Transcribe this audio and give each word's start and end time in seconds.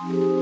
Amém. 0.00 0.37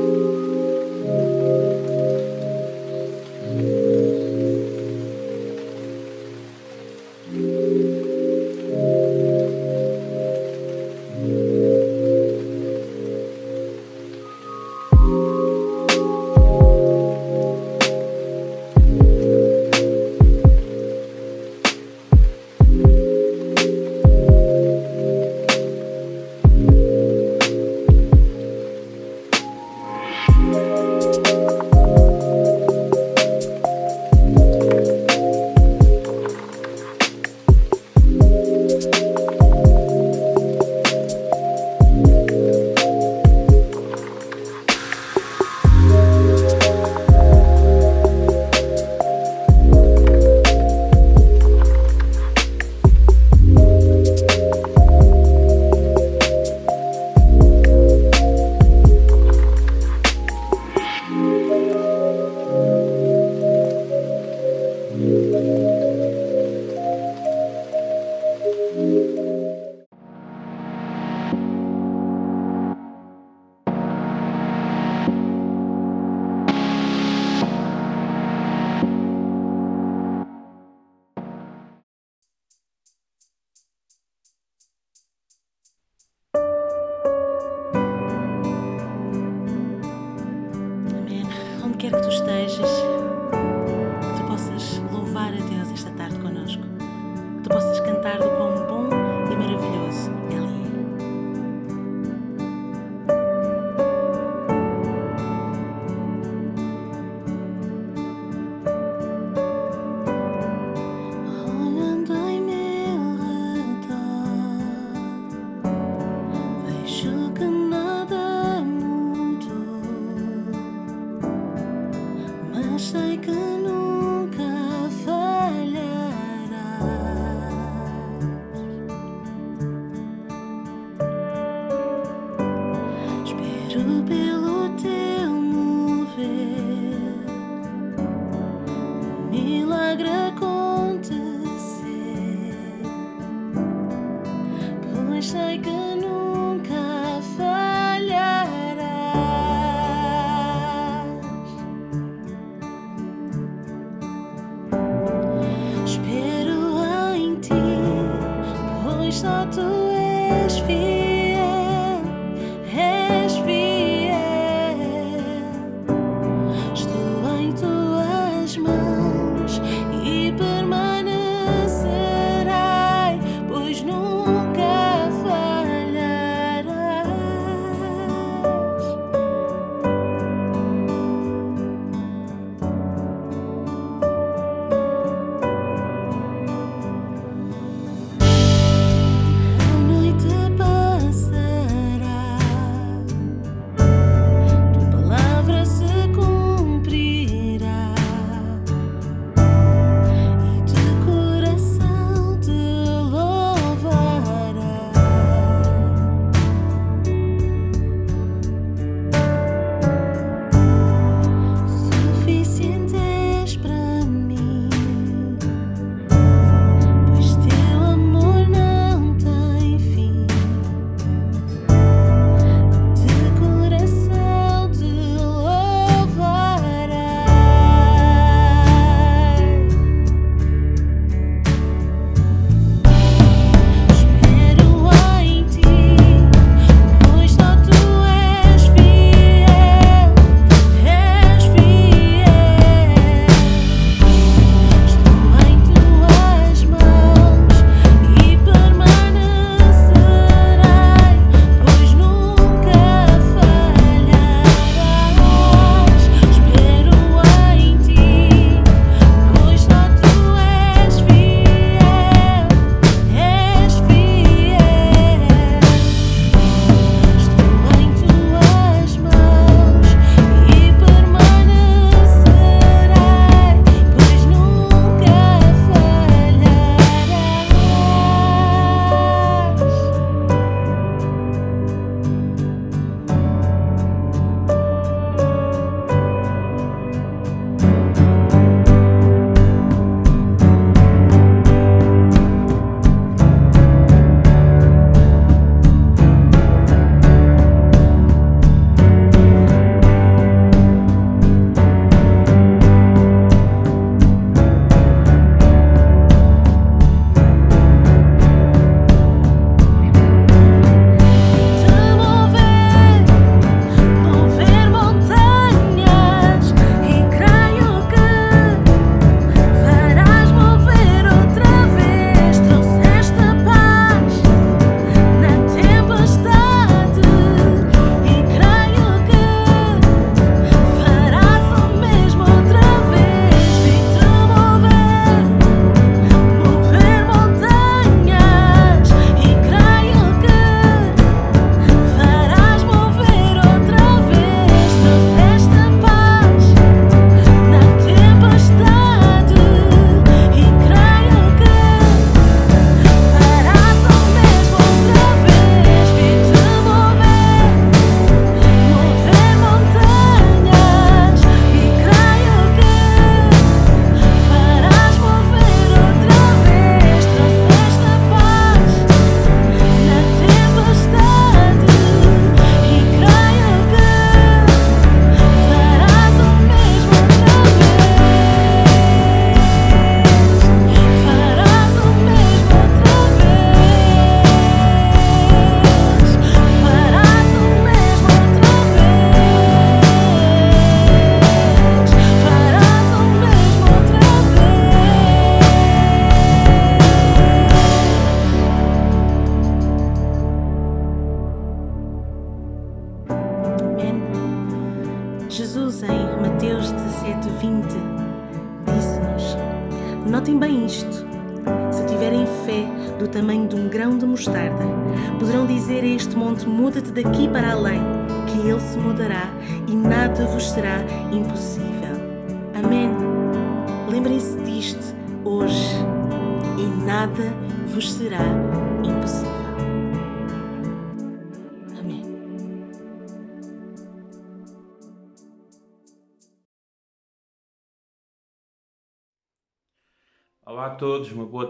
Quer 91.91 92.01
que 92.01 92.03
tu 92.03 92.09
estejas, 92.09 93.06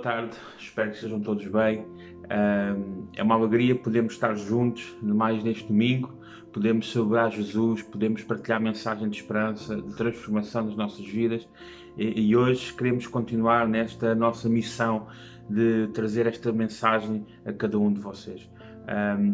tarde, 0.06 0.36
espero 0.56 0.90
que 0.90 0.94
estejam 0.94 1.18
todos 1.18 1.44
bem. 1.48 1.84
É 3.16 3.22
uma 3.24 3.34
alegria 3.34 3.74
podermos 3.74 4.12
estar 4.12 4.36
juntos 4.36 4.96
mais 5.02 5.42
neste 5.42 5.66
domingo, 5.66 6.14
podemos 6.52 6.92
celebrar 6.92 7.32
Jesus, 7.32 7.82
podemos 7.82 8.22
partilhar 8.22 8.60
mensagem 8.60 9.08
de 9.08 9.16
esperança, 9.16 9.74
de 9.74 9.96
transformação 9.96 10.66
das 10.66 10.76
nossas 10.76 11.04
vidas 11.04 11.48
e, 11.96 12.36
hoje 12.36 12.72
queremos 12.72 13.08
continuar 13.08 13.66
nesta 13.66 14.14
nossa 14.14 14.48
missão 14.48 15.08
de 15.50 15.88
trazer 15.88 16.26
esta 16.26 16.52
mensagem 16.52 17.26
a 17.44 17.52
cada 17.52 17.76
um 17.76 17.92
de 17.92 17.98
vocês. 17.98 18.48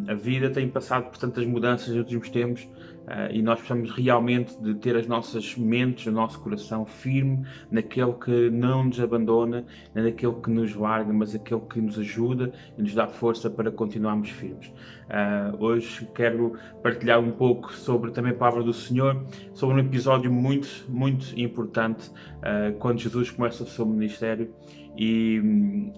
a 0.08 0.14
vida 0.14 0.48
tem 0.48 0.70
passado 0.70 1.10
por 1.10 1.18
tantas 1.18 1.44
mudanças 1.44 1.88
nos 1.88 1.98
últimos 1.98 2.30
tempos 2.30 2.66
Uh, 3.02 3.32
e 3.32 3.42
nós 3.42 3.58
precisamos 3.58 3.90
realmente 3.90 4.56
de 4.62 4.74
ter 4.74 4.96
as 4.96 5.08
nossas 5.08 5.56
mentes, 5.56 6.06
o 6.06 6.12
nosso 6.12 6.38
coração 6.40 6.86
firme 6.86 7.44
naquele 7.70 8.12
que 8.12 8.48
não 8.50 8.84
nos 8.84 9.00
abandona, 9.00 9.64
nem 9.94 10.04
naquele 10.04 10.34
que 10.34 10.50
nos 10.50 10.74
larga, 10.74 11.12
mas 11.12 11.34
aquele 11.34 11.62
que 11.62 11.80
nos 11.80 11.98
ajuda 11.98 12.52
e 12.78 12.82
nos 12.82 12.94
dá 12.94 13.08
força 13.08 13.50
para 13.50 13.72
continuarmos 13.72 14.30
firmes. 14.30 14.68
Uh, 14.68 15.64
hoje 15.64 16.08
quero 16.14 16.56
partilhar 16.82 17.18
um 17.18 17.32
pouco 17.32 17.72
sobre 17.72 18.12
também 18.12 18.32
a 18.32 18.36
palavra 18.36 18.62
do 18.62 18.72
Senhor, 18.72 19.24
sobre 19.52 19.76
um 19.76 19.78
episódio 19.80 20.32
muito, 20.32 20.68
muito 20.88 21.38
importante 21.38 22.08
uh, 22.08 22.76
quando 22.78 23.00
Jesus 23.00 23.30
começa 23.30 23.64
o 23.64 23.66
seu 23.66 23.84
ministério. 23.84 24.54
E, 24.96 25.40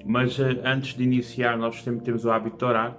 mas 0.06 0.38
antes 0.38 0.96
de 0.96 1.02
iniciar, 1.02 1.58
nós 1.58 1.82
sempre 1.82 2.04
temos 2.04 2.24
o 2.24 2.30
hábito 2.30 2.58
de 2.58 2.64
orar 2.64 2.96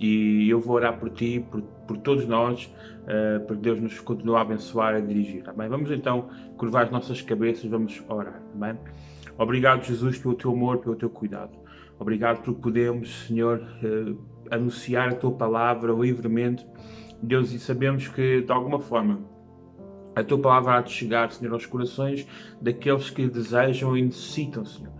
e 0.00 0.48
eu 0.48 0.60
vou 0.60 0.76
orar 0.76 0.98
por 0.98 1.10
ti, 1.10 1.44
por, 1.50 1.62
por 1.62 1.96
todos 1.98 2.26
nós, 2.26 2.72
uh, 3.04 3.44
para 3.44 3.56
que 3.56 3.62
Deus 3.62 3.80
nos 3.80 4.00
continue 4.00 4.36
a 4.36 4.40
abençoar 4.40 4.94
e 4.94 4.96
a 4.98 5.00
dirigir. 5.00 5.42
Tá 5.42 5.52
bem? 5.52 5.68
Vamos 5.68 5.90
então 5.90 6.28
curvar 6.56 6.84
as 6.84 6.90
nossas 6.90 7.20
cabeças, 7.22 7.64
vamos 7.70 8.02
orar. 8.08 8.40
Tá 8.40 8.66
bem? 8.66 8.78
Obrigado, 9.38 9.84
Jesus, 9.84 10.18
pelo 10.18 10.34
teu 10.34 10.52
amor, 10.52 10.78
pelo 10.78 10.96
teu 10.96 11.10
cuidado. 11.10 11.52
Obrigado 11.98 12.42
porque 12.42 12.60
podemos, 12.60 13.26
Senhor, 13.26 13.60
uh, 13.82 14.18
anunciar 14.50 15.10
a 15.10 15.14
tua 15.14 15.32
palavra 15.32 15.92
livremente, 15.92 16.66
Deus, 17.22 17.52
e 17.52 17.58
sabemos 17.58 18.08
que 18.08 18.42
de 18.42 18.52
alguma 18.52 18.78
forma 18.78 19.20
a 20.14 20.22
tua 20.22 20.38
palavra 20.38 20.76
há 20.76 20.80
de 20.80 20.92
chegar, 20.92 21.30
Senhor, 21.32 21.52
aos 21.52 21.66
corações 21.66 22.26
daqueles 22.60 23.10
que 23.10 23.26
desejam 23.26 23.96
e 23.96 24.02
necessitam, 24.02 24.64
Senhor. 24.64 24.92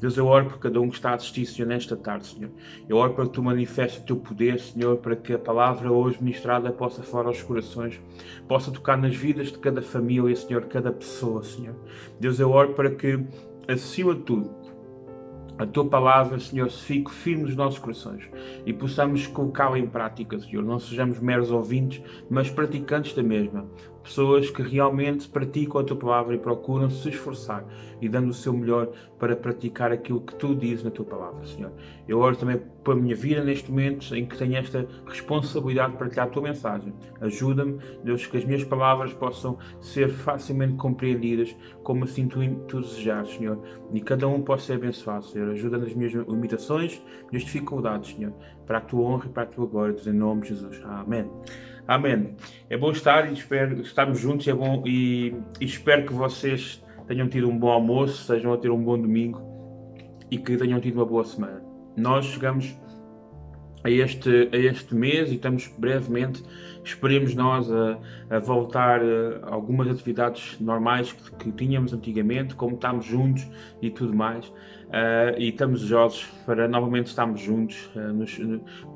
Deus, 0.00 0.16
eu 0.16 0.26
oro 0.26 0.46
por 0.46 0.58
cada 0.58 0.80
um 0.80 0.88
que 0.88 0.94
está 0.94 1.10
a 1.10 1.14
assistir, 1.14 1.44
Senhor, 1.44 1.66
nesta 1.66 1.96
tarde, 1.96 2.26
Senhor. 2.26 2.50
Eu 2.88 2.96
oro 2.96 3.14
para 3.14 3.24
que 3.26 3.32
tu 3.32 3.42
manifestes 3.42 4.00
o 4.00 4.06
teu 4.06 4.16
poder, 4.16 4.60
Senhor, 4.60 4.96
para 4.98 5.16
que 5.16 5.32
a 5.32 5.38
palavra 5.38 5.90
hoje 5.90 6.18
ministrada 6.20 6.70
possa 6.70 7.02
falar 7.02 7.26
aos 7.26 7.42
corações, 7.42 8.00
possa 8.46 8.70
tocar 8.70 8.96
nas 8.96 9.14
vidas 9.16 9.48
de 9.48 9.58
cada 9.58 9.82
família, 9.82 10.34
Senhor, 10.36 10.66
cada 10.66 10.92
pessoa, 10.92 11.42
Senhor. 11.42 11.74
Deus, 12.20 12.38
eu 12.38 12.50
oro 12.50 12.74
para 12.74 12.90
que, 12.90 13.24
acima 13.66 14.14
de 14.14 14.22
tudo, 14.22 14.50
a 15.58 15.66
tua 15.66 15.84
palavra, 15.84 16.38
Senhor, 16.38 16.70
se 16.70 16.84
fique 16.84 17.10
firme 17.10 17.42
nos 17.42 17.56
nossos 17.56 17.80
corações 17.80 18.22
e 18.64 18.72
possamos 18.72 19.26
colocá-la 19.26 19.76
em 19.76 19.88
prática, 19.88 20.38
Senhor. 20.38 20.64
Não 20.64 20.78
sejamos 20.78 21.18
meros 21.18 21.50
ouvintes, 21.50 22.00
mas 22.30 22.48
praticantes 22.48 23.12
da 23.12 23.24
mesma 23.24 23.68
pessoas 24.08 24.50
que 24.50 24.62
realmente 24.62 25.28
praticam 25.28 25.82
a 25.82 25.84
tua 25.84 25.96
palavra 25.96 26.34
e 26.34 26.38
procuram 26.38 26.88
se 26.88 27.10
esforçar 27.10 27.62
e 28.00 28.08
dando 28.08 28.30
o 28.30 28.34
seu 28.34 28.54
melhor 28.54 28.90
para 29.18 29.36
praticar 29.36 29.92
aquilo 29.92 30.22
que 30.22 30.34
tu 30.34 30.54
dizes 30.54 30.82
na 30.82 30.90
tua 30.90 31.04
palavra, 31.04 31.44
Senhor. 31.44 31.70
Eu 32.06 32.18
oro 32.18 32.34
também 32.34 32.58
para 32.82 32.94
a 32.94 32.96
minha 32.96 33.14
vida 33.14 33.44
neste 33.44 33.70
momento 33.70 34.16
em 34.16 34.24
que 34.24 34.36
tenho 34.38 34.56
esta 34.56 34.88
responsabilidade 35.06 35.92
de 35.92 35.98
partilhar 35.98 36.26
a 36.26 36.30
tua 36.30 36.42
mensagem. 36.42 36.94
Ajuda-me, 37.20 37.78
Deus, 38.02 38.26
que 38.26 38.38
as 38.38 38.44
minhas 38.46 38.64
palavras 38.64 39.12
possam 39.12 39.58
ser 39.78 40.08
facilmente 40.08 40.74
compreendidas 40.74 41.54
como 41.82 42.04
assim 42.04 42.26
tu, 42.28 42.40
tu 42.66 42.80
desejares, 42.80 43.34
Senhor. 43.34 43.58
E 43.92 44.00
cada 44.00 44.26
um 44.26 44.40
possa 44.40 44.66
ser 44.66 44.72
abençoado, 44.74 45.26
Senhor. 45.26 45.50
Ajuda 45.50 45.76
nas 45.76 45.92
minhas 45.92 46.14
limitações, 46.14 47.02
minhas 47.30 47.44
dificuldades, 47.44 48.14
Senhor. 48.14 48.32
Para 48.66 48.78
a 48.78 48.80
tua 48.80 49.02
honra 49.02 49.26
e 49.26 49.28
para 49.30 49.42
a 49.42 49.46
tua 49.46 49.66
glória, 49.66 49.94
em 50.06 50.12
nome 50.12 50.42
de 50.42 50.48
Jesus. 50.48 50.80
Amém. 50.84 51.30
Amém. 51.88 52.36
É 52.68 52.76
bom 52.76 52.90
estar 52.90 53.30
e 53.30 53.32
espero 53.32 53.80
estarmos 53.80 54.20
juntos 54.20 54.46
é 54.46 54.52
bom, 54.52 54.82
e, 54.86 55.34
e 55.58 55.64
espero 55.64 56.04
que 56.04 56.12
vocês 56.12 56.84
tenham 57.06 57.26
tido 57.30 57.48
um 57.48 57.58
bom 57.58 57.70
almoço, 57.70 58.24
sejam 58.24 58.52
a 58.52 58.58
ter 58.58 58.70
um 58.70 58.84
bom 58.84 59.00
domingo 59.00 59.40
e 60.30 60.36
que 60.36 60.54
tenham 60.58 60.78
tido 60.80 60.96
uma 60.96 61.06
boa 61.06 61.24
semana. 61.24 61.62
Nós 61.96 62.26
chegamos 62.26 62.76
a 63.82 63.90
este, 63.90 64.50
a 64.52 64.56
este 64.58 64.94
mês 64.94 65.30
e 65.30 65.36
estamos 65.36 65.66
brevemente, 65.78 66.42
esperemos 66.84 67.34
nós 67.34 67.72
a, 67.72 67.98
a 68.28 68.38
voltar 68.38 69.00
a 69.00 69.50
algumas 69.50 69.88
atividades 69.88 70.60
normais 70.60 71.12
que, 71.12 71.36
que, 71.36 71.52
tínhamos 71.52 71.94
antigamente, 71.94 72.54
como 72.54 72.74
estamos 72.74 73.06
juntos 73.06 73.48
e 73.80 73.88
tudo 73.88 74.14
mais. 74.14 74.52
Uh, 74.88 75.36
e 75.38 75.50
estamos 75.50 75.82
desejosos 75.82 76.24
para 76.46 76.66
novamente 76.66 77.08
estarmos 77.08 77.42
juntos, 77.42 77.90
uh, 77.94 78.10
nos, 78.10 78.40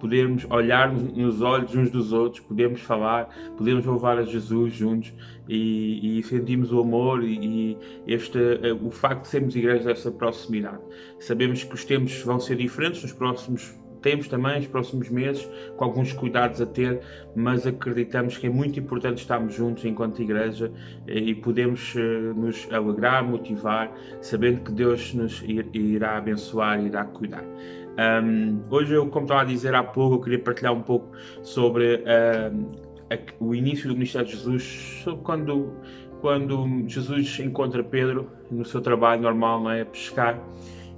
podermos 0.00 0.46
olhar 0.48 0.90
nos 0.90 1.42
olhos 1.42 1.74
uns 1.74 1.90
dos 1.90 2.14
outros, 2.14 2.42
podermos 2.42 2.80
falar, 2.80 3.28
podermos 3.58 3.84
louvar 3.84 4.16
a 4.16 4.22
Jesus 4.22 4.72
juntos 4.72 5.12
e, 5.46 6.18
e 6.18 6.22
sentimos 6.22 6.72
o 6.72 6.80
amor 6.80 7.22
e, 7.22 7.36
e 7.36 7.78
este, 8.06 8.38
uh, 8.38 8.86
o 8.86 8.90
facto 8.90 9.24
de 9.24 9.28
sermos 9.28 9.54
igreja 9.54 9.84
dessa 9.84 10.10
proximidade. 10.10 10.80
Sabemos 11.20 11.62
que 11.62 11.74
os 11.74 11.84
tempos 11.84 12.22
vão 12.22 12.40
ser 12.40 12.56
diferentes 12.56 13.02
nos 13.02 13.12
próximos 13.12 13.74
temos 14.02 14.28
também 14.28 14.58
os 14.58 14.66
próximos 14.66 15.08
meses, 15.08 15.48
com 15.76 15.84
alguns 15.84 16.12
cuidados 16.12 16.60
a 16.60 16.66
ter, 16.66 17.00
mas 17.34 17.66
acreditamos 17.66 18.36
que 18.36 18.46
é 18.46 18.50
muito 18.50 18.78
importante 18.78 19.18
estarmos 19.18 19.54
juntos 19.54 19.84
enquanto 19.84 20.20
igreja 20.20 20.70
eh, 21.06 21.18
e 21.18 21.34
podemos 21.34 21.94
eh, 21.96 22.00
nos 22.34 22.68
alegrar, 22.70 23.24
motivar, 23.24 23.90
sabendo 24.20 24.60
que 24.62 24.72
Deus 24.72 25.14
nos 25.14 25.42
irá 25.72 26.18
abençoar 26.18 26.80
e 26.82 26.86
irá 26.86 27.04
cuidar. 27.04 27.44
Um, 27.92 28.62
hoje, 28.70 28.94
eu, 28.94 29.06
como 29.08 29.24
estava 29.24 29.42
a 29.42 29.44
dizer 29.44 29.74
há 29.74 29.84
pouco, 29.84 30.16
eu 30.16 30.20
queria 30.20 30.38
partilhar 30.38 30.72
um 30.72 30.82
pouco 30.82 31.14
sobre 31.42 31.96
um, 31.96 32.66
a, 33.10 33.18
o 33.38 33.54
início 33.54 33.88
do 33.88 33.94
ministério 33.94 34.26
de 34.26 34.34
Jesus, 34.34 35.00
sobre 35.04 35.22
quando, 35.22 35.72
quando 36.20 36.84
Jesus 36.88 37.38
encontra 37.38 37.84
Pedro 37.84 38.30
no 38.50 38.64
seu 38.64 38.80
trabalho 38.80 39.22
normal, 39.22 39.62
não 39.62 39.70
é? 39.70 39.84
Pescar 39.84 40.40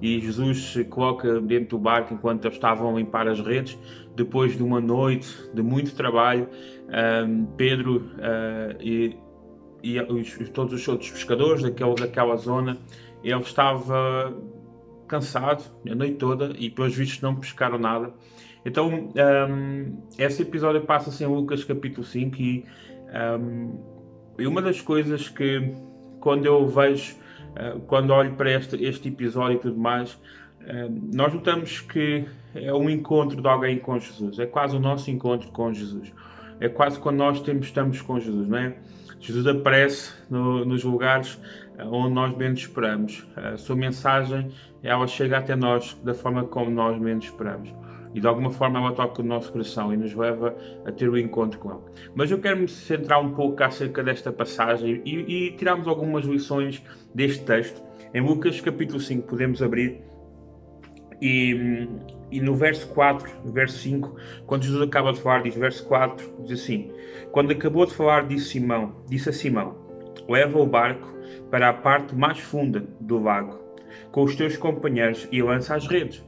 e 0.00 0.20
Jesus 0.20 0.72
se 0.72 0.84
coloca 0.84 1.40
dentro 1.40 1.76
do 1.76 1.78
barco 1.78 2.14
enquanto 2.14 2.44
eles 2.44 2.56
estavam 2.56 2.94
a 2.94 2.98
limpar 2.98 3.28
as 3.28 3.40
redes. 3.40 3.78
Depois 4.14 4.56
de 4.56 4.62
uma 4.62 4.80
noite 4.80 5.28
de 5.52 5.62
muito 5.62 5.94
trabalho, 5.94 6.48
um, 7.26 7.46
Pedro 7.56 8.10
uh, 8.16 8.80
e, 8.80 9.16
e 9.82 10.00
os, 10.00 10.48
todos 10.50 10.74
os 10.74 10.86
outros 10.86 11.10
pescadores 11.10 11.62
daquela, 11.62 11.94
daquela 11.94 12.36
zona, 12.36 12.78
ele 13.22 13.40
estava 13.40 14.32
cansado 15.08 15.64
a 15.88 15.94
noite 15.94 16.16
toda 16.16 16.52
e 16.58 16.70
pelos 16.70 16.94
vistos 16.94 17.20
não 17.20 17.34
pescaram 17.34 17.78
nada. 17.78 18.12
Então, 18.64 18.88
um, 18.88 20.02
esse 20.18 20.42
episódio 20.42 20.82
passa-se 20.82 21.22
em 21.22 21.26
Lucas 21.26 21.64
capítulo 21.64 22.04
5 22.04 22.36
e, 22.40 22.64
um, 23.38 23.78
e 24.38 24.46
uma 24.46 24.62
das 24.62 24.80
coisas 24.80 25.28
que 25.28 25.72
quando 26.20 26.46
eu 26.46 26.66
vejo 26.66 27.16
quando 27.86 28.10
olho 28.10 28.34
para 28.34 28.50
este, 28.50 28.82
este 28.82 29.08
episódio 29.08 29.56
e 29.56 29.60
tudo 29.60 29.78
mais, 29.78 30.18
eh, 30.66 30.88
nós 31.12 31.32
notamos 31.32 31.80
que 31.80 32.26
é 32.54 32.72
um 32.72 32.88
encontro 32.88 33.40
de 33.40 33.48
alguém 33.48 33.78
com 33.78 33.98
Jesus, 33.98 34.38
é 34.38 34.46
quase 34.46 34.76
o 34.76 34.80
nosso 34.80 35.10
encontro 35.10 35.50
com 35.50 35.72
Jesus, 35.72 36.12
é 36.60 36.68
quase 36.68 36.98
quando 36.98 37.16
nós 37.16 37.40
temos, 37.40 37.66
estamos 37.66 38.00
com 38.00 38.18
Jesus, 38.18 38.48
não 38.48 38.58
é? 38.58 38.76
Jesus 39.20 39.46
aparece 39.46 40.12
no, 40.30 40.64
nos 40.64 40.84
lugares 40.84 41.40
eh, 41.78 41.84
onde 41.84 42.14
nós 42.14 42.36
menos 42.36 42.60
esperamos. 42.60 43.26
A 43.36 43.56
sua 43.56 43.76
mensagem, 43.76 44.50
ela 44.82 45.06
chega 45.06 45.38
até 45.38 45.54
nós 45.56 45.98
da 46.04 46.14
forma 46.14 46.44
como 46.44 46.70
nós 46.70 46.98
menos 47.00 47.24
esperamos 47.24 47.83
e 48.14 48.20
de 48.20 48.26
alguma 48.26 48.50
forma 48.50 48.78
ela 48.78 48.92
toca 48.92 49.20
o 49.20 49.24
nosso 49.24 49.50
coração 49.50 49.92
e 49.92 49.96
nos 49.96 50.14
leva 50.14 50.56
a 50.86 50.92
ter 50.92 51.08
o 51.08 51.18
encontro 51.18 51.58
com 51.58 51.70
Ele. 51.72 51.80
Mas 52.14 52.30
eu 52.30 52.38
quero 52.38 52.56
me 52.56 52.68
centrar 52.68 53.20
um 53.20 53.34
pouco 53.34 53.62
acerca 53.62 54.02
desta 54.02 54.32
passagem 54.32 55.02
e, 55.04 55.48
e 55.48 55.50
tirarmos 55.52 55.88
algumas 55.88 56.24
lições 56.24 56.82
deste 57.12 57.44
texto. 57.44 57.82
Em 58.14 58.20
Lucas 58.20 58.60
capítulo 58.60 59.00
5 59.00 59.26
podemos 59.26 59.60
abrir 59.60 60.00
E, 61.20 61.88
e 62.30 62.40
no 62.40 62.54
verso 62.54 62.86
4, 62.88 63.52
verso 63.52 63.78
5, 63.78 64.16
quando 64.46 64.64
Jesus 64.64 64.82
acaba 64.82 65.12
de 65.12 65.20
falar, 65.20 65.42
diz 65.42 65.54
verso 65.54 65.84
4, 65.86 66.44
diz 66.44 66.60
assim: 66.60 66.92
Quando 67.32 67.50
acabou 67.50 67.86
de 67.86 67.94
falar, 67.94 68.26
disse 68.26 68.50
Simão, 68.50 68.94
disse 69.08 69.28
a 69.28 69.32
Simão: 69.32 69.76
Leva 70.28 70.58
o 70.58 70.66
barco 70.66 71.08
para 71.50 71.68
a 71.68 71.72
parte 71.72 72.14
mais 72.14 72.38
funda 72.38 72.84
do 73.00 73.18
lago, 73.20 73.58
com 74.12 74.22
os 74.22 74.36
teus 74.36 74.56
companheiros 74.56 75.28
e 75.32 75.42
lança 75.42 75.74
as 75.74 75.86
redes. 75.86 76.24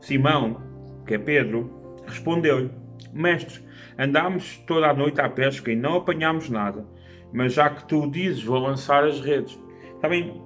Simão, 0.00 0.60
que 1.06 1.14
é 1.14 1.18
Pedro, 1.18 1.70
respondeu-lhe: 2.06 2.70
Mestre, 3.12 3.60
andámos 3.98 4.58
toda 4.66 4.88
a 4.88 4.94
noite 4.94 5.20
à 5.20 5.28
pesca 5.28 5.70
e 5.70 5.76
não 5.76 5.96
apanhámos 5.96 6.48
nada, 6.48 6.84
mas 7.32 7.54
já 7.54 7.68
que 7.70 7.86
tu 7.86 8.10
dizes, 8.10 8.42
vou 8.42 8.58
lançar 8.58 9.04
as 9.04 9.20
redes. 9.20 9.58
Também, 10.00 10.40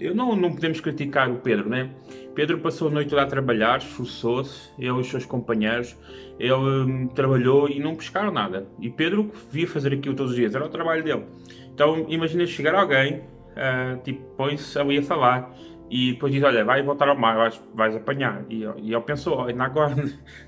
eu 0.00 0.14
não, 0.14 0.34
não 0.36 0.52
podemos 0.52 0.80
criticar 0.80 1.30
o 1.30 1.36
Pedro, 1.36 1.68
né? 1.68 1.90
Pedro 2.34 2.58
passou 2.58 2.88
a 2.88 2.90
noite 2.90 3.10
toda 3.10 3.22
a 3.22 3.26
trabalhar, 3.26 3.78
esforçou-se, 3.78 4.70
ele 4.78 4.88
e 4.88 4.90
os 4.90 5.06
seus 5.06 5.24
companheiros, 5.24 5.96
ele 6.38 6.52
hum, 6.52 7.06
trabalhou 7.08 7.68
e 7.68 7.78
não 7.78 7.94
pescaram 7.94 8.32
nada. 8.32 8.66
E 8.80 8.90
Pedro 8.90 9.30
via 9.50 9.68
fazer 9.68 9.92
aquilo 9.92 10.16
todos 10.16 10.32
os 10.32 10.36
dias, 10.36 10.54
era 10.54 10.64
o 10.64 10.68
trabalho 10.68 11.04
dele. 11.04 11.24
Então, 11.72 12.06
imagina 12.08 12.46
chegar 12.46 12.74
alguém, 12.74 13.18
uh, 13.18 14.02
tipo, 14.02 14.20
põe-se 14.36 14.76
ali 14.78 14.98
a 14.98 15.02
falar 15.02 15.54
e 15.90 16.12
depois 16.12 16.32
diz: 16.32 16.42
Olha, 16.42 16.64
vai 16.64 16.82
voltar 16.82 17.08
ao 17.08 17.16
mar, 17.16 17.36
vais, 17.36 17.60
vais 17.74 17.96
apanhar. 17.96 18.44
E, 18.48 18.64
e 18.78 18.94
ele 18.94 19.00
pensou: 19.02 19.36
Olha, 19.38 19.62
agora 19.62 19.94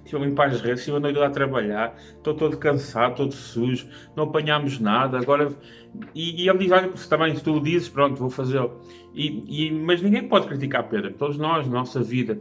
estive 0.04 0.22
a 0.22 0.26
limpar 0.26 0.48
as 0.48 0.60
redes, 0.60 0.80
estive 0.80 0.96
a 0.96 1.00
noite 1.00 1.18
lá 1.18 1.26
a 1.26 1.30
trabalhar, 1.30 1.94
estou 1.96 2.34
todo 2.34 2.56
cansado, 2.56 3.16
todo 3.16 3.32
sujo, 3.32 3.88
não 4.14 4.24
apanhámos 4.24 4.80
nada. 4.80 5.18
Agora. 5.18 5.52
E, 6.14 6.42
e 6.42 6.48
ele 6.48 6.58
diz: 6.58 6.72
Olha, 6.72 6.90
também 7.08 7.34
se 7.34 7.42
tu 7.42 7.60
dizes, 7.60 7.88
pronto, 7.88 8.18
vou 8.18 8.30
fazê-lo. 8.30 8.80
E, 9.14 9.66
e, 9.66 9.70
mas 9.72 10.02
ninguém 10.02 10.28
pode 10.28 10.46
criticar 10.46 10.88
Pedro, 10.88 11.12
todos 11.14 11.38
nós, 11.38 11.66
nossa 11.66 12.02
vida, 12.02 12.38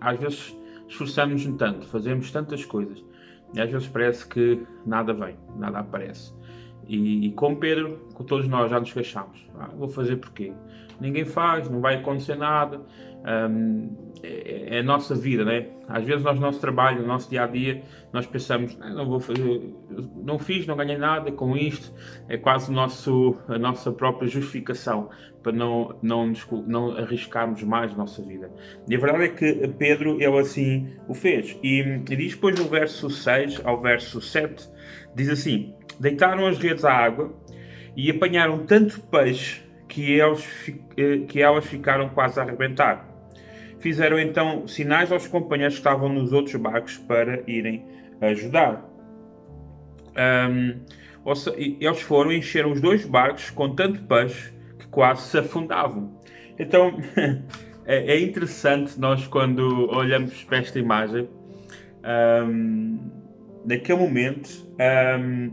às 0.00 0.18
vezes 0.18 0.56
esforçamos-nos 0.86 1.56
tanto, 1.56 1.86
fazemos 1.86 2.30
tantas 2.30 2.64
coisas 2.64 3.02
e 3.54 3.60
às 3.60 3.70
vezes 3.70 3.88
parece 3.88 4.26
que 4.26 4.60
nada 4.84 5.12
vem, 5.14 5.36
nada 5.56 5.78
aparece. 5.78 6.34
E, 6.86 7.28
e 7.28 7.32
com 7.32 7.54
Pedro, 7.56 8.00
com 8.12 8.24
todos 8.24 8.46
nós 8.48 8.70
já 8.70 8.78
nos 8.78 8.92
queixamos. 8.92 9.48
Ah, 9.58 9.70
vou 9.74 9.88
fazer 9.88 10.16
porquê? 10.16 10.52
Ninguém 11.00 11.24
faz, 11.24 11.68
não 11.68 11.80
vai 11.80 11.96
acontecer 11.96 12.36
nada. 12.36 12.80
Um, 13.26 14.04
é, 14.22 14.76
é, 14.76 14.80
a 14.80 14.82
nossa 14.82 15.14
vida, 15.14 15.44
né? 15.44 15.66
Às 15.88 16.04
vezes 16.04 16.24
nós, 16.24 16.34
no 16.36 16.42
nosso 16.42 16.60
trabalho, 16.60 17.02
no 17.02 17.08
nosso 17.08 17.28
dia 17.28 17.44
a 17.44 17.46
dia, 17.46 17.82
nós 18.12 18.26
pensamos, 18.26 18.76
não 18.78 19.06
vou 19.06 19.20
fazer, 19.20 19.74
não 20.22 20.38
fiz, 20.38 20.66
não 20.66 20.76
ganhei 20.76 20.96
nada 20.96 21.30
com 21.30 21.56
isto. 21.56 21.92
É 22.28 22.36
quase 22.38 22.72
nosso, 22.72 23.36
a 23.48 23.58
nossa 23.58 23.92
própria 23.92 24.28
justificação 24.28 25.10
para 25.42 25.52
não, 25.52 25.94
não, 26.02 26.32
não 26.66 26.96
arriscarmos 26.96 27.62
mais 27.62 27.92
a 27.92 27.96
nossa 27.96 28.22
vida. 28.22 28.50
E 28.88 28.94
a 28.94 28.98
verdade 28.98 29.24
é 29.24 29.28
que 29.28 29.68
Pedro, 29.68 30.20
ele 30.20 30.38
assim 30.38 30.88
o 31.08 31.14
fez. 31.14 31.58
E, 31.62 31.80
e 31.80 32.16
diz 32.16 32.34
depois 32.34 32.58
no 32.58 32.66
verso 32.66 33.10
6 33.10 33.60
ao 33.64 33.80
verso 33.80 34.20
7, 34.20 34.68
diz 35.14 35.28
assim: 35.28 35.74
Deitaram 36.00 36.46
as 36.46 36.58
redes 36.58 36.84
à 36.84 36.92
água 36.92 37.34
e 37.96 38.10
apanharam 38.10 38.64
tanto 38.66 39.00
peixe 39.02 39.63
que, 39.88 40.12
eles, 40.12 40.72
eh, 40.96 41.18
que 41.28 41.40
elas 41.40 41.66
ficaram 41.66 42.08
quase 42.08 42.38
a 42.38 42.42
arrebentar. 42.42 43.08
Fizeram 43.78 44.18
então 44.18 44.66
sinais 44.66 45.12
aos 45.12 45.26
companheiros 45.26 45.74
que 45.74 45.80
estavam 45.80 46.08
nos 46.08 46.32
outros 46.32 46.56
barcos 46.56 46.96
para 46.98 47.42
irem 47.46 47.84
ajudar. 48.20 48.82
Um, 50.16 50.80
eles 51.56 52.00
foram 52.00 52.32
encheram 52.32 52.72
os 52.72 52.80
dois 52.80 53.04
barcos 53.04 53.50
com 53.50 53.74
tanto 53.74 54.02
peixe 54.02 54.52
que 54.78 54.86
quase 54.88 55.22
se 55.28 55.38
afundavam. 55.38 56.18
Então 56.58 56.96
é, 57.84 58.14
é 58.14 58.20
interessante 58.20 58.98
nós 58.98 59.26
quando 59.26 59.90
olhamos 59.90 60.42
para 60.44 60.58
esta 60.58 60.78
imagem, 60.78 61.28
um, 62.46 62.98
naquele 63.64 63.98
momento, 63.98 64.66
um, 65.20 65.52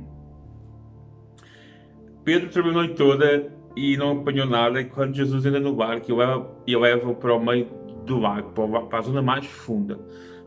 Pedro 2.23 2.49
trabalhou 2.49 2.79
a 2.79 2.83
noite 2.83 2.95
toda 2.95 3.60
e 3.75 3.97
não 3.97 4.19
apanhou 4.19 4.45
nada. 4.45 4.81
E 4.81 4.85
quando 4.85 5.15
Jesus 5.15 5.45
entra 5.45 5.59
no 5.59 5.75
barco, 5.75 6.11
ele 6.65 6.77
leva 6.77 7.13
para 7.13 7.33
o 7.33 7.43
meio 7.43 7.67
do 8.05 8.19
lago, 8.19 8.51
para 8.89 8.99
a 8.99 9.01
zona 9.01 9.21
mais 9.21 9.45
funda, 9.45 9.97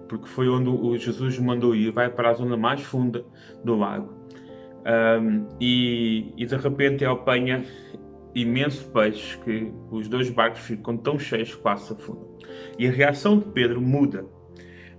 porque 0.08 0.26
foi 0.26 0.48
onde 0.48 0.68
o 0.68 0.96
Jesus 0.96 1.38
mandou 1.38 1.74
ir, 1.74 1.90
vai 1.90 2.10
para 2.10 2.30
a 2.30 2.34
zona 2.34 2.56
mais 2.56 2.82
funda 2.82 3.24
do 3.64 3.74
lago. 3.76 4.12
Um, 4.84 5.46
e, 5.58 6.34
e, 6.36 6.44
de 6.44 6.56
repente 6.56 7.04
ele 7.04 7.12
apanha 7.12 7.64
imenso 8.34 8.86
peixe 8.90 9.38
que 9.38 9.72
os 9.90 10.08
dois 10.08 10.28
barcos 10.28 10.60
ficam 10.60 10.94
tão 10.98 11.18
cheios 11.18 11.54
que 11.54 11.62
quase 11.62 11.86
se 11.86 11.92
afundam. 11.94 12.28
E 12.78 12.86
a 12.86 12.90
reação 12.90 13.38
de 13.38 13.46
Pedro 13.46 13.80
muda. 13.80 14.26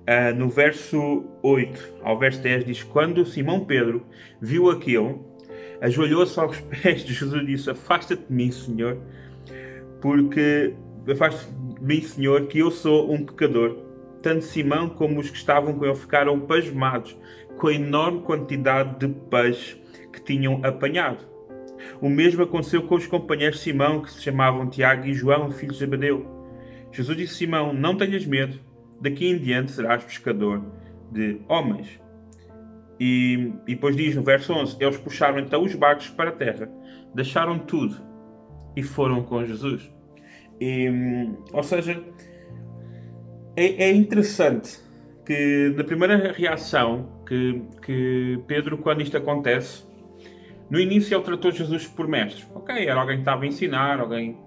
Uh, 0.07 0.35
no 0.35 0.49
verso 0.49 1.25
8 1.43 1.95
ao 2.03 2.17
verso 2.17 2.41
10 2.41 2.65
diz: 2.65 2.83
Quando 2.83 3.25
Simão 3.25 3.65
Pedro 3.65 4.05
viu 4.41 4.69
aquilo, 4.69 5.34
ajoelhou-se 5.81 6.39
aos 6.39 6.59
pés 6.59 7.03
de 7.03 7.13
Jesus 7.13 7.41
e 7.41 7.45
disse: 7.45 7.69
Afasta-te 7.69 8.23
de 8.27 8.33
mim, 8.33 8.51
Senhor, 8.51 8.97
porque 10.01 10.73
afasta-te 11.09 11.51
de 11.79 11.83
mim, 11.83 12.01
Senhor, 12.01 12.47
que 12.47 12.59
eu 12.59 12.71
sou 12.71 13.11
um 13.11 13.25
pecador. 13.25 13.77
Tanto 14.21 14.43
Simão 14.43 14.89
como 14.89 15.19
os 15.19 15.29
que 15.29 15.37
estavam 15.37 15.73
com 15.73 15.85
ele 15.85 15.95
ficaram 15.95 16.39
pasmados 16.39 17.15
com 17.57 17.67
a 17.67 17.73
enorme 17.73 18.21
quantidade 18.21 18.99
de 18.99 19.13
peixe 19.29 19.79
que 20.11 20.21
tinham 20.21 20.61
apanhado. 20.63 21.25
O 22.01 22.09
mesmo 22.09 22.43
aconteceu 22.43 22.81
com 22.83 22.95
os 22.95 23.05
companheiros 23.05 23.57
de 23.57 23.63
Simão, 23.65 24.01
que 24.01 24.11
se 24.11 24.21
chamavam 24.21 24.69
Tiago 24.69 25.05
e 25.05 25.13
João, 25.13 25.51
filhos 25.51 25.75
de 25.75 25.79
Zebedeu. 25.81 26.25
Jesus 26.91 27.17
disse 27.17 27.33
a 27.33 27.37
Simão: 27.37 27.73
Não 27.73 27.95
tenhas 27.95 28.25
medo, 28.25 28.59
daqui 28.99 29.27
em 29.27 29.37
diante 29.37 29.71
serás 29.71 30.03
pescador 30.03 30.63
de 31.11 31.39
homens. 31.47 31.99
E, 32.99 33.53
e 33.67 33.75
depois 33.75 33.95
diz 33.95 34.15
no 34.15 34.23
verso 34.23 34.53
11: 34.53 34.77
Eles 34.79 34.97
puxaram 34.97 35.39
então 35.39 35.63
os 35.63 35.75
barcos 35.75 36.09
para 36.09 36.29
a 36.29 36.33
terra, 36.33 36.69
deixaram 37.13 37.59
tudo 37.59 37.97
e 38.75 38.83
foram 38.83 39.23
com 39.23 39.43
Jesus. 39.45 39.91
E, 40.59 40.89
ou 41.51 41.63
seja, 41.63 42.01
é, 43.55 43.85
é, 43.85 43.91
interessante 43.93 44.79
que 45.25 45.73
na 45.75 45.83
primeira 45.83 46.31
reação 46.31 47.21
que, 47.27 47.61
que 47.81 48.39
Pedro, 48.47 48.77
quando 48.77 49.01
isto 49.01 49.17
acontece, 49.17 49.83
no 50.69 50.79
início 50.79 51.15
ele 51.15 51.23
tratou 51.23 51.51
Jesus 51.51 51.87
por 51.87 52.07
mestre. 52.07 52.45
Ok, 52.53 52.87
era 52.87 52.99
alguém 52.99 53.17
que 53.17 53.21
estava 53.21 53.43
a 53.43 53.47
ensinar, 53.47 53.99
alguém. 53.99 54.37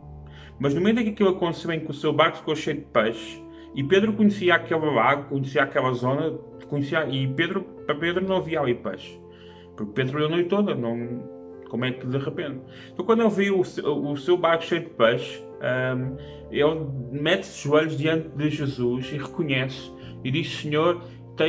Mas 0.58 0.74
no 0.74 0.80
momento 0.80 1.00
em 1.00 1.04
que 1.04 1.10
aquilo 1.10 1.30
aconteceu 1.30 1.70
em 1.72 1.80
que 1.80 1.90
o 1.90 1.94
seu 1.94 2.12
barco 2.12 2.38
ficou 2.38 2.56
cheio 2.56 2.78
de 2.78 2.84
peixe, 2.86 3.42
e 3.74 3.84
Pedro 3.84 4.12
conhecia 4.12 4.54
aquele 4.54 4.86
lago, 4.86 5.28
conhecia 5.28 5.62
aquela 5.62 5.92
zona, 5.92 6.32
conhecia, 6.68 7.06
e 7.08 7.26
Pedro, 7.28 7.62
para 7.86 7.94
Pedro 7.94 8.26
não 8.26 8.36
havia 8.36 8.60
ali 8.60 8.74
peixe. 8.74 9.20
Porque 9.76 9.92
Pedro 9.92 10.24
a 10.24 10.28
noite 10.28 10.48
toda, 10.48 10.74
não, 10.74 11.22
como 11.68 11.84
é 11.84 11.92
que 11.92 12.06
de 12.06 12.18
repente? 12.18 12.60
Então 12.92 13.04
quando 13.04 13.20
ele 13.20 13.30
viu 13.30 13.62
o, 13.84 14.12
o 14.12 14.16
seu 14.16 14.36
barco 14.36 14.64
cheio 14.64 14.82
de 14.82 14.90
peixe, 14.90 15.42
um, 15.60 16.16
ele 16.50 16.86
mete-se 17.12 17.56
de 17.56 17.68
joelhos 17.68 17.96
diante 17.96 18.28
de 18.30 18.50
Jesus 18.50 19.12
e 19.12 19.18
reconhece 19.18 19.92
e 20.24 20.30
diz: 20.30 20.48
Senhor, 20.60 21.00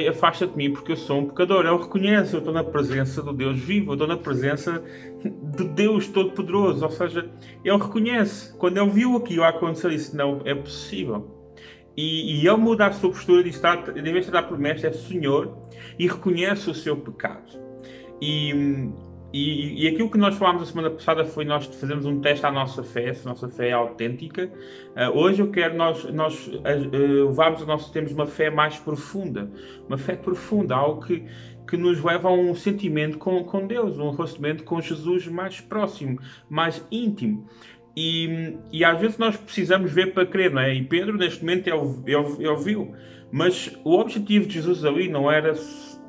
afasta-te 0.09 0.51
de 0.51 0.57
mim 0.57 0.73
porque 0.73 0.91
eu 0.91 0.97
sou 0.97 1.19
um 1.19 1.27
pecador. 1.27 1.65
Ele 1.65 1.77
reconhece, 1.77 2.33
eu 2.33 2.39
estou 2.39 2.53
na 2.53 2.63
presença 2.63 3.21
do 3.21 3.33
Deus 3.33 3.57
vivo, 3.59 3.91
eu 3.91 3.93
estou 3.93 4.07
na 4.07 4.17
presença 4.17 4.83
de 5.23 5.63
Deus 5.69 6.07
Todo-Poderoso. 6.07 6.83
Ou 6.83 6.91
seja, 6.91 7.29
ele 7.63 7.77
reconhece. 7.77 8.55
Quando 8.57 8.77
ele 8.77 8.89
viu 8.89 9.15
aquilo 9.15 9.43
acontecer, 9.43 9.89
disse: 9.89 10.15
Não, 10.15 10.41
é 10.45 10.53
possível. 10.53 11.38
E, 11.95 12.41
e 12.41 12.47
ele 12.47 12.57
muda 12.57 12.87
a 12.87 12.91
sua 12.91 13.09
postura 13.09 13.45
e 13.45 13.49
está, 13.49 13.75
em 13.95 14.01
vez 14.01 14.25
de 14.25 14.31
dar 14.31 14.43
por 14.43 14.57
mestre, 14.57 14.87
é 14.87 14.91
Senhor 14.91 15.57
e 15.97 16.07
reconhece 16.07 16.69
o 16.69 16.73
seu 16.73 16.95
pecado. 16.95 17.51
E, 18.21 18.89
e, 19.31 19.83
e, 19.83 19.87
aquilo 19.87 20.09
que 20.09 20.17
nós 20.17 20.35
falámos 20.35 20.63
a 20.63 20.65
semana 20.65 20.89
passada 20.89 21.23
foi 21.23 21.45
nós 21.45 21.65
fazermos 21.65 22.05
um 22.05 22.19
teste 22.19 22.45
à 22.45 22.51
nossa 22.51 22.83
fé, 22.83 23.13
se 23.13 23.27
a 23.27 23.29
nossa 23.29 23.47
fé 23.47 23.69
é 23.69 23.73
autêntica. 23.73 24.51
Uh, 24.95 25.17
hoje 25.17 25.41
eu 25.41 25.51
quero 25.51 25.75
nós, 25.77 26.03
nós 26.05 26.47
uh, 26.47 27.27
levarmos 27.27 27.65
nós 27.65 27.91
temos 27.91 28.11
uma 28.11 28.25
fé 28.25 28.49
mais 28.49 28.77
profunda, 28.77 29.51
uma 29.87 29.99
fé 29.99 30.15
profunda, 30.15 30.75
algo 30.75 31.05
que, 31.05 31.23
que 31.67 31.77
nos 31.77 32.03
leva 32.03 32.29
a 32.29 32.31
um 32.31 32.55
sentimento 32.55 33.19
com, 33.19 33.43
com 33.43 33.67
Deus, 33.67 33.99
um 33.99 34.09
relacionamento 34.09 34.63
com 34.63 34.81
Jesus 34.81 35.27
mais 35.27 35.61
próximo, 35.61 36.19
mais 36.49 36.83
íntimo. 36.91 37.47
E, 38.01 38.57
e 38.71 38.85
às 38.85 38.97
vezes 38.97 39.17
nós 39.17 39.35
precisamos 39.35 39.91
ver 39.91 40.13
para 40.13 40.25
crer, 40.25 40.53
não 40.53 40.61
é? 40.61 40.73
E 40.73 40.85
Pedro, 40.85 41.17
neste 41.17 41.41
momento, 41.41 41.67
ele, 41.67 42.15
ele, 42.15 42.47
ele 42.47 42.63
viu. 42.63 42.95
Mas 43.29 43.77
o 43.83 43.99
objetivo 43.99 44.47
de 44.47 44.53
Jesus 44.53 44.85
ali 44.85 45.09
não 45.09 45.29
era 45.29 45.53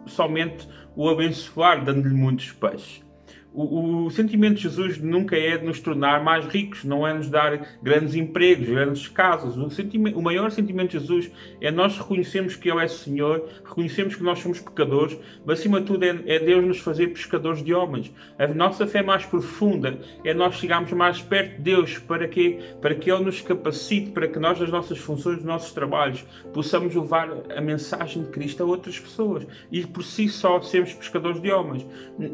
somente 0.06 0.68
o 0.94 1.09
abençoar, 1.09 1.85
dando-lhe 1.85 2.14
muitos 2.14 2.52
peixes. 2.52 3.02
O, 3.52 4.07
o, 4.07 4.11
sentimento 4.11 4.57
de 4.57 4.62
Jesus 4.62 4.99
nunca 4.99 5.37
é 5.37 5.59
de 5.59 5.66
nos 5.66 5.80
tornar 5.80 6.23
mais 6.23 6.47
ricos, 6.47 6.85
não 6.85 7.07
é 7.07 7.12
nos 7.12 7.28
dar 7.28 7.78
grandes 7.83 8.14
empregos, 8.14 8.69
grandes 8.69 9.09
casas. 9.09 9.57
O, 9.57 9.69
o 10.19 10.23
maior 10.23 10.50
sentimento 10.50 10.92
de 10.92 10.99
Jesus 10.99 11.30
é 11.61 11.71
nós 11.71 11.99
reconhecermos 11.99 12.54
que 12.54 12.71
Ele 12.71 12.83
é 12.83 12.88
Senhor, 12.88 13.49
reconhecermos 13.64 14.14
que 14.14 14.23
nós 14.23 14.38
somos 14.38 14.61
pecadores, 14.61 15.19
mas 15.45 15.59
acima 15.59 15.80
de 15.80 15.87
tudo 15.87 16.04
é, 16.04 16.23
é 16.26 16.38
Deus 16.38 16.64
nos 16.64 16.78
fazer 16.78 17.09
pescadores 17.09 17.62
de 17.62 17.75
homens. 17.75 18.12
A 18.38 18.47
nossa 18.47 18.87
fé 18.87 19.02
mais 19.02 19.26
profunda 19.26 19.99
é 20.25 20.33
nós 20.33 20.54
chegarmos 20.54 20.92
mais 20.92 21.21
perto 21.21 21.57
de 21.57 21.62
Deus 21.62 21.99
para 21.99 22.28
que, 22.28 22.59
para 22.80 22.95
que 22.95 23.11
Ele 23.11 23.25
nos 23.25 23.40
capacite, 23.40 24.11
para 24.11 24.28
que 24.28 24.38
nós, 24.38 24.61
nas 24.61 24.71
nossas 24.71 24.99
funções, 24.99 25.37
nos 25.37 25.45
nossos 25.45 25.73
trabalhos, 25.73 26.25
possamos 26.52 26.95
levar 26.95 27.28
a 27.57 27.61
mensagem 27.61 28.23
de 28.23 28.28
Cristo 28.28 28.62
a 28.62 28.66
outras 28.66 28.99
pessoas 28.99 29.47
e 29.73 29.85
por 29.87 30.04
si 30.04 30.28
só 30.28 30.61
sermos 30.61 30.92
pescadores 30.92 31.40
de 31.40 31.50
homens. 31.50 31.85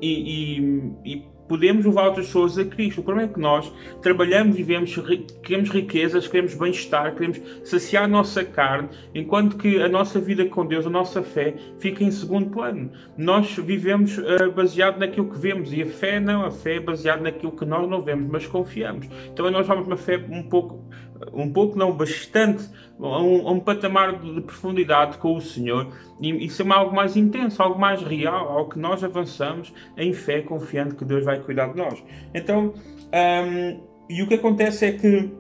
e, 0.02 0.96
e 1.02 1.06
e 1.06 1.15
podemos 1.48 1.84
levar 1.84 2.06
outras 2.06 2.26
pessoas 2.26 2.58
a 2.58 2.64
Cristo. 2.64 3.00
O 3.00 3.04
problema 3.04 3.30
é 3.30 3.32
que 3.32 3.40
nós 3.40 3.72
trabalhamos, 4.02 4.56
vivemos, 4.56 4.94
queremos 5.42 5.70
riquezas, 5.70 6.26
queremos 6.26 6.54
bem-estar, 6.54 7.14
queremos 7.14 7.40
saciar 7.64 8.04
a 8.04 8.08
nossa 8.08 8.44
carne, 8.44 8.88
enquanto 9.14 9.56
que 9.56 9.80
a 9.82 9.88
nossa 9.88 10.20
vida 10.20 10.44
com 10.46 10.66
Deus, 10.66 10.86
a 10.86 10.90
nossa 10.90 11.22
fé, 11.22 11.54
fica 11.78 12.04
em 12.04 12.10
segundo 12.10 12.50
plano. 12.50 12.90
Nós 13.16 13.56
vivemos 13.56 14.18
uh, 14.18 14.50
baseado 14.54 14.98
naquilo 14.98 15.30
que 15.30 15.38
vemos 15.38 15.72
e 15.72 15.82
a 15.82 15.86
fé 15.86 16.20
não, 16.20 16.44
a 16.44 16.50
fé 16.50 16.76
é 16.76 16.80
baseada 16.80 17.22
naquilo 17.22 17.52
que 17.52 17.64
nós 17.64 17.88
não 17.88 18.02
vemos, 18.02 18.28
mas 18.30 18.46
confiamos. 18.46 19.08
Então 19.32 19.50
nós 19.50 19.66
vamos 19.66 19.86
uma 19.86 19.96
fé 19.96 20.22
um 20.28 20.42
pouco 20.42 20.84
um 21.32 21.52
pouco, 21.52 21.78
não, 21.78 21.92
bastante, 21.92 22.64
a 23.00 23.22
um, 23.22 23.48
a 23.48 23.52
um 23.52 23.60
patamar 23.60 24.18
de 24.18 24.40
profundidade 24.40 25.18
com 25.18 25.36
o 25.36 25.40
Senhor 25.40 25.88
e 26.20 26.46
isso 26.46 26.62
é 26.62 26.72
algo 26.72 26.94
mais 26.94 27.16
intenso, 27.16 27.62
algo 27.62 27.78
mais 27.78 28.02
real, 28.02 28.48
algo 28.48 28.70
que 28.70 28.78
nós 28.78 29.04
avançamos 29.04 29.72
em 29.96 30.12
fé, 30.12 30.40
confiando 30.40 30.94
que 30.94 31.04
Deus 31.04 31.24
vai 31.24 31.40
cuidar 31.40 31.68
de 31.68 31.76
nós. 31.76 32.02
Então, 32.32 32.72
um, 33.12 33.80
e 34.08 34.22
o 34.22 34.26
que 34.26 34.34
acontece 34.34 34.86
é 34.86 34.92
que 34.92 35.30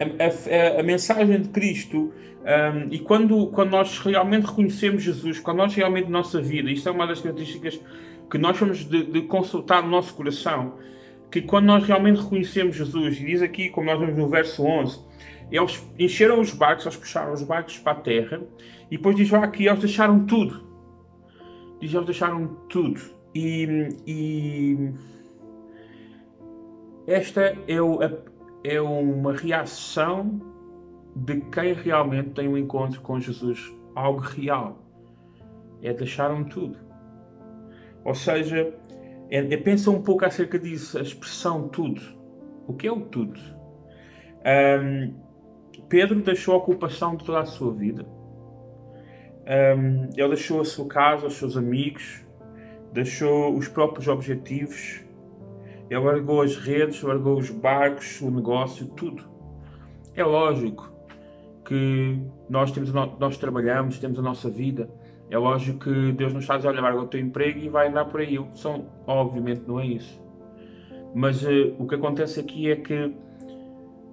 a, 0.00 0.76
a, 0.76 0.80
a 0.80 0.82
mensagem 0.82 1.40
de 1.40 1.48
Cristo 1.50 2.12
um, 2.46 2.92
e 2.92 2.98
quando, 2.98 3.46
quando 3.48 3.70
nós 3.70 3.98
realmente 3.98 4.46
reconhecemos 4.46 5.02
Jesus, 5.02 5.40
quando 5.40 5.58
nós 5.58 5.74
realmente 5.74 6.08
nossa 6.08 6.40
vida, 6.40 6.70
isto 6.70 6.88
é 6.88 6.92
uma 6.92 7.06
das 7.06 7.20
características 7.20 7.80
que 8.30 8.38
nós 8.38 8.58
temos 8.58 8.84
de, 8.84 9.04
de 9.04 9.22
consultar 9.22 9.82
no 9.82 9.88
nosso 9.88 10.14
coração, 10.14 10.74
que 11.30 11.42
quando 11.42 11.66
nós 11.66 11.84
realmente 11.84 12.20
reconhecemos 12.20 12.76
Jesus, 12.76 13.20
e 13.20 13.26
diz 13.26 13.42
aqui, 13.42 13.68
como 13.70 13.86
nós 13.86 13.98
vemos 13.98 14.16
no 14.16 14.28
verso 14.28 14.64
11, 14.64 15.00
eles 15.50 15.86
encheram 15.98 16.40
os 16.40 16.52
barcos, 16.52 16.86
eles 16.86 16.96
puxaram 16.96 17.32
os 17.32 17.42
barcos 17.42 17.78
para 17.78 17.92
a 17.92 18.00
terra, 18.00 18.40
e 18.90 18.96
depois 18.96 19.16
diz 19.16 19.30
lá 19.30 19.44
aqui, 19.44 19.66
eles 19.66 19.80
deixaram 19.80 20.24
tudo. 20.26 20.64
Diz, 21.80 21.92
eles 21.92 22.06
deixaram 22.06 22.46
tudo. 22.68 23.00
E, 23.34 23.88
e 24.06 24.92
esta 27.06 27.56
é, 27.68 27.80
o, 27.80 27.98
é 28.64 28.80
uma 28.80 29.32
reação 29.32 30.40
de 31.14 31.40
quem 31.40 31.72
realmente 31.72 32.30
tem 32.30 32.48
um 32.48 32.56
encontro 32.56 33.00
com 33.00 33.20
Jesus, 33.20 33.72
algo 33.94 34.20
real. 34.20 34.82
É 35.82 35.92
deixaram 35.92 36.44
tudo. 36.44 36.76
Ou 38.04 38.14
seja, 38.14 38.74
é, 39.30 39.56
pensa 39.56 39.90
um 39.90 40.02
pouco 40.02 40.24
acerca 40.24 40.58
disso, 40.58 40.98
a 40.98 41.02
expressão 41.02 41.68
tudo. 41.68 42.00
O 42.66 42.74
que 42.74 42.86
é 42.86 42.92
o 42.92 43.00
tudo? 43.00 43.40
Um, 44.44 45.14
Pedro 45.88 46.20
deixou 46.20 46.54
a 46.54 46.58
ocupação 46.58 47.16
de 47.16 47.24
toda 47.24 47.40
a 47.40 47.44
sua 47.46 47.72
vida. 47.72 48.06
Um, 49.46 50.08
ele 50.16 50.28
deixou 50.28 50.60
a 50.60 50.64
sua 50.64 50.86
casa, 50.86 51.26
os 51.26 51.34
seus 51.34 51.56
amigos, 51.56 52.24
deixou 52.92 53.56
os 53.56 53.68
próprios 53.68 54.08
objetivos, 54.08 55.04
ele 55.88 56.00
largou 56.00 56.42
as 56.42 56.56
redes, 56.56 57.02
largou 57.02 57.38
os 57.38 57.50
barcos, 57.50 58.20
o 58.20 58.30
negócio, 58.30 58.86
tudo. 58.88 59.24
É 60.14 60.24
lógico 60.24 60.92
que 61.64 62.20
nós, 62.48 62.70
temos, 62.72 62.92
nós 62.92 63.36
trabalhamos, 63.36 63.98
temos 63.98 64.18
a 64.18 64.22
nossa 64.22 64.48
vida, 64.48 64.88
é 65.30 65.38
lógico 65.38 65.80
que 65.80 66.12
Deus 66.12 66.32
nos 66.32 66.46
dizer, 66.46 66.68
olha, 66.68 66.80
larga 66.80 67.00
o 67.00 67.06
teu 67.06 67.20
emprego 67.20 67.58
e 67.58 67.68
vai 67.68 67.88
andar 67.88 68.04
por 68.04 68.20
aí. 68.20 68.38
São, 68.54 68.86
obviamente 69.06 69.62
não 69.66 69.80
é 69.80 69.86
isso. 69.86 70.22
Mas 71.14 71.42
uh, 71.42 71.74
o 71.78 71.86
que 71.86 71.94
acontece 71.94 72.38
aqui 72.38 72.70
é 72.70 72.76
que 72.76 73.14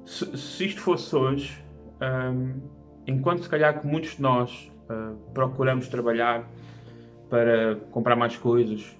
se, 0.05 0.37
se 0.37 0.65
isto 0.65 0.81
fosse 0.81 1.15
hoje, 1.15 1.63
um, 2.01 2.61
enquanto 3.05 3.43
se 3.43 3.49
calhar 3.49 3.79
que 3.79 3.85
muitos 3.85 4.15
de 4.15 4.21
nós 4.21 4.71
uh, 4.89 5.15
procuramos 5.33 5.87
trabalhar 5.87 6.49
para 7.29 7.75
comprar 7.91 8.15
mais 8.15 8.35
coisas, 8.37 8.97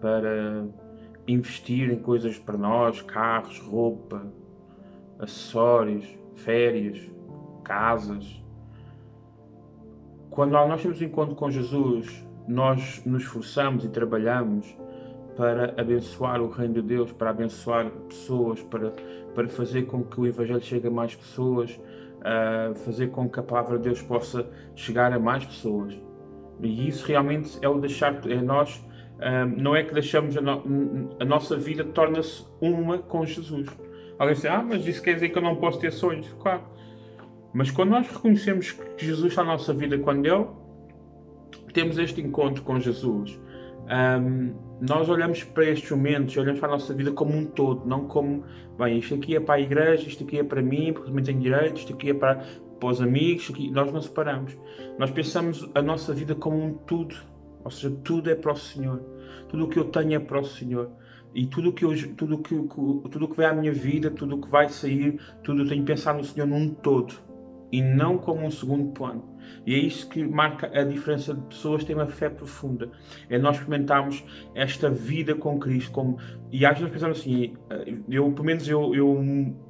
para 0.00 0.66
investir 1.26 1.90
em 1.90 1.98
coisas 1.98 2.38
para 2.38 2.58
nós, 2.58 3.00
carros, 3.02 3.58
roupa, 3.60 4.26
acessórios, 5.18 6.06
férias, 6.34 7.00
casas, 7.62 8.43
quando 10.34 10.50
nós 10.50 10.82
temos 10.82 11.00
um 11.00 11.04
encontro 11.04 11.36
com 11.36 11.48
Jesus, 11.48 12.26
nós 12.48 13.00
nos 13.06 13.22
esforçamos 13.22 13.84
e 13.84 13.88
trabalhamos 13.88 14.76
para 15.36 15.72
abençoar 15.80 16.42
o 16.42 16.48
reino 16.48 16.74
de 16.74 16.82
Deus, 16.82 17.12
para 17.12 17.30
abençoar 17.30 17.88
pessoas, 18.08 18.60
para, 18.62 18.90
para 19.32 19.48
fazer 19.48 19.82
com 19.82 20.02
que 20.02 20.20
o 20.20 20.26
Evangelho 20.26 20.60
chegue 20.60 20.88
a 20.88 20.90
mais 20.90 21.14
pessoas, 21.14 21.70
uh, 22.18 22.74
fazer 22.74 23.12
com 23.12 23.28
que 23.28 23.38
a 23.38 23.44
palavra 23.44 23.78
de 23.78 23.84
Deus 23.84 24.02
possa 24.02 24.44
chegar 24.74 25.12
a 25.12 25.20
mais 25.20 25.44
pessoas. 25.44 25.96
E 26.60 26.88
isso 26.88 27.06
realmente 27.06 27.56
é 27.62 27.68
o 27.68 27.78
deixar, 27.78 28.20
é 28.28 28.42
nós, 28.42 28.84
uh, 29.18 29.46
não 29.56 29.76
é 29.76 29.84
que 29.84 29.94
deixamos 29.94 30.36
a, 30.36 30.40
no, 30.40 31.10
a 31.20 31.24
nossa 31.24 31.56
vida 31.56 31.84
torna-se 31.84 32.44
uma 32.60 32.98
com 32.98 33.24
Jesus. 33.24 33.68
Alguém 34.18 34.34
diz, 34.34 34.44
ah, 34.46 34.64
mas 34.68 34.84
isso 34.84 35.00
quer 35.00 35.14
dizer 35.14 35.28
que 35.28 35.38
eu 35.38 35.42
não 35.42 35.54
posso 35.54 35.78
ter 35.78 35.92
sonhos. 35.92 36.26
Claro, 36.40 36.62
mas 37.54 37.70
quando 37.70 37.90
nós 37.90 38.08
reconhecemos 38.08 38.72
que 38.72 39.06
Jesus 39.06 39.28
está 39.28 39.44
na 39.44 39.52
nossa 39.52 39.72
vida, 39.72 39.96
quando 39.96 40.26
Ele 40.26 40.44
temos 41.72 41.96
este 41.98 42.20
encontro 42.20 42.64
com 42.64 42.80
Jesus, 42.80 43.38
um, 43.84 44.54
nós 44.80 45.08
olhamos 45.08 45.44
para 45.44 45.64
estes 45.66 45.88
momentos, 45.92 46.36
olhamos 46.36 46.58
para 46.58 46.70
a 46.70 46.72
nossa 46.72 46.92
vida 46.92 47.12
como 47.12 47.32
um 47.32 47.46
todo, 47.46 47.86
não 47.86 48.08
como, 48.08 48.44
bem, 48.76 48.98
isto 48.98 49.14
aqui 49.14 49.36
é 49.36 49.40
para 49.40 49.54
a 49.54 49.60
igreja, 49.60 50.08
isto 50.08 50.24
aqui 50.24 50.40
é 50.40 50.42
para 50.42 50.60
mim, 50.60 50.92
porque 50.92 51.08
também 51.08 51.24
tenho 51.24 51.38
direito, 51.38 51.76
isto 51.76 51.92
aqui 51.92 52.10
é 52.10 52.14
para, 52.14 52.44
para 52.80 52.88
os 52.88 53.00
amigos, 53.00 53.48
aqui, 53.48 53.70
nós 53.70 53.92
não 53.92 54.02
separamos. 54.02 54.58
Nós 54.98 55.12
pensamos 55.12 55.70
a 55.76 55.80
nossa 55.80 56.12
vida 56.12 56.34
como 56.34 56.60
um 56.60 56.74
tudo, 56.74 57.14
ou 57.62 57.70
seja, 57.70 57.94
tudo 58.02 58.30
é 58.30 58.34
para 58.34 58.52
o 58.52 58.56
Senhor, 58.56 59.00
tudo 59.48 59.66
o 59.66 59.68
que 59.68 59.78
eu 59.78 59.84
tenho 59.84 60.14
é 60.14 60.18
para 60.18 60.40
o 60.40 60.44
Senhor. 60.44 60.90
E 61.32 61.46
tudo 61.46 61.72
que 61.72 61.86
hoje, 61.86 62.08
tudo 62.08 62.38
que 62.38 62.54
tudo 62.54 63.28
que 63.28 63.36
vai 63.36 63.46
à 63.46 63.52
minha 63.52 63.72
vida, 63.72 64.10
tudo 64.10 64.40
que 64.40 64.48
vai 64.48 64.68
sair, 64.68 65.20
tudo 65.44 65.62
eu 65.62 65.68
tenho 65.68 65.84
que 65.84 65.92
pensar 65.92 66.14
no 66.14 66.24
Senhor 66.24 66.46
num 66.46 66.68
todo 66.70 67.14
e 67.74 67.82
não 67.82 68.16
como 68.18 68.46
um 68.46 68.50
segundo 68.52 68.92
plano. 68.92 69.24
E 69.66 69.74
é 69.74 69.78
isso 69.78 70.08
que 70.08 70.22
marca 70.22 70.70
a 70.72 70.84
diferença 70.84 71.34
de 71.34 71.40
pessoas 71.40 71.80
que 71.80 71.88
têm 71.88 71.96
uma 71.96 72.06
fé 72.06 72.28
profunda. 72.28 72.88
É 73.28 73.36
nós 73.36 73.56
experimentarmos 73.56 74.24
esta 74.54 74.88
vida 74.88 75.34
com 75.34 75.58
Cristo. 75.58 75.90
Como... 75.90 76.16
E 76.52 76.64
às 76.64 76.78
vezes 76.78 76.92
pensamos 76.92 77.18
assim, 77.18 77.52
eu, 78.08 78.30
pelo 78.30 78.44
menos 78.44 78.68
eu, 78.68 78.94
eu, 78.94 79.20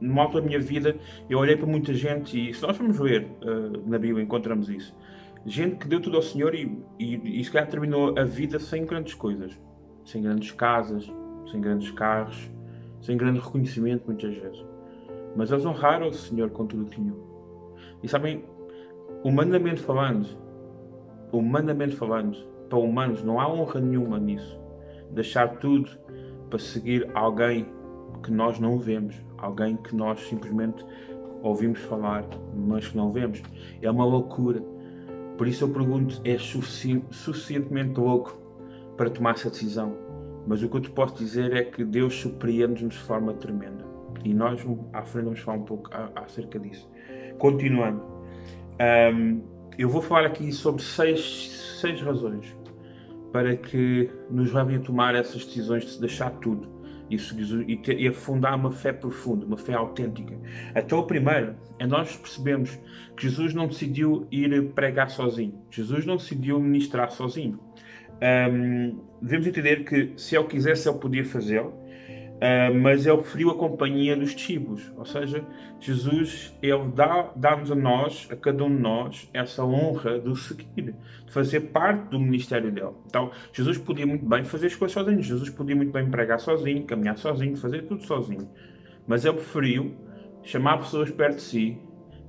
numa 0.03 0.21
altura 0.21 0.43
da 0.43 0.49
minha 0.49 0.61
vida, 0.61 0.95
eu 1.31 1.39
olhei 1.39 1.57
para 1.57 1.67
muita 1.67 1.95
gente 1.95 2.51
e 2.51 2.53
se 2.53 2.63
nós 2.63 2.77
formos 2.77 2.99
ver 2.99 3.27
uh, 3.43 3.89
na 3.89 3.99
Bíblia, 3.99 4.23
encontramos 4.23 4.69
isso. 4.69 4.95
Gente 5.47 5.77
que 5.77 5.89
deu 5.89 5.99
tudo 5.99 6.19
ao 6.19 6.23
Senhor 6.23 6.55
e, 6.55 6.79
e, 6.99 7.41
e 7.41 7.43
se 7.43 7.51
calhar 7.51 7.71
terminou 7.71 8.19
a 8.19 8.25
vida 8.25 8.59
sem 8.59 8.85
grandes 8.85 9.15
coisas. 9.15 9.59
Sem 10.05 10.21
grandes 10.21 10.53
casas, 10.53 11.11
sem 11.51 11.59
grandes 11.59 11.91
carros, 11.93 12.51
sem 13.01 13.17
grande 13.17 13.41
reconhecimento 13.41 14.05
muitas 14.07 14.37
vezes. 14.37 14.63
Mas 15.35 15.51
eles 15.51 15.65
honraram 15.65 16.09
o 16.09 16.13
Senhor 16.13 16.51
com 16.51 16.67
tudo 16.67 16.83
o 16.83 16.85
que 16.85 16.97
tinham. 16.97 17.34
E 18.05 18.09
sabem, 18.09 18.45
humanamente 19.25 19.81
falando, 19.81 20.29
humanamente 21.33 21.97
falando, 21.97 22.37
para 22.69 22.79
humanos 22.79 23.25
não 23.25 23.41
há 23.41 23.51
honra 23.51 23.81
nenhuma 23.81 24.19
nisso. 24.19 24.61
Deixar 25.13 25.57
tudo 25.57 25.89
para 26.51 26.59
seguir 26.59 27.11
alguém 27.15 27.67
que 28.23 28.31
nós 28.31 28.61
não 28.61 28.79
vemos, 28.79 29.17
alguém 29.39 29.79
que 29.79 29.97
nós 29.97 30.21
simplesmente 30.21 30.85
ouvimos 31.43 31.79
falar, 31.81 32.27
mas 32.55 32.89
que 32.89 32.97
não 32.99 33.11
vemos. 33.11 33.43
É 33.81 33.91
uma 33.91 34.05
loucura. 34.05 34.63
Por 35.39 35.49
isso 35.49 35.65
eu 35.65 35.71
pergunto: 35.71 36.21
és 36.27 36.43
sufici 36.43 37.03
suficientemente 37.11 37.99
louco 37.99 38.37
para 38.99 39.09
tomar 39.09 39.31
essa 39.31 39.49
decisão? 39.49 39.97
Mas 40.47 40.63
o 40.63 40.69
que 40.69 40.77
eu 40.77 40.81
te 40.83 40.91
posso 40.91 41.15
dizer 41.15 41.57
é 41.57 41.65
que 41.65 41.83
Deus 41.83 42.15
surpreende-nos 42.21 42.97
de 42.97 43.01
forma 43.01 43.33
tremenda. 43.33 43.83
E 44.23 44.35
nós, 44.35 44.63
à 44.93 45.03
frente, 45.03 45.25
vamos 45.25 45.41
falar 45.41 45.57
um 45.57 45.65
pouco 45.65 45.89
acerca 46.15 46.59
disso. 46.59 46.87
Continuando, 47.39 48.03
um, 49.15 49.43
eu 49.77 49.89
vou 49.89 50.01
falar 50.01 50.27
aqui 50.27 50.53
sobre 50.53 50.83
seis, 50.83 51.79
seis 51.81 52.01
razões 52.01 52.55
para 53.33 53.57
que 53.57 54.09
nos 54.31 54.53
levem 54.53 54.77
a 54.77 54.81
tomar 54.81 55.17
essas 55.17 55.45
decisões 55.45 55.85
de 55.85 55.91
se 55.91 56.01
deixar 56.01 56.31
tudo 56.31 56.69
e, 57.11 57.17
e, 57.17 58.05
e 58.05 58.09
afundar 58.09 58.55
uma 58.55 58.71
fé 58.71 58.93
profunda, 58.93 59.45
uma 59.45 59.57
fé 59.57 59.75
autêntica. 59.75 60.39
Então, 60.75 61.01
a 61.01 61.07
primeira 61.07 61.59
é 61.79 61.87
nós 61.87 62.17
percebemos 62.17 62.79
que 63.17 63.25
Jesus 63.29 63.53
não 63.53 63.67
decidiu 63.67 64.27
ir 64.31 64.71
pregar 64.73 65.11
sozinho, 65.11 65.61
Jesus 65.71 66.07
não 66.07 66.17
decidiu 66.17 66.61
ministrar 66.61 67.11
sozinho. 67.11 67.59
um, 68.23 69.01
devemos 69.21 69.47
entender 69.49 69.85
que 69.85 70.13
se 70.17 70.37
ele 70.37 70.47
quisesse, 70.47 70.89
ele 70.89 70.99
podia 70.99 71.25
fazê-lo, 71.25 71.75
uh, 72.45 72.75
mas 72.75 73.07
ele 73.07 73.17
preferiu 73.19 73.51
a 73.51 73.55
companhia 73.55 74.15
dos 74.15 74.35
discípulos. 74.35 74.93
Ou 74.97 75.05
seja, 75.07 75.43
Jesus, 75.81 76.55
ele 76.63 76.93
dá-nos 77.37 77.73
a 77.73 77.75
nós, 77.75 78.29
a 78.31 78.37
cada 78.37 78.65
um 78.65 78.75
de 78.75 78.83
nós, 78.83 79.31
essa 79.33 79.65
honra 79.65 80.19
de 80.19 80.29
o 80.29 80.37
seguir, 80.37 80.67
de 80.77 81.33
fazer 81.33 81.61
parte 81.61 82.11
do 82.11 82.21
ministério 82.21 82.71
dele. 82.71 82.93
Então, 83.07 83.31
Jesus 83.53 83.79
podia 83.79 84.07
muito 84.07 84.27
bem 84.27 84.45
fazer 84.45 84.67
as 84.67 84.75
coisas 84.75 84.93
sozinho, 84.93 85.23
Jesus 85.23 85.49
podia 85.49 85.75
muito 85.75 85.93
bem 85.93 86.09
pregar 86.11 86.39
sozinho, 86.39 86.85
caminhar 86.85 87.17
sozinho, 87.17 87.57
fazer 87.57 87.83
tudo 87.83 88.05
sozinho. 88.05 88.49
Mas 89.07 89.25
ele 89.25 89.35
preferiu 89.35 89.95
chamar 90.43 90.79
pessoas 90.79 91.11
perto 91.11 91.37
de 91.37 91.43
si 91.43 91.79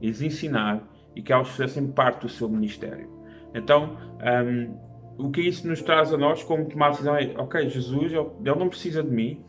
lhes 0.02 0.22
ensinar 0.22 0.88
e 1.16 1.22
que 1.22 1.32
elas 1.32 1.50
fizessem 1.50 1.88
parte 1.88 2.22
do 2.22 2.30
seu 2.30 2.50
ministério. 2.50 3.10
Então, 3.54 3.98
um, 4.22 4.86
o 5.18 5.32
que 5.32 5.42
isso 5.42 5.68
nos 5.68 5.82
traz 5.82 6.14
a 6.14 6.18
nós 6.18 6.44
como 6.44 6.66
tomar 6.66 6.90
decisão 6.90 7.16
é, 7.16 7.34
ok, 7.38 7.70
Jesus, 7.70 8.12
ele 8.12 8.56
não 8.60 8.68
precisa 8.68 9.02
de 9.02 9.10
mim, 9.10 9.44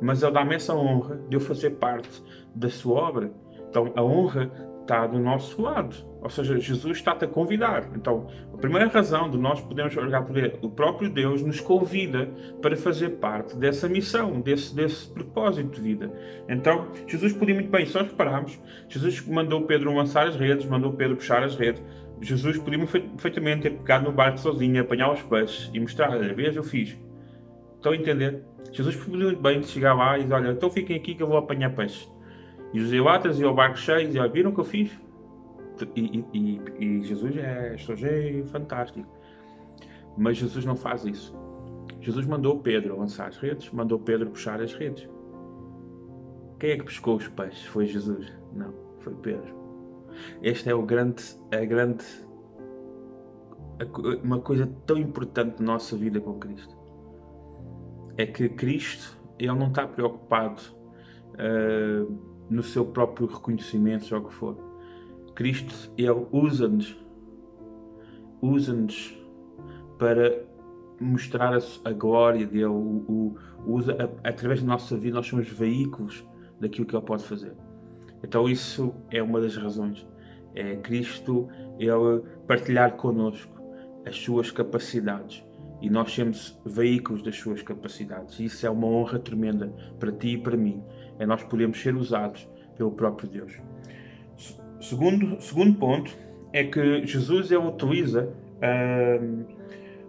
mas 0.00 0.22
ele 0.22 0.32
dá-me 0.32 0.54
essa 0.54 0.74
honra 0.74 1.20
de 1.28 1.36
eu 1.36 1.40
fazer 1.40 1.70
parte 1.70 2.22
da 2.54 2.68
sua 2.68 3.00
obra. 3.00 3.32
Então, 3.68 3.92
a 3.96 4.02
honra 4.02 4.50
está 4.84 5.06
do 5.06 5.18
nosso 5.18 5.60
lado. 5.60 5.96
Ou 6.20 6.30
seja, 6.30 6.58
Jesus 6.58 6.98
está-te 6.98 7.24
a 7.24 7.28
convidar. 7.28 7.90
Então, 7.94 8.28
a 8.52 8.56
primeira 8.56 8.86
razão 8.88 9.28
de 9.28 9.36
nós 9.36 9.60
podermos 9.60 9.96
olhar 9.96 10.22
por 10.22 10.36
ele, 10.36 10.58
o 10.62 10.70
próprio 10.70 11.10
Deus 11.10 11.42
nos 11.42 11.60
convida 11.60 12.30
para 12.62 12.76
fazer 12.76 13.10
parte 13.10 13.56
dessa 13.56 13.88
missão, 13.88 14.40
desse, 14.40 14.74
desse 14.74 15.10
propósito 15.10 15.70
de 15.74 15.80
vida. 15.80 16.12
Então, 16.48 16.86
Jesus 17.06 17.32
podia 17.32 17.54
muito 17.54 17.70
bem, 17.70 17.84
se 17.84 17.94
nós 17.94 18.06
repararmos, 18.06 18.60
Jesus 18.88 19.26
mandou 19.26 19.62
Pedro 19.62 19.94
lançar 19.94 20.28
as 20.28 20.36
redes, 20.36 20.66
mandou 20.66 20.92
Pedro 20.92 21.16
puxar 21.16 21.42
as 21.42 21.56
redes, 21.56 21.82
Jesus 22.20 22.56
podia 22.58 22.78
perfeitamente 22.86 23.62
ter 23.62 23.70
pegado 23.70 24.04
no 24.04 24.12
barco 24.12 24.38
sozinho, 24.38 24.80
apanhar 24.80 25.12
os 25.12 25.22
peixes 25.22 25.70
e 25.74 25.80
mostrar: 25.80 26.16
veja, 26.34 26.58
eu 26.58 26.64
fiz. 26.64 26.96
Estão 27.84 27.92
a 27.92 27.96
entender? 27.96 28.42
Jesus 28.72 28.96
podia 28.96 29.36
bem 29.36 29.62
chegar 29.62 29.92
lá 29.92 30.16
e 30.16 30.22
dizer: 30.22 30.32
olha, 30.32 30.52
então 30.52 30.70
fiquem 30.70 30.96
aqui 30.96 31.14
que 31.14 31.22
eu 31.22 31.26
vou 31.26 31.36
apanhar 31.36 31.68
peixes. 31.76 32.10
E 32.72 32.80
os 32.80 32.88
zelotas 32.88 33.38
iam 33.38 33.50
ao 33.50 33.54
barco 33.54 33.76
cheio 33.76 34.00
e 34.00 34.06
diziam: 34.06 34.30
viram 34.30 34.52
o 34.52 34.54
que 34.54 34.60
eu 34.60 34.64
fiz? 34.64 34.90
E, 35.94 36.24
e, 36.32 36.60
e, 36.78 37.02
Jesus 37.02 37.36
é 37.36 37.74
estrangeiro, 37.74 38.46
fantástico. 38.46 39.06
Mas 40.16 40.38
Jesus 40.38 40.64
não 40.64 40.74
faz 40.74 41.04
isso. 41.04 41.36
Jesus 42.00 42.24
mandou 42.24 42.58
Pedro 42.60 42.98
lançar 42.98 43.28
as 43.28 43.36
redes, 43.36 43.70
mandou 43.70 43.98
Pedro 43.98 44.30
puxar 44.30 44.62
as 44.62 44.72
redes. 44.72 45.06
Quem 46.58 46.70
é 46.70 46.76
que 46.78 46.84
pescou 46.84 47.16
os 47.16 47.28
peixes? 47.28 47.66
Foi 47.66 47.84
Jesus? 47.84 48.32
Não, 48.54 48.72
foi 49.00 49.12
Pedro. 49.16 49.54
Este 50.42 50.70
é 50.70 50.74
o 50.74 50.80
grande, 50.80 51.22
a 51.52 51.62
grande, 51.66 52.02
uma 54.22 54.40
coisa 54.40 54.66
tão 54.86 54.96
importante 54.96 55.60
na 55.60 55.74
nossa 55.74 55.94
vida 55.94 56.18
com 56.18 56.38
Cristo. 56.38 56.83
É 58.16 58.26
que 58.26 58.48
Cristo, 58.48 59.18
ele 59.38 59.52
não 59.52 59.68
está 59.68 59.86
preocupado 59.86 60.62
uh, 61.34 62.18
no 62.48 62.62
seu 62.62 62.84
próprio 62.84 63.26
reconhecimento, 63.26 64.04
seja 64.04 64.18
o 64.18 64.24
que 64.24 64.34
for. 64.34 64.56
Cristo, 65.34 65.90
ele 65.98 66.26
usa-nos, 66.30 66.96
usa-nos 68.40 69.18
para 69.98 70.44
mostrar 71.00 71.54
a, 71.54 71.58
a, 71.84 71.92
glória 71.92 72.46
dele, 72.46 72.66
o, 72.66 72.74
o, 72.76 73.36
usa 73.66 73.96
a, 74.22 74.28
através 74.28 74.62
da 74.62 74.68
nossa 74.68 74.96
vida, 74.96 75.16
nós 75.16 75.26
somos 75.26 75.48
veículos 75.48 76.24
daquilo 76.60 76.86
que 76.86 76.94
ele 76.94 77.04
pode 77.04 77.24
fazer. 77.24 77.52
Então 78.22 78.48
isso 78.48 78.94
é 79.10 79.22
uma 79.22 79.40
das 79.40 79.56
razões. 79.56 80.06
É 80.54 80.76
Cristo 80.76 81.48
ele 81.78 82.22
partilhar 82.46 82.92
connosco 82.92 83.52
as 84.06 84.16
suas 84.16 84.50
capacidades 84.50 85.44
e 85.84 85.90
nós 85.90 86.12
somos 86.12 86.58
veículos 86.64 87.22
das 87.22 87.36
suas 87.36 87.60
capacidades. 87.60 88.40
Isso 88.40 88.66
é 88.66 88.70
uma 88.70 88.86
honra 88.86 89.18
tremenda 89.18 89.70
para 90.00 90.10
ti 90.10 90.28
e 90.28 90.38
para 90.38 90.56
mim. 90.56 90.82
É 91.18 91.26
nós 91.26 91.44
podemos 91.44 91.78
ser 91.78 91.94
usados 91.94 92.48
pelo 92.74 92.90
próprio 92.90 93.28
Deus. 93.28 93.52
Segundo, 94.80 95.38
segundo 95.42 95.78
ponto 95.78 96.10
é 96.54 96.64
que 96.64 97.06
Jesus 97.06 97.52
ele 97.52 97.66
utiliza 97.66 98.24
uh, 98.24 99.44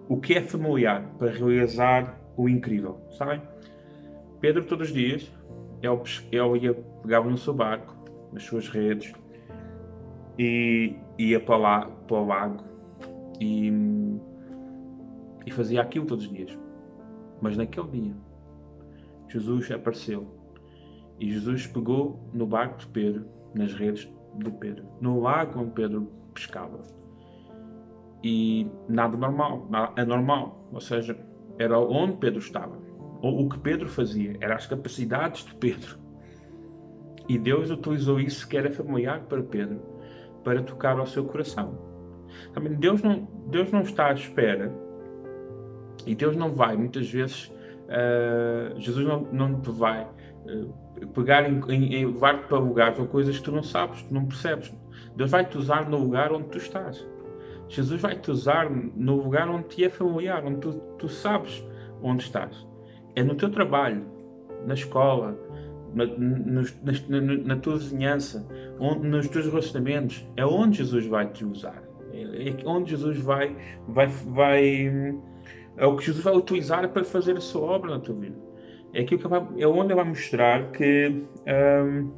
o 0.08 0.16
que 0.18 0.36
é 0.36 0.42
familiar 0.42 1.04
para 1.20 1.30
realizar 1.30 2.22
o 2.38 2.48
incrível. 2.48 3.02
Sabem? 3.18 3.42
Pedro 4.40 4.64
todos 4.64 4.88
os 4.88 4.94
dias 4.94 5.30
ele, 5.82 6.00
ele 6.32 6.68
ia 6.68 6.74
pegava 7.02 7.30
no 7.30 7.38
seu 7.38 7.54
barco 7.54 7.94
nas 8.32 8.44
suas 8.44 8.70
redes 8.70 9.12
e 10.40 10.96
ia 11.18 11.42
para 11.42 11.58
lá, 11.58 11.86
para 12.08 12.16
o 12.16 12.26
lago 12.26 12.64
e, 13.42 13.70
e 15.46 15.52
fazia 15.52 15.82
aquilo 15.82 16.06
todos 16.06 16.26
os 16.26 16.32
dias. 16.32 16.58
Mas 17.42 17.58
naquele 17.58 17.88
dia, 17.90 18.16
Jesus 19.30 19.70
apareceu 19.72 20.28
e 21.20 21.32
Jesus 21.32 21.68
pegou 21.68 22.20
no 22.34 22.46
barco 22.46 22.80
de 22.80 22.88
Pedro, 22.88 23.26
nas 23.54 23.74
redes 23.74 24.10
de 24.38 24.52
Pedro, 24.52 24.86
no 25.00 25.22
lago 25.22 25.60
onde 25.60 25.72
Pedro 25.72 26.12
pescava. 26.34 26.82
E 28.24 28.68
nada 28.90 29.16
normal, 29.16 29.70
anormal, 29.96 30.68
ou 30.74 30.82
seja, 30.82 31.18
era 31.58 31.80
onde 31.80 32.18
Pedro 32.18 32.40
estava. 32.40 32.78
Ou 33.22 33.46
o 33.46 33.50
que 33.50 33.60
Pedro 33.60 33.88
fazia, 33.88 34.36
eram 34.42 34.56
as 34.56 34.68
capacidades 34.68 35.46
de 35.46 35.56
Pedro. 35.56 35.98
E 37.30 37.38
Deus 37.38 37.70
utilizou 37.70 38.20
isso 38.20 38.48
que 38.48 38.58
era 38.58 38.72
familiar 38.72 39.22
para 39.26 39.42
Pedro, 39.44 39.80
para 40.44 40.62
tocar 40.62 41.00
ao 41.00 41.06
seu 41.06 41.26
coração. 41.26 41.78
Deus 42.80 43.02
não, 43.02 43.28
Deus 43.50 43.72
não 43.72 43.82
está 43.82 44.08
à 44.08 44.14
espera 44.14 44.85
e 46.06 46.16
Deus 46.16 46.36
não 46.36 46.54
vai, 46.54 46.76
muitas 46.76 47.10
vezes, 47.10 47.52
uh, 47.88 48.80
Jesus 48.80 49.06
não, 49.06 49.22
não 49.32 49.62
te 49.62 49.72
vai 49.72 50.04
uh, 50.04 51.08
pegar 51.14 51.50
em, 51.50 51.60
em, 51.70 51.96
em 51.96 52.06
levar-te 52.06 52.48
para 52.48 52.58
lugares 52.58 53.00
ou 53.00 53.08
coisas 53.08 53.38
que 53.38 53.44
tu 53.44 53.52
não 53.52 53.64
sabes, 53.64 54.02
tu 54.04 54.14
não 54.14 54.26
percebes. 54.26 54.74
Deus 55.16 55.32
vai 55.32 55.46
te 55.46 55.58
usar 55.58 55.90
no 55.90 55.98
lugar 55.98 56.32
onde 56.32 56.50
tu 56.50 56.58
estás. 56.58 57.06
Jesus 57.68 58.02
vai 58.02 58.16
te 58.16 58.30
usar 58.30 58.70
no 58.70 59.16
lugar 59.16 59.50
onde 59.50 59.68
te 59.70 59.84
é 59.84 59.90
familiar, 59.90 60.44
onde 60.46 60.60
tu, 60.60 60.74
tu 60.98 61.08
sabes 61.08 61.66
onde 62.02 62.24
estás. 62.24 62.66
É 63.16 63.24
no 63.24 63.36
teu 63.36 63.50
trabalho, 63.50 64.06
na 64.66 64.74
escola, 64.74 65.38
na, 65.94 66.06
na, 66.06 66.62
na, 66.62 67.22
na 67.22 67.56
tua 67.56 67.78
vizinhança, 67.78 68.46
onde, 68.80 69.08
nos 69.08 69.28
teus 69.30 69.46
relacionamentos, 69.46 70.28
é 70.36 70.46
onde 70.46 70.78
Jesus 70.78 71.08
vai 71.08 71.28
te 71.32 71.46
usar. 71.46 71.82
É, 72.12 72.50
é 72.50 72.56
onde 72.66 72.92
Jesus 72.92 73.18
vai, 73.20 73.56
vai, 73.88 74.08
vai, 74.08 75.18
é 75.78 75.86
o 75.86 75.96
que 75.96 76.06
Jesus 76.06 76.24
vai 76.24 76.36
utilizar 76.36 76.88
para 76.90 77.04
fazer 77.04 77.38
a 77.38 77.42
sua 77.42 77.62
obra 77.62 77.92
na 77.92 78.00
tua 78.00 78.16
vida. 78.16 78.38
É, 78.94 79.02
aquilo 79.02 79.20
que 79.20 79.28
vai, 79.28 79.46
é 79.58 79.68
onde 79.68 79.88
ele 79.88 79.96
vai 79.96 80.06
mostrar 80.06 80.72
que 80.72 81.24
um, 81.48 82.12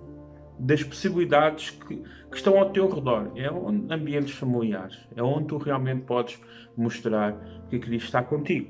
das 0.59 0.83
possibilidades 0.83 1.71
que, 1.71 1.97
que, 1.97 2.35
estão 2.35 2.57
ao 2.59 2.69
teu 2.69 2.89
redor. 2.89 3.31
É 3.35 3.49
onde, 3.49 3.91
ambientes 3.93 4.33
familiares. 4.33 4.97
É 5.15 5.23
onde 5.23 5.47
tu 5.47 5.57
realmente 5.57 6.01
podes 6.01 6.39
mostrar 6.75 7.35
que 7.69 7.79
Cristo 7.79 8.05
está 8.05 8.21
contigo. 8.23 8.69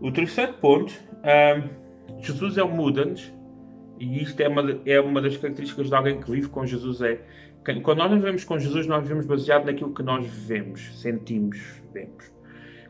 O 0.00 0.10
terceiro 0.10 0.54
ponto, 0.54 0.92
um, 1.22 2.20
Jesus 2.20 2.58
é 2.58 2.62
o 2.62 2.68
muda-nos 2.68 3.32
e 3.98 4.22
isto 4.22 4.40
é 4.40 4.48
uma, 4.48 4.80
é 4.84 5.00
uma 5.00 5.22
das 5.22 5.36
características 5.36 5.88
de 5.88 5.94
alguém 5.94 6.20
que 6.20 6.30
vive 6.30 6.48
com 6.48 6.66
Jesus, 6.66 7.00
é 7.00 7.20
quando 7.82 7.98
nós 7.98 8.10
vivemos 8.10 8.44
com 8.44 8.58
Jesus, 8.58 8.86
nós 8.86 9.02
vivemos 9.02 9.24
baseado 9.24 9.64
naquilo 9.64 9.94
que 9.94 10.02
nós 10.02 10.26
vivemos, 10.26 11.00
sentimos, 11.00 11.80
vemos. 11.92 12.33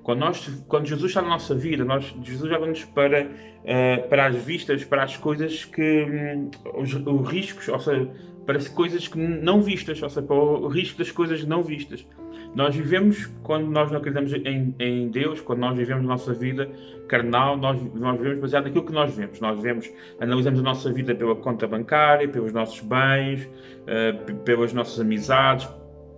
Quando, 0.04 0.20
nós, 0.20 0.46
quando 0.68 0.86
Jesus 0.86 1.10
está 1.10 1.22
na 1.22 1.30
nossa 1.30 1.54
vida, 1.54 1.82
nós, 1.82 2.14
Jesus 2.22 2.50
leva-nos 2.50 2.84
para, 2.84 3.22
uh, 3.24 4.08
para 4.10 4.26
as 4.26 4.36
vistas, 4.36 4.84
para 4.84 5.02
as 5.02 5.16
coisas 5.16 5.64
que. 5.64 5.80
Um, 5.82 6.50
os, 6.78 6.94
os, 6.94 7.28
riscos, 7.28 7.66
ou 7.68 7.80
seja, 7.80 8.10
para 8.44 8.58
as 8.58 8.68
coisas 8.68 9.08
que 9.08 9.18
não 9.18 9.62
vistas, 9.62 10.02
ou 10.02 10.10
seja, 10.10 10.26
para 10.26 10.36
o 10.36 10.68
risco 10.68 10.98
das 10.98 11.10
coisas 11.10 11.42
não 11.46 11.62
vistas. 11.62 12.06
Nós 12.54 12.76
vivemos, 12.76 13.26
quando 13.42 13.66
nós 13.70 13.90
não 13.90 13.98
acreditamos 13.98 14.32
em, 14.34 14.74
em 14.78 15.08
Deus, 15.08 15.40
quando 15.40 15.60
nós 15.60 15.76
vivemos 15.76 16.04
a 16.04 16.06
nossa 16.06 16.34
vida 16.34 16.70
carnal, 17.08 17.56
nós, 17.56 17.82
nós 17.94 18.18
vivemos 18.18 18.40
baseado 18.40 18.64
naquilo 18.64 18.84
que 18.84 18.92
nós 18.92 19.16
vemos. 19.16 19.40
Nós 19.40 19.58
vemos, 19.58 19.90
analisamos 20.20 20.60
a 20.60 20.62
nossa 20.62 20.92
vida 20.92 21.14
pela 21.14 21.34
conta 21.34 21.66
bancária, 21.66 22.28
pelos 22.28 22.52
nossos 22.52 22.80
bens, 22.80 23.48
uh, 23.88 24.34
pelas 24.44 24.74
nossas 24.74 25.00
amizades, 25.00 25.66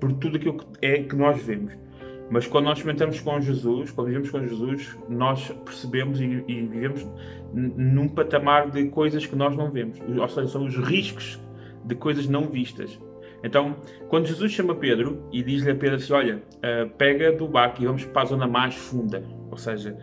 por 0.01 0.13
tudo 0.13 0.39
aquilo 0.39 0.59
que 0.59 0.67
é 0.83 1.05
que 1.05 1.15
nós 1.15 1.41
vemos. 1.41 1.86
Mas 2.29 2.47
quando 2.47 2.65
nós 2.65 2.79
experimentamos 2.79 3.21
com 3.21 3.41
Jesus, 3.41 3.91
quando 3.93 4.09
vivemos 4.09 4.31
com 4.31 4.41
Jesus, 4.41 4.99
nós 5.09 5.49
percebemos 5.65 6.21
e, 6.21 6.25
e, 6.25 6.67
vivemos 6.67 7.07
num 7.53 8.09
patamar 8.09 8.71
de 8.71 8.89
coisas 8.89 9.25
que 9.25 9.37
nós 9.37 9.57
não 9.57 9.71
vemos. 9.71 9.99
Ou 10.01 10.29
seja, 10.29 10.49
são 10.49 10.65
os 10.65 10.77
riscos 10.77 11.41
de 11.85 11.95
coisas 11.95 12.27
não 12.27 12.49
vistas. 12.49 12.99
Então, 13.45 13.77
quando 14.09 14.27
Jesus 14.27 14.51
chama 14.51 14.75
Pedro 14.75 15.23
e 15.33 15.43
diz-lhe 15.43 15.71
a 15.71 15.75
Pedro 15.75 15.97
assim: 15.97 16.13
Olha, 16.13 16.37
uh, 16.37 16.91
pega 16.97 17.31
do 17.31 17.47
barco 17.47 17.81
e 17.81 17.87
vamos 17.87 18.05
para 18.05 18.23
a 18.23 18.25
zona 18.25 18.47
mais 18.47 18.75
funda. 18.75 19.23
Ou 19.51 19.57
seja, 19.57 19.97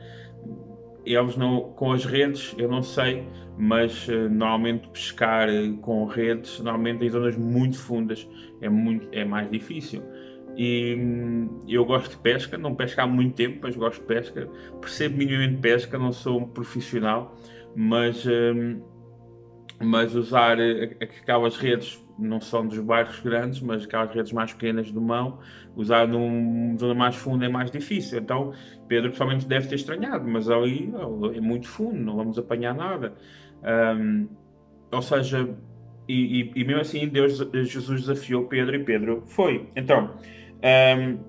eles 1.06 1.36
não, 1.36 1.74
com 1.74 1.92
as 1.92 2.06
redes, 2.06 2.56
eu 2.58 2.70
não 2.70 2.82
sei, 2.82 3.28
mas 3.58 4.08
uh, 4.08 4.30
normalmente 4.30 4.88
pescar 4.88 5.50
uh, 5.50 5.78
com 5.78 6.06
redes, 6.06 6.60
normalmente 6.60 7.06
em 7.06 7.10
zonas 7.10 7.36
muito 7.36 7.78
fundas, 7.78 8.28
é, 8.62 8.70
muito, 8.70 9.08
é 9.12 9.26
mais 9.26 9.50
difícil. 9.52 10.02
E 10.56 10.96
hum, 10.96 11.64
eu 11.68 11.84
gosto 11.86 12.12
de 12.12 12.18
pesca, 12.18 12.58
não 12.58 12.76
pesco 12.76 13.02
há 13.02 13.08
muito 13.08 13.36
tempo, 13.36 13.60
mas 13.64 13.76
gosto 13.76 14.02
de 14.02 14.08
pesca. 14.08 14.50
Percebo 14.80 15.18
minimamente 15.18 15.62
pesca, 15.62 15.98
não 15.98 16.12
sou 16.12 16.42
um 16.42 16.48
profissional, 16.48 17.36
mas, 17.76 18.26
hum, 18.26 18.82
mas 19.82 20.16
usar 20.16 20.60
eh, 20.60 20.96
aquelas 21.02 21.58
redes 21.58 22.04
não 22.18 22.40
são 22.40 22.68
dos 22.68 22.80
barcos 22.80 23.20
grandes, 23.20 23.62
mas 23.62 23.86
aquelas 23.86 24.14
redes 24.14 24.32
mais 24.32 24.54
pequenas 24.54 24.88
de 24.88 25.00
mão, 25.00 25.40
usar 25.76 26.08
numa 26.08 26.78
zona 26.78 26.94
mais 26.94 27.16
funda 27.16 27.46
é 27.46 27.50
mais 27.50 27.72
difícil. 27.72 28.20
Então, 28.20 28.54
Pedro 28.88 29.10
pessoalmente 29.10 29.48
deve 29.48 29.68
ter 29.68 29.76
estranhado, 29.76 30.28
mas 30.28 30.50
ali 30.50 30.94
é 31.36 31.42
muito 31.42 31.68
fundo, 31.68 31.98
não 31.98 32.16
vamos 32.16 32.38
apanhar 32.38 32.76
nada. 32.76 33.16
Um, 33.64 34.28
ou 34.92 35.02
seja, 35.02 35.50
e, 36.08 36.42
e, 36.42 36.52
e, 36.56 36.64
mesmo 36.64 36.82
assim 36.82 37.08
Deus, 37.08 37.38
Jesus 37.38 38.02
desafiou 38.02 38.46
Pedro 38.48 38.76
e 38.76 38.84
Pedro 38.84 39.24
foi. 39.26 39.70
Então, 39.76 40.16
um, 40.64 41.20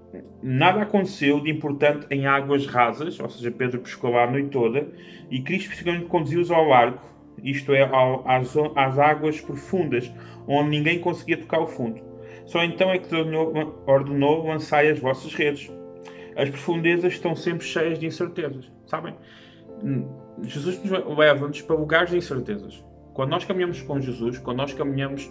nada 0.42 0.82
aconteceu 0.82 1.40
de 1.40 1.50
importante 1.50 2.06
em 2.10 2.26
águas 2.26 2.66
rasas, 2.66 3.18
ou 3.18 3.28
seja, 3.28 3.50
Pedro 3.50 3.80
pescou 3.80 4.10
lá 4.10 4.24
a 4.24 4.30
noite 4.30 4.50
toda, 4.50 4.86
e 5.30 5.40
Cristo 5.40 5.72
conduziu-os 6.08 6.50
ao 6.50 6.64
largo 6.64 7.14
isto 7.42 7.72
é, 7.72 7.82
às, 8.24 8.56
às 8.74 8.98
águas 8.98 9.40
profundas, 9.40 10.10
onde 10.46 10.70
ninguém 10.70 10.98
conseguia 11.00 11.36
tocar 11.36 11.60
o 11.60 11.66
fundo. 11.66 12.00
Só 12.46 12.62
então 12.62 12.90
é 12.90 12.98
que 12.98 13.08
Deus 13.08 13.26
ordenou 13.86 14.46
lançar 14.46 14.84
as 14.84 14.98
vossas 14.98 15.34
redes. 15.34 15.70
As 16.36 16.48
profundezas 16.50 17.14
estão 17.14 17.34
sempre 17.34 17.64
cheias 17.64 17.98
de 17.98 18.06
incertezas, 18.06 18.70
sabem? 18.86 19.14
Jesus 20.42 20.82
nos 20.82 21.16
leva-nos 21.16 21.60
para 21.62 21.76
lugares 21.76 22.10
de 22.10 22.16
incertezas. 22.16 22.84
Quando 23.14 23.30
nós 23.30 23.44
caminhamos 23.44 23.80
com 23.80 24.00
Jesus, 24.00 24.38
quando 24.38 24.58
nós 24.58 24.74
caminhamos 24.74 25.30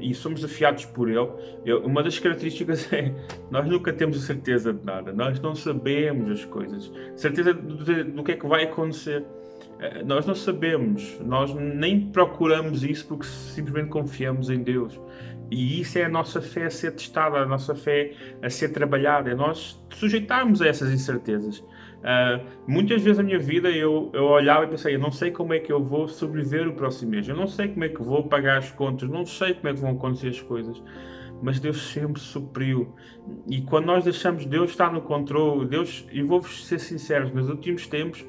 e 0.00 0.12
somos 0.12 0.40
desafiados 0.40 0.84
por 0.84 1.08
Ele, 1.08 1.28
uma 1.84 2.02
das 2.02 2.18
características 2.18 2.90
é 2.92 3.14
nós 3.50 3.66
nunca 3.68 3.92
temos 3.92 4.20
certeza 4.24 4.74
de 4.74 4.84
nada, 4.84 5.12
nós 5.12 5.40
não 5.40 5.54
sabemos 5.54 6.28
as 6.30 6.44
coisas, 6.44 6.92
certeza 7.14 7.54
do 7.54 8.24
que 8.24 8.32
é 8.32 8.36
que 8.36 8.46
vai 8.46 8.64
acontecer. 8.64 9.24
Eh, 9.78 10.02
nós 10.04 10.26
não 10.26 10.34
sabemos, 10.34 11.20
nós 11.20 11.54
nem 11.54 12.08
procuramos 12.10 12.82
isso 12.82 13.06
porque 13.06 13.26
simplesmente 13.26 13.90
confiamos 13.90 14.50
em 14.50 14.62
Deus. 14.62 14.98
E 15.50 15.80
isso 15.80 15.98
é 15.98 16.04
a 16.04 16.08
nossa 16.08 16.40
fé 16.40 16.64
a 16.64 16.70
ser 16.70 16.92
testada, 16.92 17.38
a 17.38 17.46
nossa 17.46 17.74
fé 17.74 18.12
a 18.42 18.50
ser 18.50 18.70
trabalhada, 18.70 19.30
é 19.30 19.34
nós 19.34 19.80
sujeitarmos 19.90 20.60
a 20.60 20.66
essas 20.66 20.92
incertezas. 20.92 21.62
Uh, 22.06 22.46
muitas 22.68 23.02
vezes 23.02 23.18
na 23.18 23.24
minha 23.24 23.38
vida 23.38 23.68
eu, 23.68 24.12
eu 24.14 24.26
olhava 24.26 24.64
e 24.64 24.68
pensei, 24.68 24.94
eu 24.94 24.98
não 25.00 25.10
sei 25.10 25.32
como 25.32 25.52
é 25.52 25.58
que 25.58 25.72
eu 25.72 25.82
vou 25.82 26.06
sobreviver 26.06 26.68
o 26.68 26.72
próximo 26.72 27.10
mês, 27.10 27.28
eu 27.28 27.34
não 27.34 27.48
sei 27.48 27.66
como 27.66 27.82
é 27.82 27.88
que 27.88 28.00
vou 28.00 28.22
pagar 28.28 28.58
as 28.58 28.70
contas, 28.70 29.08
não 29.08 29.26
sei 29.26 29.54
como 29.54 29.68
é 29.68 29.74
que 29.74 29.80
vão 29.80 29.90
acontecer 29.90 30.28
as 30.28 30.40
coisas 30.40 30.82
mas 31.42 31.60
Deus 31.60 31.90
sempre 31.92 32.18
supriu. 32.18 32.94
E 33.46 33.60
quando 33.60 33.84
nós 33.84 34.04
deixamos 34.04 34.46
Deus 34.46 34.70
estar 34.70 34.90
no 34.90 35.02
controle, 35.02 35.66
Deus, 35.66 36.06
e 36.10 36.22
vou-vos 36.22 36.66
ser 36.66 36.78
sincero, 36.78 37.30
nos 37.34 37.50
últimos 37.50 37.86
tempos 37.86 38.24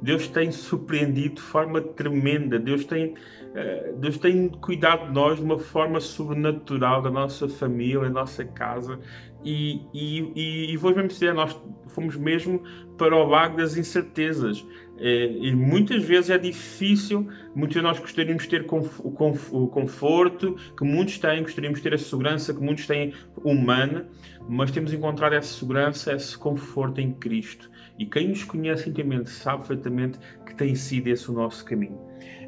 Deus 0.00 0.28
tem 0.28 0.52
surpreendido 0.52 1.36
de 1.36 1.40
forma 1.40 1.80
tremenda. 1.80 2.58
Deus 2.58 2.84
tem, 2.84 3.14
uh, 3.14 3.96
Deus 3.98 4.18
tem 4.18 4.48
cuidado 4.48 5.06
de 5.06 5.12
nós 5.12 5.38
de 5.38 5.44
uma 5.44 5.58
forma 5.58 6.00
sobrenatural, 6.00 7.02
da 7.02 7.10
nossa 7.10 7.48
família, 7.48 8.00
da 8.00 8.10
nossa 8.10 8.44
casa. 8.44 8.98
E, 9.46 9.80
e, 9.94 10.32
e, 10.34 10.72
e 10.72 10.76
vou 10.76 10.92
mesmo 10.92 11.06
dizer, 11.06 11.32
nós 11.32 11.56
fomos 11.86 12.16
mesmo 12.16 12.60
para 12.98 13.14
o 13.14 13.24
lago 13.28 13.56
das 13.56 13.76
incertezas. 13.76 14.66
Eh, 14.98 15.36
e 15.40 15.54
muitas 15.54 16.02
vezes 16.02 16.30
é 16.30 16.36
difícil, 16.36 17.28
muitos 17.54 17.76
de 17.76 17.82
nós 17.82 18.00
gostaríamos 18.00 18.42
de 18.42 18.48
ter 18.48 18.66
o 18.68 19.68
conforto 19.68 20.56
que 20.76 20.84
muitos 20.84 21.18
têm, 21.18 21.42
gostaríamos 21.42 21.78
de 21.78 21.84
ter 21.84 21.94
a 21.94 21.98
segurança 21.98 22.52
que 22.52 22.60
muitos 22.60 22.88
têm 22.88 23.14
humana, 23.44 24.08
mas 24.48 24.72
temos 24.72 24.92
encontrado 24.92 25.34
essa 25.34 25.56
segurança, 25.56 26.12
esse 26.12 26.36
conforto 26.36 27.00
em 27.00 27.12
Cristo. 27.12 27.70
E 28.00 28.04
quem 28.04 28.28
nos 28.28 28.42
conhece 28.42 28.90
intimamente 28.90 29.30
sabe 29.30 29.58
perfeitamente 29.58 30.18
que 30.44 30.56
tem 30.56 30.74
sido 30.74 31.06
esse 31.06 31.30
o 31.30 31.34
nosso 31.34 31.64
caminho. 31.64 32.00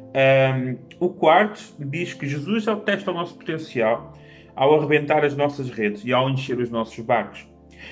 Um, 0.09 0.77
o 0.99 1.09
quarto 1.09 1.61
diz 1.79 2.13
que 2.13 2.27
Jesus 2.27 2.67
é 2.67 2.73
o 2.73 2.81
teste 2.81 3.07
ao 3.07 3.15
nosso 3.15 3.35
potencial 3.35 4.13
ao 4.59 4.77
arrebentar 4.77 5.23
as 5.23 5.37
nossas 5.37 5.69
redes 5.69 6.03
e 6.03 6.11
ao 6.11 6.29
encher 6.29 6.59
os 6.59 6.69
nossos 6.69 6.99
barcos. 6.99 7.47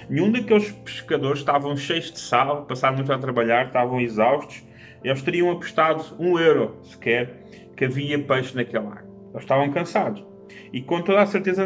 Nenhum 0.10 0.30
daqueles 0.30 0.70
pescadores 0.70 1.40
estavam 1.40 1.78
cheios 1.78 2.12
de 2.12 2.20
sal, 2.20 2.66
passaram 2.66 2.98
muito 2.98 3.14
a 3.14 3.18
trabalhar, 3.18 3.68
estavam 3.68 4.02
exaustos. 4.02 4.62
Eles 5.02 5.22
teriam 5.22 5.50
apostado 5.50 6.04
um 6.20 6.38
euro 6.38 6.76
sequer 6.84 7.42
que 7.74 7.86
havia 7.86 8.20
peixe 8.20 8.54
naquele 8.54 8.84
lago. 8.84 9.08
Eles 9.32 9.44
estavam 9.44 9.72
cansados. 9.72 10.22
E 10.74 10.82
com 10.82 11.02
toda 11.02 11.22
a 11.22 11.26
certeza, 11.26 11.66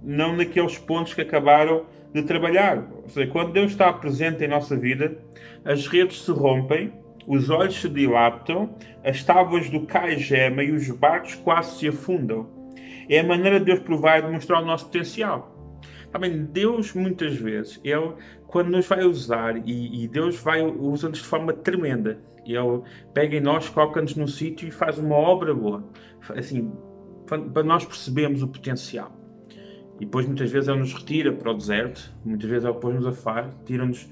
não 0.00 0.36
naqueles 0.36 0.78
pontos 0.78 1.14
que 1.14 1.22
acabaram 1.22 1.86
de 2.14 2.22
trabalhar. 2.22 2.88
Ou 3.02 3.08
seja, 3.08 3.28
quando 3.28 3.52
Deus 3.52 3.72
está 3.72 3.92
presente 3.92 4.44
em 4.44 4.48
nossa 4.48 4.76
vida, 4.76 5.18
as 5.64 5.88
redes 5.88 6.22
se 6.22 6.30
rompem, 6.30 6.92
os 7.26 7.50
olhos 7.50 7.80
se 7.80 7.88
dilatam, 7.88 8.72
as 9.04 9.24
tábuas 9.24 9.68
do 9.68 9.84
cai 9.84 10.16
gema 10.16 10.62
e 10.62 10.70
os 10.70 10.88
barcos 10.90 11.34
quase 11.34 11.80
se 11.80 11.88
afundam. 11.88 12.61
É 13.08 13.20
a 13.20 13.24
maneira 13.24 13.58
de 13.58 13.66
Deus 13.66 13.80
provar 13.80 14.18
e 14.18 14.22
demonstrar 14.22 14.62
o 14.62 14.66
nosso 14.66 14.86
potencial. 14.86 15.52
Também 16.10 16.44
Deus, 16.44 16.92
muitas 16.92 17.34
vezes, 17.36 17.80
Ele, 17.82 18.14
quando 18.46 18.70
nos 18.70 18.86
vai 18.86 19.02
usar, 19.02 19.56
e, 19.66 20.04
e 20.04 20.08
Deus 20.08 20.38
vai 20.38 20.62
usando 20.62 21.14
de 21.14 21.20
forma 21.20 21.52
tremenda, 21.52 22.20
Ele 22.44 22.82
pega 23.14 23.36
em 23.36 23.40
nós, 23.40 23.68
coloca-nos 23.68 24.14
num 24.14 24.26
sítio 24.26 24.68
e 24.68 24.70
faz 24.70 24.98
uma 24.98 25.16
obra 25.16 25.54
boa. 25.54 25.82
Assim, 26.36 26.70
para 27.26 27.62
nós 27.62 27.84
percebermos 27.84 28.42
o 28.42 28.48
potencial. 28.48 29.12
E 29.96 30.04
depois 30.04 30.26
muitas 30.26 30.50
vezes 30.50 30.68
ele 30.68 30.80
nos 30.80 30.92
retira 30.92 31.32
para 31.32 31.50
o 31.50 31.54
deserto, 31.54 32.12
muitas 32.24 32.48
vezes 32.48 32.64
ele 32.64 32.74
depois 32.74 32.94
nos 32.94 33.06
afasta, 33.06 33.56
tira-nos 33.64 34.08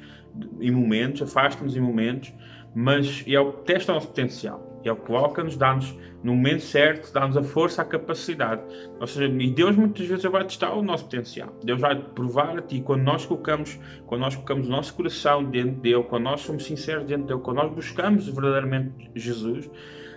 em 0.60 0.70
momentos, 0.70 1.22
afasta-nos 1.22 1.76
em 1.76 1.80
momentos, 1.80 2.32
mas 2.74 3.24
ele 3.26 3.52
testa 3.64 3.92
o 3.92 3.94
nosso 3.96 4.08
potencial. 4.08 4.69
Ele 4.84 4.94
coloca-nos, 4.94 5.56
dá-nos 5.56 5.96
no 6.22 6.34
momento 6.34 6.62
certo, 6.62 7.12
dá-nos 7.12 7.36
a 7.36 7.42
força, 7.42 7.82
a 7.82 7.84
capacidade. 7.84 8.62
Ou 9.00 9.06
seja, 9.06 9.26
e 9.26 9.50
Deus 9.50 9.76
muitas 9.76 10.06
vezes 10.06 10.24
vai 10.24 10.44
testar 10.44 10.72
o 10.74 10.82
nosso 10.82 11.04
potencial. 11.04 11.54
Deus 11.62 11.80
vai 11.80 11.96
provar 11.96 12.58
a 12.58 12.62
ti 12.62 12.80
quando 12.80 13.02
nós 13.02 13.24
colocamos, 13.26 13.78
quando 14.06 14.20
nós 14.20 14.34
colocamos 14.34 14.68
o 14.68 14.70
nosso 14.70 14.94
coração 14.94 15.44
dentro 15.44 15.80
dele, 15.80 16.02
quando 16.04 16.24
nós 16.24 16.40
somos 16.40 16.64
sinceros 16.64 17.04
dentro 17.04 17.26
dele, 17.26 17.40
quando 17.40 17.58
nós 17.58 17.72
buscamos 17.72 18.26
verdadeiramente 18.26 19.10
Jesus, 19.14 19.70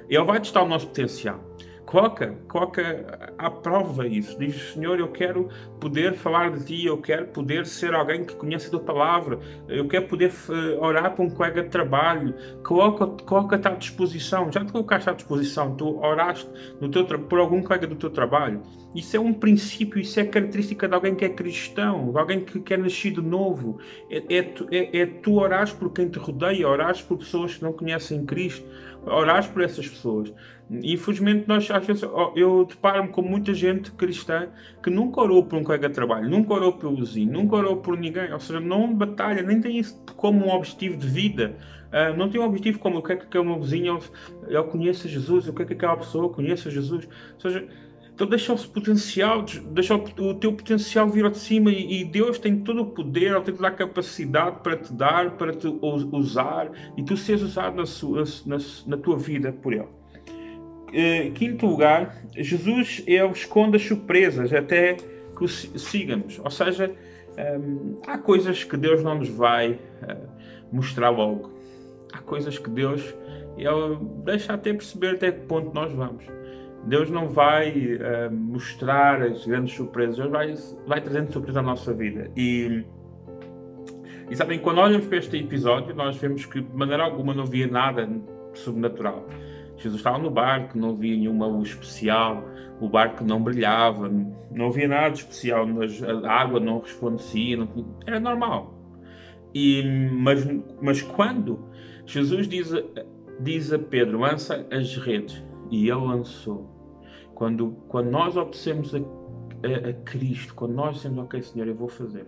ele 0.09 0.23
vai 0.23 0.39
testar 0.39 0.63
o 0.63 0.67
nosso 0.67 0.87
potencial 0.87 1.39
coloca, 1.93 2.35
coloca 2.47 3.31
à 3.37 3.51
prova 3.51 4.07
isso. 4.07 4.37
Diz, 4.39 4.73
Senhor, 4.73 4.99
eu 4.99 5.09
quero 5.09 5.47
poder 5.79 6.15
falar 6.15 6.49
de 6.49 6.65
Ti, 6.65 6.87
eu 6.87 6.97
quero 6.97 7.27
poder 7.27 7.67
ser 7.67 7.93
alguém 7.93 8.25
que 8.25 8.35
conhece 8.35 8.65
a 8.65 8.71
Tua 8.71 8.79
Palavra, 8.79 9.39
eu 9.67 9.87
quero 9.87 10.07
poder 10.07 10.33
eh, 10.49 10.77
orar 10.79 11.13
para 11.13 11.23
um 11.23 11.29
colega 11.29 11.61
de 11.61 11.69
trabalho. 11.69 12.33
Coloca-te 12.63 13.23
coloca 13.23 13.55
à 13.55 13.71
disposição, 13.75 14.51
já 14.51 14.65
te 14.65 14.71
colocaste 14.71 15.07
à 15.07 15.13
disposição, 15.13 15.75
tu 15.75 15.99
oraste 15.99 16.49
no 16.81 16.89
teu, 16.89 17.05
por 17.05 17.39
algum 17.39 17.61
colega 17.61 17.85
do 17.85 17.95
teu 17.95 18.09
trabalho. 18.09 18.63
Isso 18.95 19.15
é 19.15 19.19
um 19.19 19.33
princípio, 19.33 19.99
isso 19.99 20.19
é 20.19 20.25
característica 20.25 20.87
de 20.87 20.95
alguém 20.95 21.13
que 21.13 21.25
é 21.25 21.29
cristão, 21.29 22.11
de 22.11 22.17
alguém 22.17 22.43
que, 22.43 22.59
que 22.59 22.73
é 22.73 22.77
nascido 22.77 23.21
novo. 23.21 23.77
É, 24.09 24.17
é, 24.17 24.53
é, 24.71 24.99
é 25.01 25.05
tu 25.05 25.35
orares 25.35 25.71
por 25.71 25.91
quem 25.91 26.09
te 26.09 26.17
rodeia, 26.17 26.67
orares 26.67 27.03
por 27.03 27.17
pessoas 27.17 27.55
que 27.55 27.63
não 27.63 27.73
conhecem 27.73 28.25
Cristo, 28.25 28.67
orares 29.05 29.47
por 29.47 29.61
essas 29.61 29.87
pessoas. 29.87 30.33
Infelizmente, 30.69 31.47
nós 31.47 31.69
às 31.69 31.85
vezes 31.85 32.03
eu 32.35 32.65
deparo-me 32.65 33.09
com 33.09 33.21
muita 33.21 33.53
gente 33.53 33.91
cristã 33.91 34.47
que 34.81 34.89
nunca 34.89 35.21
orou 35.21 35.43
por 35.45 35.59
um 35.59 35.63
colega 35.63 35.89
de 35.89 35.95
trabalho, 35.95 36.29
nunca 36.29 36.53
orou 36.53 36.73
pelo 36.73 36.95
vizinho, 36.95 37.31
nunca 37.31 37.57
orou 37.57 37.77
por 37.77 37.97
ninguém, 37.97 38.31
ou 38.31 38.39
seja, 38.39 38.59
não 38.59 38.93
batalha, 38.93 39.41
nem 39.43 39.59
tem 39.59 39.77
isso 39.77 40.01
como 40.15 40.45
um 40.45 40.49
objetivo 40.49 40.97
de 40.97 41.07
vida. 41.07 41.55
Uh, 41.89 42.17
não 42.17 42.27
tem 42.27 42.41
um 42.41 42.45
objetivo 42.45 42.79
como 42.79 42.99
o 42.99 43.03
que 43.03 43.11
é 43.11 43.15
que 43.17 43.37
o 43.37 43.43
meu 43.43 43.59
vizinho 43.59 43.99
ele 44.47 44.63
conheça 44.63 45.07
Jesus, 45.07 45.47
o 45.47 45.53
que 45.53 45.61
é 45.61 45.65
que 45.65 45.73
aquela 45.73 45.97
pessoa 45.97 46.29
conheça 46.29 46.71
Jesus. 46.71 47.07
Ou 47.35 47.39
seja, 47.39 47.67
então 48.15 48.27
deixa 48.27 48.53
o 48.53 48.67
potencial, 48.67 49.43
deixa 49.71 49.95
o 49.95 50.33
teu 50.35 50.53
potencial 50.53 51.07
vir 51.09 51.25
ao 51.25 51.31
de 51.31 51.37
cima 51.37 51.71
e, 51.71 52.01
e, 52.01 52.05
Deus 52.05 52.37
tem 52.37 52.59
todo 52.59 52.81
o 52.81 52.85
poder, 52.85 53.31
Ele 53.31 53.41
tem 53.41 53.55
toda 53.55 53.67
a 53.67 53.71
capacidade 53.71 54.59
para 54.61 54.77
te 54.77 54.93
dar, 54.93 55.31
para 55.31 55.51
te 55.51 55.67
usar 55.67 56.71
e 56.95 57.03
tu 57.03 57.17
seres 57.17 57.41
usado 57.41 57.75
na, 57.75 57.85
sua, 57.85 58.23
na, 58.45 58.57
na 58.85 58.97
tua 58.97 59.17
vida 59.17 59.51
por 59.51 59.73
Ele. 59.73 60.02
Uh, 60.93 61.31
quinto 61.31 61.65
lugar, 61.65 62.23
Jesus 62.35 63.03
ele 63.07 63.31
esconde 63.31 63.77
as 63.77 63.83
surpresas 63.83 64.53
até 64.53 64.93
que 64.93 65.43
o 65.43 65.47
sigamos. 65.47 66.39
Ou 66.43 66.51
seja, 66.51 66.91
ehm, 67.35 67.95
há 68.05 68.17
coisas 68.19 68.63
que 68.63 68.77
Deus 68.77 69.03
não 69.03 69.15
nos 69.15 69.29
vai 69.29 69.71
uh, 69.71 70.29
mostrar 70.71 71.09
logo. 71.09 71.51
Há 72.13 72.19
coisas 72.19 72.59
que 72.59 72.69
Deus 72.69 73.15
ele 73.57 73.97
deixa 74.23 74.53
até 74.53 74.71
perceber 74.73 75.15
até 75.15 75.31
que 75.31 75.41
ponto 75.47 75.73
nós 75.73 75.91
vamos. 75.93 76.25
Deus 76.85 77.09
não 77.09 77.29
vai 77.29 77.71
uh, 77.71 78.31
mostrar 78.31 79.21
as 79.21 79.45
grandes 79.45 79.73
surpresas, 79.73 80.17
Deus 80.17 80.29
vai, 80.29 80.53
vai 80.85 81.01
trazendo 81.01 81.31
surpresas 81.31 81.57
à 81.57 81.61
nossa 81.61 81.93
vida. 81.93 82.29
E, 82.35 82.83
e 84.29 84.35
sabem, 84.35 84.59
quando 84.59 84.79
olhamos 84.79 85.07
para 85.07 85.17
este 85.17 85.37
episódio, 85.37 85.95
nós 85.95 86.17
vemos 86.17 86.45
que 86.45 86.61
de 86.61 86.75
maneira 86.75 87.03
alguma 87.03 87.33
não 87.33 87.43
havia 87.43 87.67
nada 87.67 88.09
sobrenatural. 88.53 89.25
Jesus 89.77 89.99
estava 89.99 90.17
no 90.17 90.29
barco, 90.29 90.77
não 90.77 90.91
havia 90.91 91.15
nenhuma 91.15 91.47
luz 91.47 91.69
especial, 91.69 92.43
o 92.79 92.87
barco 92.87 93.23
não 93.23 93.41
brilhava, 93.41 94.09
não 94.51 94.67
havia 94.67 94.87
nada 94.87 95.15
especial, 95.15 95.65
a 96.23 96.31
água 96.31 96.59
não 96.59 96.79
resplandecia, 96.79 97.57
não, 97.57 97.97
era 98.05 98.19
normal. 98.19 98.73
E, 99.53 99.83
mas, 100.11 100.47
mas 100.81 101.01
quando 101.01 101.67
Jesus 102.05 102.47
diz 102.47 102.73
diz 103.39 103.73
a 103.73 103.79
Pedro, 103.79 104.19
lança 104.19 104.65
as 104.71 104.95
redes, 104.97 105.43
e 105.71 105.89
ele 105.89 105.99
lançou. 105.99 106.69
Quando, 107.33 107.71
quando 107.87 108.11
nós 108.11 108.37
obedecemos 108.37 108.93
a, 108.93 108.99
a, 108.99 109.89
a 109.89 109.93
Cristo, 110.05 110.53
quando 110.53 110.73
nós 110.73 110.97
dizemos, 110.97 111.17
ok, 111.19 111.41
Senhor, 111.41 111.67
eu 111.67 111.75
vou 111.75 111.89
fazer 111.89 112.25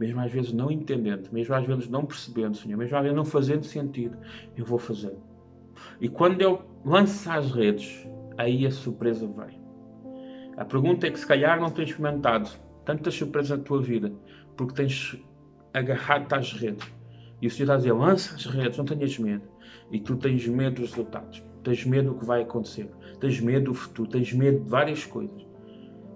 mesmo 0.00 0.18
às 0.18 0.32
vezes 0.32 0.50
não 0.50 0.70
entendendo, 0.70 1.28
mesmo 1.30 1.54
às 1.54 1.66
vezes 1.66 1.88
não 1.90 2.06
percebendo, 2.06 2.56
Senhor, 2.56 2.78
mesmo 2.78 2.96
às 2.96 3.02
vezes 3.02 3.16
não 3.16 3.24
fazendo 3.24 3.64
sentido, 3.64 4.16
eu 4.56 4.64
vou 4.64 4.78
fazer. 4.78 5.14
E 6.00 6.08
quando 6.08 6.40
eu 6.40 6.62
lanço 6.84 7.30
as 7.30 7.50
redes, 7.52 8.06
aí 8.36 8.66
a 8.66 8.70
surpresa 8.70 9.26
vem. 9.26 9.60
A 10.56 10.64
pergunta 10.64 11.06
é 11.06 11.10
que 11.10 11.18
se 11.18 11.26
calhar 11.26 11.60
não 11.60 11.70
tens 11.70 11.90
experimentado 11.90 12.50
tantas 12.84 13.14
surpresas 13.14 13.58
na 13.58 13.64
tua 13.64 13.80
vida, 13.80 14.12
porque 14.56 14.74
tens 14.74 15.16
agarrado-te 15.72 16.34
às 16.34 16.52
redes. 16.52 16.86
E 17.40 17.46
o 17.46 17.50
Senhor 17.50 17.64
está 17.64 17.74
a 17.74 17.76
dizer, 17.78 17.92
lança 17.92 18.34
as 18.34 18.44
redes, 18.46 18.76
não 18.76 18.84
tenhas 18.84 19.18
medo. 19.18 19.48
E 19.90 20.00
tu 20.00 20.16
tens 20.16 20.46
medo 20.46 20.80
dos 20.80 20.90
resultados, 20.90 21.42
tens 21.62 21.84
medo 21.84 22.12
do 22.12 22.18
que 22.18 22.24
vai 22.24 22.42
acontecer, 22.42 22.90
tens 23.18 23.40
medo 23.40 23.66
do 23.66 23.74
futuro, 23.74 24.10
tens 24.10 24.32
medo 24.32 24.62
de 24.62 24.68
várias 24.68 25.04
coisas. 25.04 25.46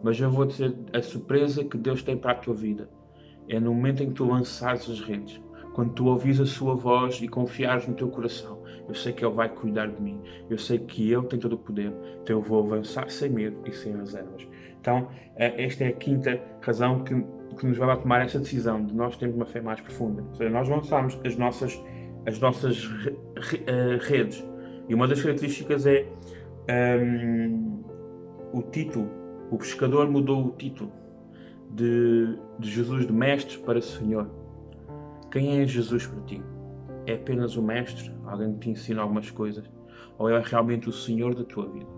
Mas 0.03 0.21
eu 0.21 0.31
vou 0.31 0.45
dizer 0.45 0.75
a 0.93 1.01
surpresa 1.01 1.65
que 1.65 1.79
Deus 1.79 2.03
tem 2.03 2.17
para 2.17 2.33
a 2.33 2.35
tua 2.35 2.55
vida 2.55 2.91
é 3.49 3.61
no 3.61 3.75
momento 3.75 4.03
em 4.03 4.09
que 4.09 4.15
tu 4.15 4.25
lançares 4.25 4.89
as 4.89 5.01
redes, 5.01 5.41
quando 5.75 5.93
tu 5.93 6.07
ouvis 6.07 6.41
a 6.41 6.47
sua 6.47 6.75
voz 6.75 7.21
e 7.21 7.29
confiares 7.29 7.87
no 7.87 7.95
teu 7.95 8.09
coração. 8.09 8.63
Eu 8.89 8.95
sei 8.95 9.13
que 9.13 9.25
Ele 9.25 9.35
vai 9.35 9.49
cuidar 9.49 9.87
de 9.87 10.01
mim, 10.01 10.21
eu 10.51 10.59
sei 10.59 10.79
que 10.79 11.11
Ele 11.13 11.27
tem 11.27 11.39
todo 11.39 11.55
o 11.55 11.59
poder, 11.59 11.93
então 12.23 12.37
eu 12.37 12.43
vou 12.43 12.65
avançar 12.65 13.09
sem 13.11 13.31
medo 13.31 13.57
e 13.67 13.73
sem 13.73 13.97
reservas. 13.97 14.47
Então, 14.81 15.09
eh, 15.37 15.65
esta 15.65 15.85
é 15.85 15.89
a 15.89 15.93
quinta 15.93 16.39
razão 16.61 17.03
que, 17.03 17.15
que 17.59 17.67
nos 17.67 17.79
vai 17.79 17.91
a 17.91 17.97
tomar 17.97 18.23
essa 18.23 18.39
decisão 18.39 18.85
de 18.85 18.95
nós 18.95 19.17
termos 19.17 19.37
uma 19.37 19.47
fé 19.47 19.61
mais 19.61 19.81
profunda. 19.81 20.23
Ou 20.23 20.35
seja, 20.35 20.51
nós 20.51 20.69
lançamos 20.69 21.19
as 21.25 21.37
nossas, 21.37 21.83
as 22.27 22.39
nossas 22.39 22.87
eh, 23.67 23.99
redes. 24.03 24.47
E 24.87 24.95
uma 24.95 25.09
das 25.09 25.23
características 25.23 25.87
é 25.87 26.07
um, 26.69 26.73
ehm, 26.73 27.85
o 28.53 28.61
título. 28.61 29.09
O 29.51 29.57
pescador 29.57 30.11
mudou 30.11 30.49
o 30.49 30.51
título 30.51 30.93
de, 31.71 32.39
de 32.59 32.71
Jesus 32.71 33.07
de 33.07 33.13
mestre 33.13 33.59
para 33.59 33.81
Senhor. 33.81 34.29
Quem 35.31 35.61
é 35.61 35.67
Jesus 35.67 36.07
para 36.07 36.21
ti? 36.25 36.43
É 37.07 37.15
apenas 37.15 37.57
o 37.57 37.63
mestre, 37.63 38.13
alguém 38.35 38.55
que 38.55 38.61
te 38.61 38.71
ensina 38.71 39.03
algumas 39.03 39.31
coisas? 39.31 39.65
Ou 40.19 40.29
é 40.29 40.41
realmente 40.41 40.89
o 40.89 40.93
Senhor 40.93 41.35
da 41.35 41.45
tua 41.45 41.67
vida? 41.69 41.91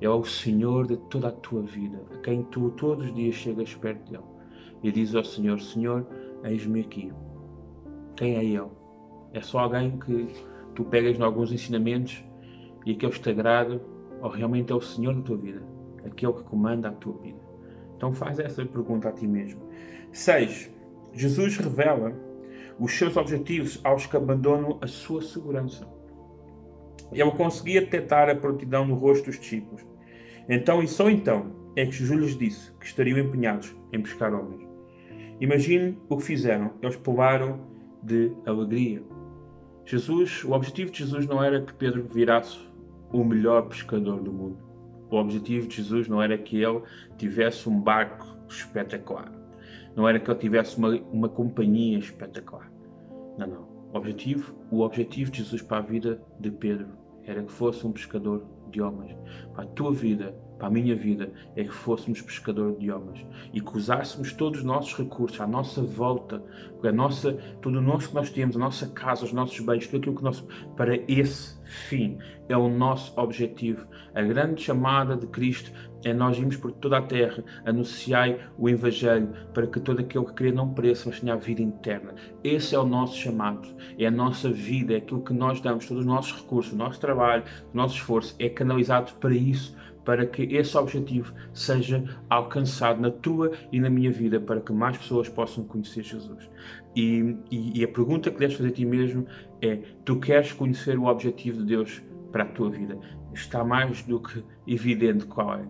É 0.00 0.08
o 0.08 0.24
Senhor 0.24 0.86
de 0.86 0.96
toda 1.08 1.28
a 1.28 1.32
tua 1.32 1.62
vida, 1.62 2.02
a 2.14 2.18
quem 2.18 2.42
tu 2.44 2.70
todos 2.70 3.06
os 3.06 3.14
dias 3.14 3.34
chegas 3.34 3.74
perto 3.74 4.10
dele 4.10 4.36
e 4.82 4.92
dizes 4.92 5.14
ao 5.14 5.24
Senhor: 5.24 5.60
Senhor, 5.60 6.06
eis-me 6.44 6.80
aqui. 6.80 7.12
Quem 8.16 8.36
é 8.36 8.44
Ele? 8.44 8.70
É 9.32 9.40
só 9.40 9.60
alguém 9.60 9.98
que 9.98 10.28
tu 10.74 10.84
pegas 10.84 11.18
em 11.18 11.22
alguns 11.22 11.52
ensinamentos 11.52 12.22
e 12.84 12.92
aqueles 12.92 13.18
te 13.18 13.30
agrada, 13.30 13.80
ou 14.22 14.30
realmente 14.30 14.72
é 14.72 14.74
o 14.74 14.80
Senhor 14.80 15.14
da 15.14 15.22
tua 15.22 15.36
vida, 15.36 15.62
aquele 16.04 16.32
que 16.32 16.42
comanda 16.44 16.88
a 16.88 16.92
tua 16.92 17.14
vida? 17.18 17.40
Então 17.96 18.12
faz 18.12 18.38
essa 18.38 18.64
pergunta 18.64 19.08
a 19.08 19.12
ti 19.12 19.26
mesmo. 19.26 19.60
6. 20.12 20.70
Jesus 21.12 21.56
revela 21.56 22.12
os 22.78 22.92
seus 22.92 23.16
objetivos 23.16 23.80
aos 23.84 24.06
que 24.06 24.16
abandonam 24.16 24.78
a 24.80 24.86
sua 24.86 25.22
segurança. 25.22 25.86
Ele 27.12 27.30
conseguia 27.30 27.80
detectar 27.80 28.28
a 28.28 28.34
prontidão 28.34 28.84
no 28.84 28.94
rosto 28.94 29.26
dos 29.26 29.38
discípulos. 29.38 29.84
Então 30.48 30.82
e 30.82 30.88
só 30.88 31.08
então 31.08 31.52
é 31.76 31.84
que 31.84 31.92
Jesus 31.92 32.20
lhes 32.20 32.38
disse 32.38 32.72
que 32.72 32.86
estariam 32.86 33.18
empenhados 33.18 33.74
em 33.92 34.00
pescar 34.00 34.34
homens. 34.34 34.66
Imagine 35.40 35.98
o 36.08 36.16
que 36.16 36.24
fizeram. 36.24 36.72
Eles 36.82 36.96
pularam 36.96 37.60
de 38.02 38.32
alegria. 38.46 39.02
Jesus, 39.84 40.42
o 40.44 40.52
objetivo 40.52 40.90
de 40.90 40.98
Jesus 40.98 41.26
não 41.26 41.42
era 41.42 41.60
que 41.60 41.74
Pedro 41.74 42.02
virasse 42.02 42.58
o 43.12 43.22
melhor 43.22 43.68
pescador 43.68 44.20
do 44.20 44.32
mundo. 44.32 44.58
O 45.10 45.16
objetivo 45.16 45.68
de 45.68 45.76
Jesus 45.76 46.08
não 46.08 46.20
era 46.20 46.36
que 46.36 46.62
ele 46.62 46.82
tivesse 47.16 47.68
um 47.68 47.80
barco 47.80 48.36
espetacular. 48.48 49.35
Não 49.96 50.06
era 50.06 50.20
que 50.20 50.30
ele 50.30 50.38
tivesse 50.38 50.76
uma, 50.76 50.94
uma 51.10 51.28
companhia 51.28 51.98
espetacular. 51.98 52.70
Não, 53.38 53.46
não. 53.46 53.76
O 53.92 53.96
objetivo, 53.96 54.54
o 54.70 54.80
objetivo 54.80 55.30
de 55.30 55.38
Jesus 55.38 55.62
para 55.62 55.78
a 55.78 55.80
vida 55.80 56.20
de 56.38 56.50
Pedro 56.50 56.88
era 57.24 57.42
que 57.42 57.50
fosse 57.50 57.86
um 57.86 57.92
pescador 57.92 58.46
de 58.70 58.82
homens. 58.82 59.16
Para 59.54 59.64
a 59.64 59.68
tua 59.68 59.92
vida, 59.92 60.36
para 60.58 60.68
a 60.68 60.70
minha 60.70 60.96
vida, 60.96 61.30
é 61.54 61.64
que 61.64 61.72
fôssemos 61.72 62.20
pescador 62.20 62.76
de 62.76 62.90
homens 62.90 63.26
e 63.52 63.60
que 63.60 63.76
usássemos 63.76 64.32
todos 64.32 64.60
os 64.60 64.64
nossos 64.64 64.94
recursos 64.96 65.40
à 65.40 65.46
nossa 65.46 65.82
volta, 65.82 66.42
a 66.82 66.92
nossa, 66.92 67.32
tudo 67.60 67.78
o 67.78 67.82
nosso 67.82 68.10
que 68.10 68.14
nós 68.14 68.30
temos, 68.30 68.56
a 68.56 68.60
nossa 68.60 68.86
casa, 68.88 69.24
os 69.24 69.32
nossos 69.32 69.58
bens, 69.60 69.86
tudo 69.86 69.98
aquilo 69.98 70.16
que 70.16 70.22
nós, 70.22 70.44
para 70.76 70.96
esse 71.08 71.56
fim. 71.66 72.18
É 72.48 72.56
o 72.56 72.68
nosso 72.68 73.12
objetivo. 73.18 73.86
A 74.14 74.22
grande 74.22 74.62
chamada 74.62 75.16
de 75.16 75.26
Cristo 75.26 75.72
é 76.04 76.14
nós 76.14 76.38
irmos 76.38 76.56
por 76.56 76.70
toda 76.70 76.98
a 76.98 77.02
terra, 77.02 77.42
anunciai 77.64 78.38
o 78.56 78.68
Evangelho 78.68 79.28
para 79.52 79.66
que 79.66 79.80
todo 79.80 80.00
aquele 80.00 80.24
que 80.26 80.32
crê 80.34 80.52
não 80.52 80.72
pereça, 80.72 81.08
mas 81.08 81.18
tenha 81.18 81.34
a 81.34 81.36
vida 81.36 81.60
interna. 81.60 82.14
Esse 82.44 82.76
é 82.76 82.78
o 82.78 82.86
nosso 82.86 83.16
chamado, 83.16 83.68
é 83.98 84.06
a 84.06 84.10
nossa 84.10 84.48
vida, 84.48 84.94
é 84.94 84.98
aquilo 84.98 85.24
que 85.24 85.32
nós 85.32 85.60
damos, 85.60 85.86
todos 85.86 86.02
os 86.02 86.06
nossos 86.06 86.40
recursos, 86.40 86.72
o 86.72 86.76
nosso 86.76 87.00
trabalho, 87.00 87.42
o 87.72 87.76
nosso 87.76 87.96
esforço 87.96 88.36
é 88.38 88.48
canalizado 88.48 89.12
para 89.14 89.34
isso, 89.34 89.76
para 90.06 90.24
que 90.24 90.42
esse 90.54 90.78
objetivo 90.78 91.34
seja 91.52 92.02
alcançado 92.30 93.02
na 93.02 93.10
tua 93.10 93.50
e 93.72 93.80
na 93.80 93.90
minha 93.90 94.10
vida, 94.10 94.40
para 94.40 94.60
que 94.60 94.72
mais 94.72 94.96
pessoas 94.96 95.28
possam 95.28 95.64
conhecer 95.64 96.04
Jesus. 96.04 96.48
E, 96.94 97.36
e, 97.50 97.80
e 97.80 97.84
a 97.84 97.88
pergunta 97.88 98.30
que 98.30 98.38
deves 98.38 98.56
fazer 98.56 98.68
a 98.70 98.72
ti 98.72 98.86
mesmo 98.86 99.26
é: 99.60 99.80
tu 100.04 100.18
queres 100.20 100.52
conhecer 100.52 100.96
o 100.96 101.06
objetivo 101.06 101.58
de 101.58 101.64
Deus 101.64 102.00
para 102.30 102.44
a 102.44 102.46
tua 102.46 102.70
vida? 102.70 102.96
Está 103.34 103.64
mais 103.64 104.02
do 104.04 104.20
que 104.20 104.42
evidente 104.66 105.26
qual 105.26 105.56
é. 105.56 105.66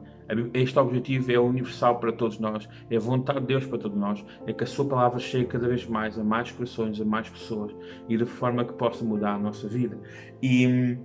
Este 0.53 0.78
objetivo 0.78 1.32
é 1.32 1.39
universal 1.39 1.99
para 1.99 2.12
todos 2.12 2.39
nós, 2.39 2.68
é 2.91 2.97
a 2.97 3.01
vontade 3.01 3.41
de 3.41 3.47
Deus 3.47 3.64
para 3.64 3.78
todos 3.78 3.97
nós, 3.97 4.24
é 4.47 4.53
que 4.53 4.64
a 4.64 4.66
Sua 4.66 4.84
palavra 4.84 5.18
chegue 5.18 5.47
cada 5.47 5.66
vez 5.66 5.87
mais 5.87 6.18
a 6.18 6.24
mais 6.24 6.51
corações, 6.51 7.01
a 7.01 7.05
mais 7.05 7.30
pessoas 7.30 7.74
e 8.09 8.16
de 8.16 8.26
forma 8.26 8.64
que 8.64 8.72
possa 8.74 9.05
mudar 9.05 9.34
a 9.34 9.39
nossa 9.39 9.66
vida. 9.66 9.99
E, 10.43 10.99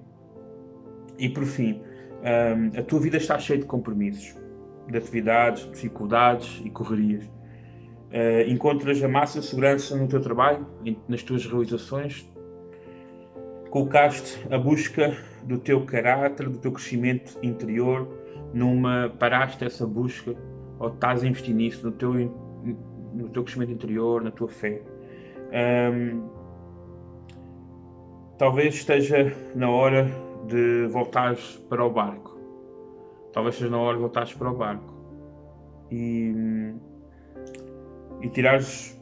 e 1.17 1.29
por 1.29 1.45
fim, 1.45 1.81
um, 2.21 2.79
a 2.79 2.83
tua 2.83 2.99
vida 2.99 3.17
está 3.17 3.37
cheia 3.39 3.59
de 3.59 3.65
compromissos, 3.65 4.35
de 4.87 4.97
atividades, 4.97 5.69
dificuldades 5.71 6.61
e 6.63 6.69
correrias. 6.69 7.25
Uh, 7.25 8.49
encontras 8.49 9.01
a 9.03 9.07
de 9.07 9.45
segurança 9.45 9.95
no 9.95 10.07
teu 10.07 10.21
trabalho, 10.21 10.67
nas 11.07 11.23
tuas 11.23 11.45
realizações. 11.45 12.29
Colocaste 13.69 14.45
a 14.53 14.57
busca 14.57 15.17
do 15.43 15.57
teu 15.57 15.85
caráter, 15.85 16.49
do 16.49 16.57
teu 16.57 16.73
crescimento 16.73 17.39
interior, 17.41 18.07
numa 18.53 19.09
paraste 19.17 19.63
essa 19.63 19.87
busca 19.87 20.35
ou 20.77 20.89
estás 20.89 21.23
a 21.23 21.27
investir 21.27 21.55
nisso 21.55 21.85
no 21.85 21.91
teu, 21.93 22.13
no 23.13 23.29
teu 23.29 23.43
crescimento 23.43 23.71
interior, 23.71 24.21
na 24.21 24.31
tua 24.31 24.49
fé. 24.49 24.81
Um, 25.53 26.29
talvez 28.37 28.75
esteja 28.75 29.33
na 29.55 29.69
hora 29.69 30.11
de 30.47 30.87
voltares 30.87 31.57
para 31.69 31.83
o 31.85 31.89
barco. 31.89 32.37
Talvez 33.33 33.55
seja 33.55 33.69
na 33.69 33.77
hora 33.77 33.95
de 33.95 34.01
voltares 34.01 34.33
para 34.33 34.51
o 34.51 34.55
barco 34.55 34.93
e, 35.89 36.73
e 38.21 38.29
tirares 38.29 38.99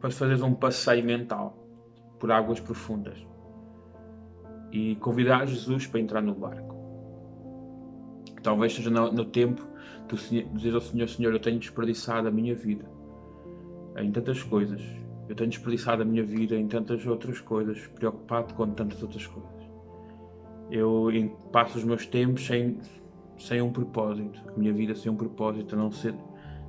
para 0.00 0.10
fazeres 0.10 0.42
um 0.42 0.54
passeio 0.54 1.04
mental 1.04 1.56
por 2.18 2.30
águas 2.30 2.60
profundas 2.60 3.18
e 4.72 4.96
convidar 4.96 5.46
Jesus 5.46 5.86
para 5.86 6.00
entrar 6.00 6.22
no 6.22 6.34
barco. 6.34 6.76
Talvez 8.42 8.74
seja 8.74 8.90
no, 8.90 9.12
no 9.12 9.24
tempo 9.24 9.66
de 10.08 10.42
dizer 10.44 10.74
ao 10.74 10.80
Senhor: 10.80 11.08
Senhor, 11.08 11.32
eu 11.32 11.40
tenho 11.40 11.58
desperdiçado 11.58 12.28
a 12.28 12.30
minha 12.30 12.54
vida 12.54 12.84
em 13.96 14.10
tantas 14.10 14.42
coisas, 14.42 14.82
eu 15.28 15.34
tenho 15.34 15.50
desperdiçado 15.50 16.02
a 16.02 16.04
minha 16.04 16.22
vida 16.22 16.56
em 16.56 16.66
tantas 16.66 17.06
outras 17.06 17.40
coisas, 17.40 17.86
preocupado 17.88 18.54
com 18.54 18.70
tantas 18.70 19.02
outras 19.02 19.26
coisas 19.26 19.59
eu 20.70 21.10
passo 21.52 21.78
os 21.78 21.84
meus 21.84 22.06
tempos 22.06 22.46
sem, 22.46 22.78
sem 23.38 23.60
um 23.60 23.72
propósito, 23.72 24.40
a 24.48 24.58
minha 24.58 24.72
vida 24.72 24.94
sem 24.94 25.10
um 25.10 25.16
propósito, 25.16 25.74
a 25.74 25.78
não 25.78 25.90
ser 25.90 26.14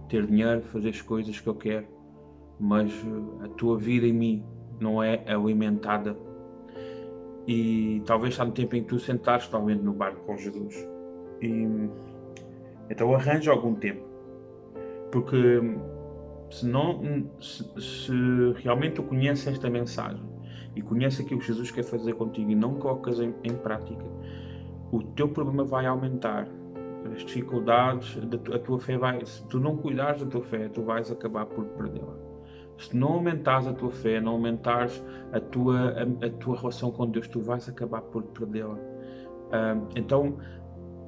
ter 0.09 0.25
dinheiro, 0.25 0.61
fazer 0.63 0.89
as 0.89 1.01
coisas 1.01 1.39
que 1.39 1.47
eu 1.47 1.55
quero, 1.55 1.87
mas 2.59 2.91
a 3.43 3.47
tua 3.49 3.77
vida 3.77 4.05
em 4.05 4.13
mim 4.13 4.45
não 4.79 5.01
é 5.01 5.23
alimentada. 5.27 6.17
E 7.47 8.01
talvez 8.05 8.33
está 8.33 8.45
no 8.45 8.51
tempo 8.51 8.75
em 8.75 8.83
que 8.83 8.89
tu 8.89 8.99
sentares 8.99 9.45
totalmente 9.45 9.81
no 9.81 9.93
barco 9.93 10.21
com 10.25 10.37
Jesus. 10.37 10.75
E 11.41 11.89
então 12.89 13.15
arranja 13.15 13.51
algum 13.51 13.73
tempo. 13.73 14.05
Porque 15.11 15.37
se, 16.51 16.67
não, 16.67 17.29
se, 17.39 17.63
se 17.81 18.11
realmente 18.57 18.95
tu 18.95 19.03
conheces 19.03 19.47
esta 19.47 19.69
mensagem 19.69 20.30
e 20.75 20.81
conhece 20.81 21.21
aquilo 21.21 21.39
que 21.39 21.47
Jesus 21.47 21.71
quer 21.71 21.83
fazer 21.83 22.13
contigo 22.13 22.49
e 22.49 22.55
não 22.55 22.75
colocas 22.75 23.19
em, 23.19 23.33
em 23.43 23.55
prática, 23.55 24.05
o 24.91 25.01
teu 25.01 25.27
problema 25.29 25.63
vai 25.63 25.85
aumentar. 25.85 26.47
As 27.11 27.25
dificuldades, 27.25 28.17
a 28.53 28.59
tua 28.59 28.79
fé 28.79 28.97
vai. 28.97 29.25
Se 29.25 29.43
tu 29.47 29.59
não 29.59 29.75
cuidares 29.75 30.21
da 30.21 30.27
tua 30.27 30.43
fé, 30.43 30.69
tu 30.69 30.83
vais 30.83 31.11
acabar 31.11 31.45
por 31.45 31.65
perdê-la. 31.65 32.15
Se 32.77 32.95
não 32.95 33.13
aumentares 33.13 33.67
a 33.67 33.73
tua 33.73 33.91
fé, 33.91 34.19
não 34.21 34.33
aumentares 34.33 35.03
a 35.31 35.39
tua, 35.39 35.93
a, 35.93 36.25
a 36.25 36.29
tua 36.29 36.57
relação 36.57 36.91
com 36.91 37.07
Deus, 37.07 37.27
tu 37.27 37.41
vais 37.41 37.67
acabar 37.67 38.01
por 38.01 38.23
perdê-la. 38.23 38.77
Então, 39.95 40.37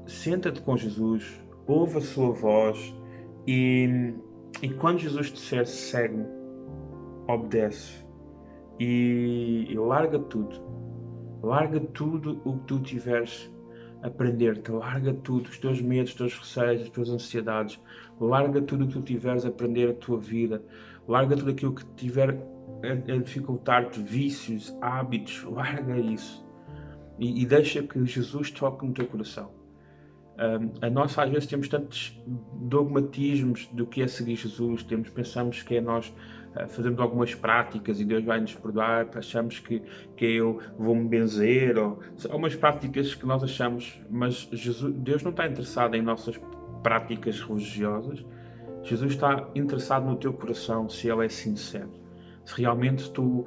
senta-te 0.06 0.62
com 0.62 0.76
Jesus, 0.76 1.42
ouve 1.66 1.98
a 1.98 2.02
sua 2.02 2.32
voz 2.32 2.94
e, 3.48 4.14
e 4.62 4.70
quando 4.70 5.00
Jesus 5.00 5.32
te 5.32 5.36
disser 5.36 5.66
segue-me, 5.66 6.26
obedece 7.28 8.03
e, 8.84 9.76
larga 9.78 10.20
tudo. 10.20 10.56
Larga 11.42 11.80
tudo 11.80 12.42
o 12.46 12.58
que 12.60 12.66
tu 12.66 12.80
tiveres 12.80 13.52
aprender-te, 14.02 14.72
larga 14.72 15.14
tudo, 15.14 15.50
os 15.50 15.58
teus 15.58 15.82
medos, 15.82 16.12
os 16.12 16.18
teus 16.18 16.38
receios, 16.38 16.82
as 16.84 16.90
tuas 16.90 17.10
ansiedades, 17.10 17.80
larga 18.20 18.62
tudo 18.62 18.84
o 18.84 18.88
que 18.88 18.94
tu 18.94 19.02
tiveres 19.02 19.46
a 19.46 19.50
aprender 19.50 19.90
a 19.90 19.94
tua 19.94 20.20
vida, 20.20 20.62
larga 21.08 21.36
tudo 21.38 21.52
aquilo 21.52 21.74
que 21.74 21.86
tiver 21.96 22.32
a, 22.32 23.14
a 23.14 23.18
dificultar-te, 23.18 24.02
vícios, 24.02 24.76
hábitos, 24.82 25.44
larga 25.44 25.98
isso. 25.98 26.46
E, 27.18 27.42
e, 27.42 27.46
deixa 27.46 27.84
que 27.84 28.06
Jesus 28.06 28.52
toque 28.52 28.86
no 28.86 28.94
teu 28.94 29.08
coração. 29.08 29.52
Um, 30.34 30.86
a 30.86 30.90
nós 30.90 31.18
às 31.18 31.30
vezes 31.30 31.48
temos 31.48 31.68
tantos 31.68 32.20
dogmatismos 32.64 33.68
do 33.68 33.86
que 33.86 34.02
é 34.02 34.08
seguir 34.08 34.36
Jesus, 34.36 34.84
temos 34.84 35.10
pensamos 35.10 35.62
que 35.62 35.76
é 35.76 35.82
nós 35.82 36.12
fazemos 36.68 37.00
algumas 37.00 37.34
práticas 37.34 38.00
e 38.00 38.06
Deus 38.06 38.24
vai 38.24 38.40
nos 38.40 38.54
perdoar, 38.54 39.08
achamos 39.16 39.60
que, 39.60 39.82
que 40.16 40.26
eu 40.26 40.60
vou 40.78 40.96
me 40.96 41.08
benzer, 41.08 41.78
ou 41.78 42.00
algumas 42.30 42.56
práticas 42.56 43.16
que 43.16 43.26
nós 43.26 43.44
achamos, 43.44 44.00
mas 44.10 44.48
Jesus, 44.52 44.94
Deus 44.96 45.24
não 45.24 45.32
está 45.32 45.48
interessado 45.48 45.96
em 45.96 46.02
nossas 46.02 46.40
práticas 46.82 47.40
religiosas, 47.42 48.24
Jesus 48.84 49.14
está 49.14 49.50
interessado 49.56 50.06
no 50.06 50.18
teu 50.18 50.34
coração 50.34 50.90
se 50.90 51.10
ele 51.10 51.26
é 51.26 51.30
sincero. 51.30 51.90
Se 52.44 52.62
realmente 52.62 53.10
tu 53.12 53.46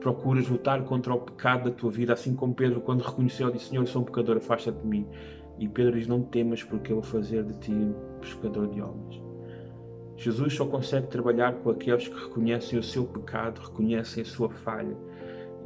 procuras 0.00 0.48
lutar 0.48 0.84
contra 0.84 1.12
o 1.12 1.20
pecado 1.20 1.64
da 1.64 1.70
tua 1.72 1.90
vida, 1.90 2.12
assim 2.12 2.36
como 2.36 2.54
Pedro, 2.54 2.80
quando 2.80 3.02
reconheceu, 3.02 3.50
disse: 3.50 3.70
Senhor, 3.70 3.82
eu 3.82 3.86
sou 3.88 4.02
um 4.02 4.04
pecador, 4.04 4.36
afasta-te 4.36 4.80
de 4.80 4.86
mim. 4.86 5.04
E 5.58 5.68
Pedro 5.68 5.98
diz: 5.98 6.06
Não 6.06 6.22
temas, 6.22 6.62
porque 6.62 6.92
eu 6.92 7.00
vou 7.00 7.04
fazer 7.04 7.42
de 7.42 7.58
ti 7.58 7.72
pescador 8.20 8.68
de 8.68 8.80
homens. 8.80 9.25
Jesus 10.16 10.54
só 10.54 10.66
consegue 10.66 11.08
trabalhar 11.08 11.54
com 11.56 11.70
aqueles 11.70 12.08
que 12.08 12.14
reconhecem 12.14 12.78
o 12.78 12.82
seu 12.82 13.04
pecado, 13.04 13.60
reconhecem 13.60 14.22
a 14.22 14.26
sua 14.26 14.48
falha. 14.48 14.96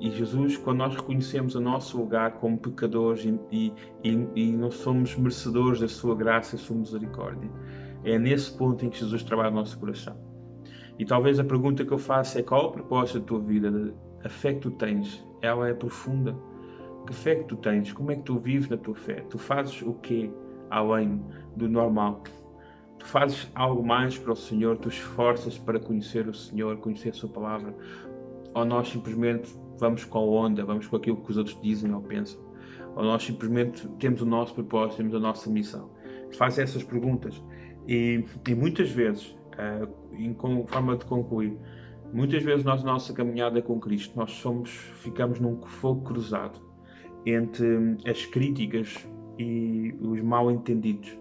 E 0.00 0.10
Jesus, 0.10 0.56
quando 0.56 0.78
nós 0.78 0.96
reconhecemos 0.96 1.54
o 1.54 1.60
nosso 1.60 1.98
lugar 1.98 2.32
como 2.32 2.58
pecadores 2.58 3.24
e, 3.24 3.72
e, 4.02 4.26
e 4.34 4.52
não 4.52 4.70
somos 4.70 5.14
merecedores 5.14 5.80
da 5.80 5.88
sua 5.88 6.16
graça 6.16 6.56
e 6.56 6.58
sua 6.58 6.76
misericórdia, 6.76 7.50
é 8.02 8.18
nesse 8.18 8.56
ponto 8.56 8.84
em 8.84 8.88
que 8.88 8.98
Jesus 8.98 9.22
trabalha 9.22 9.50
no 9.50 9.56
nosso 9.56 9.78
coração. 9.78 10.16
E 10.98 11.04
talvez 11.04 11.38
a 11.38 11.44
pergunta 11.44 11.84
que 11.84 11.92
eu 11.92 11.98
faço 11.98 12.38
é 12.38 12.42
qual 12.42 12.62
é 12.62 12.66
o 12.66 12.72
propósito 12.72 13.20
da 13.20 13.26
tua 13.26 13.40
vida? 13.40 13.94
A 14.24 14.28
fé 14.28 14.54
que 14.54 14.60
tu 14.60 14.70
tens, 14.72 15.24
ela 15.42 15.68
é 15.68 15.74
profunda. 15.74 16.36
Que 17.06 17.14
fé 17.14 17.36
que 17.36 17.44
tu 17.44 17.56
tens? 17.56 17.92
Como 17.92 18.10
é 18.10 18.16
que 18.16 18.22
tu 18.22 18.38
vives 18.38 18.68
na 18.68 18.76
tua 18.76 18.94
fé? 18.94 19.24
Tu 19.28 19.38
fazes 19.38 19.80
o 19.82 19.94
quê 19.94 20.30
além 20.70 21.22
do 21.56 21.68
normal? 21.68 22.22
Tu 23.00 23.06
fazes 23.06 23.50
algo 23.54 23.84
mais 23.84 24.16
para 24.16 24.32
o 24.32 24.36
Senhor? 24.36 24.76
Tu 24.76 24.88
esforças 24.90 25.58
para 25.58 25.80
conhecer 25.80 26.28
o 26.28 26.34
Senhor, 26.34 26.76
conhecer 26.76 27.08
a 27.08 27.14
Sua 27.14 27.28
palavra? 27.28 27.74
Ou 28.54 28.64
nós 28.64 28.88
simplesmente 28.88 29.52
vamos 29.78 30.04
com 30.04 30.18
a 30.18 30.22
onda, 30.22 30.64
vamos 30.64 30.86
com 30.86 30.96
aquilo 30.96 31.16
que 31.16 31.30
os 31.30 31.36
outros 31.36 31.58
dizem 31.62 31.92
ou 31.92 32.02
pensam? 32.02 32.40
Ou 32.94 33.02
nós 33.02 33.22
simplesmente 33.22 33.88
temos 33.98 34.20
o 34.20 34.26
nosso 34.26 34.54
propósito, 34.54 34.98
temos 34.98 35.14
a 35.14 35.18
nossa 35.18 35.48
missão? 35.50 35.90
Faz 36.36 36.58
essas 36.58 36.84
perguntas 36.84 37.42
e, 37.88 38.24
e 38.46 38.54
muitas 38.54 38.90
vezes, 38.90 39.36
uh, 39.54 40.14
em 40.14 40.32
com, 40.34 40.66
forma 40.66 40.96
de 40.96 41.04
concluir, 41.04 41.56
muitas 42.12 42.42
vezes 42.42 42.64
nós, 42.64 42.84
na 42.84 42.92
nossa 42.92 43.12
caminhada 43.12 43.60
com 43.62 43.80
Cristo, 43.80 44.16
nós 44.16 44.32
somos, 44.32 44.70
ficamos 44.70 45.40
num 45.40 45.60
fogo 45.62 46.02
cruzado 46.02 46.60
entre 47.24 47.96
as 48.06 48.24
críticas 48.26 49.08
e 49.38 49.94
os 50.00 50.20
mal 50.20 50.50
entendidos. 50.50 51.19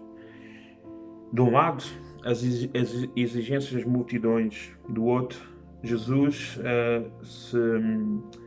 De 1.32 1.40
um 1.40 1.50
lado, 1.50 1.84
as 2.24 2.42
exigências 2.42 3.72
das 3.72 3.84
multidões, 3.84 4.72
do 4.88 5.04
outro, 5.04 5.38
Jesus 5.82 6.58
uh, 6.58 7.24
se. 7.24 7.56
Um, 7.56 8.40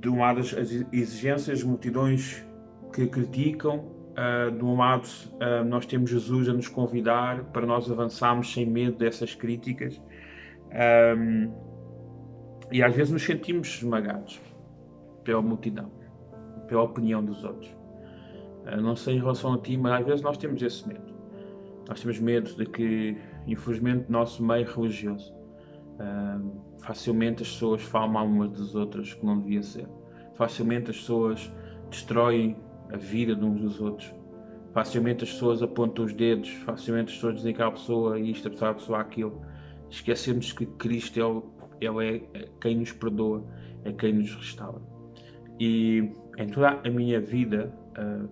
de 0.00 0.08
um 0.08 0.20
lado, 0.20 0.40
as 0.40 0.54
exigências 0.92 1.46
das 1.46 1.62
multidões 1.62 2.44
que 2.92 3.06
criticam 3.06 3.98
Uh, 4.18 4.50
de 4.50 4.64
um 4.64 4.76
lado, 4.76 5.06
uh, 5.34 5.64
nós 5.64 5.86
temos 5.86 6.10
Jesus 6.10 6.48
a 6.48 6.52
nos 6.52 6.66
convidar 6.66 7.44
para 7.52 7.64
nós 7.64 7.88
avançarmos 7.88 8.52
sem 8.52 8.66
medo 8.66 8.98
dessas 8.98 9.32
críticas. 9.32 10.02
Um, 11.16 11.52
e 12.72 12.82
às 12.82 12.92
vezes 12.96 13.12
nos 13.12 13.22
sentimos 13.22 13.76
esmagados 13.76 14.40
pela 15.22 15.40
multidão, 15.40 15.88
pela 16.66 16.82
opinião 16.82 17.24
dos 17.24 17.44
outros. 17.44 17.77
Uh, 18.72 18.80
não 18.80 18.94
sei 18.94 19.16
em 19.16 19.18
relação 19.18 19.54
a 19.54 19.58
ti, 19.58 19.76
mas 19.76 20.00
às 20.00 20.06
vezes 20.06 20.22
nós 20.22 20.36
temos 20.36 20.62
esse 20.62 20.86
medo. 20.86 21.14
Nós 21.88 22.00
temos 22.00 22.20
medo 22.20 22.54
de 22.54 22.66
que, 22.66 23.16
infelizmente, 23.46 24.10
nosso 24.10 24.44
meio 24.44 24.66
religioso, 24.66 25.32
facilmente 26.82 27.42
as 27.42 27.50
pessoas 27.50 27.82
falam 27.82 28.26
umas 28.26 28.50
das 28.50 28.74
outras 28.74 29.14
que 29.14 29.24
não 29.24 29.40
devia 29.40 29.62
ser. 29.62 29.88
Facilmente 30.34 30.90
as 30.90 30.98
pessoas 30.98 31.50
destroem 31.90 32.56
a 32.92 32.96
vida 32.96 33.34
de 33.34 33.44
uns 33.44 33.60
dos 33.60 33.80
outros. 33.80 34.14
Facilmente 34.72 35.24
as 35.24 35.32
pessoas 35.32 35.62
apontam 35.62 36.04
os 36.04 36.12
dedos, 36.12 36.50
facilmente 36.64 37.10
as 37.10 37.14
pessoas 37.14 37.36
dizem 37.36 37.54
que 37.54 37.62
a 37.62 37.70
pessoa 37.70 38.20
isto, 38.20 38.48
a 38.48 38.74
pessoa, 38.74 39.00
aquilo. 39.00 39.40
Esquecemos 39.90 40.52
que 40.52 40.66
Cristo 40.66 41.52
é, 41.80 41.86
ele 41.86 42.28
é 42.34 42.48
quem 42.60 42.76
nos 42.76 42.92
perdoa, 42.92 43.44
é 43.84 43.92
quem 43.92 44.12
nos 44.12 44.34
restaura. 44.34 44.80
E 45.58 46.12
em 46.36 46.46
toda 46.48 46.80
a 46.84 46.90
minha 46.90 47.20
vida 47.20 47.74
uh, 47.98 48.28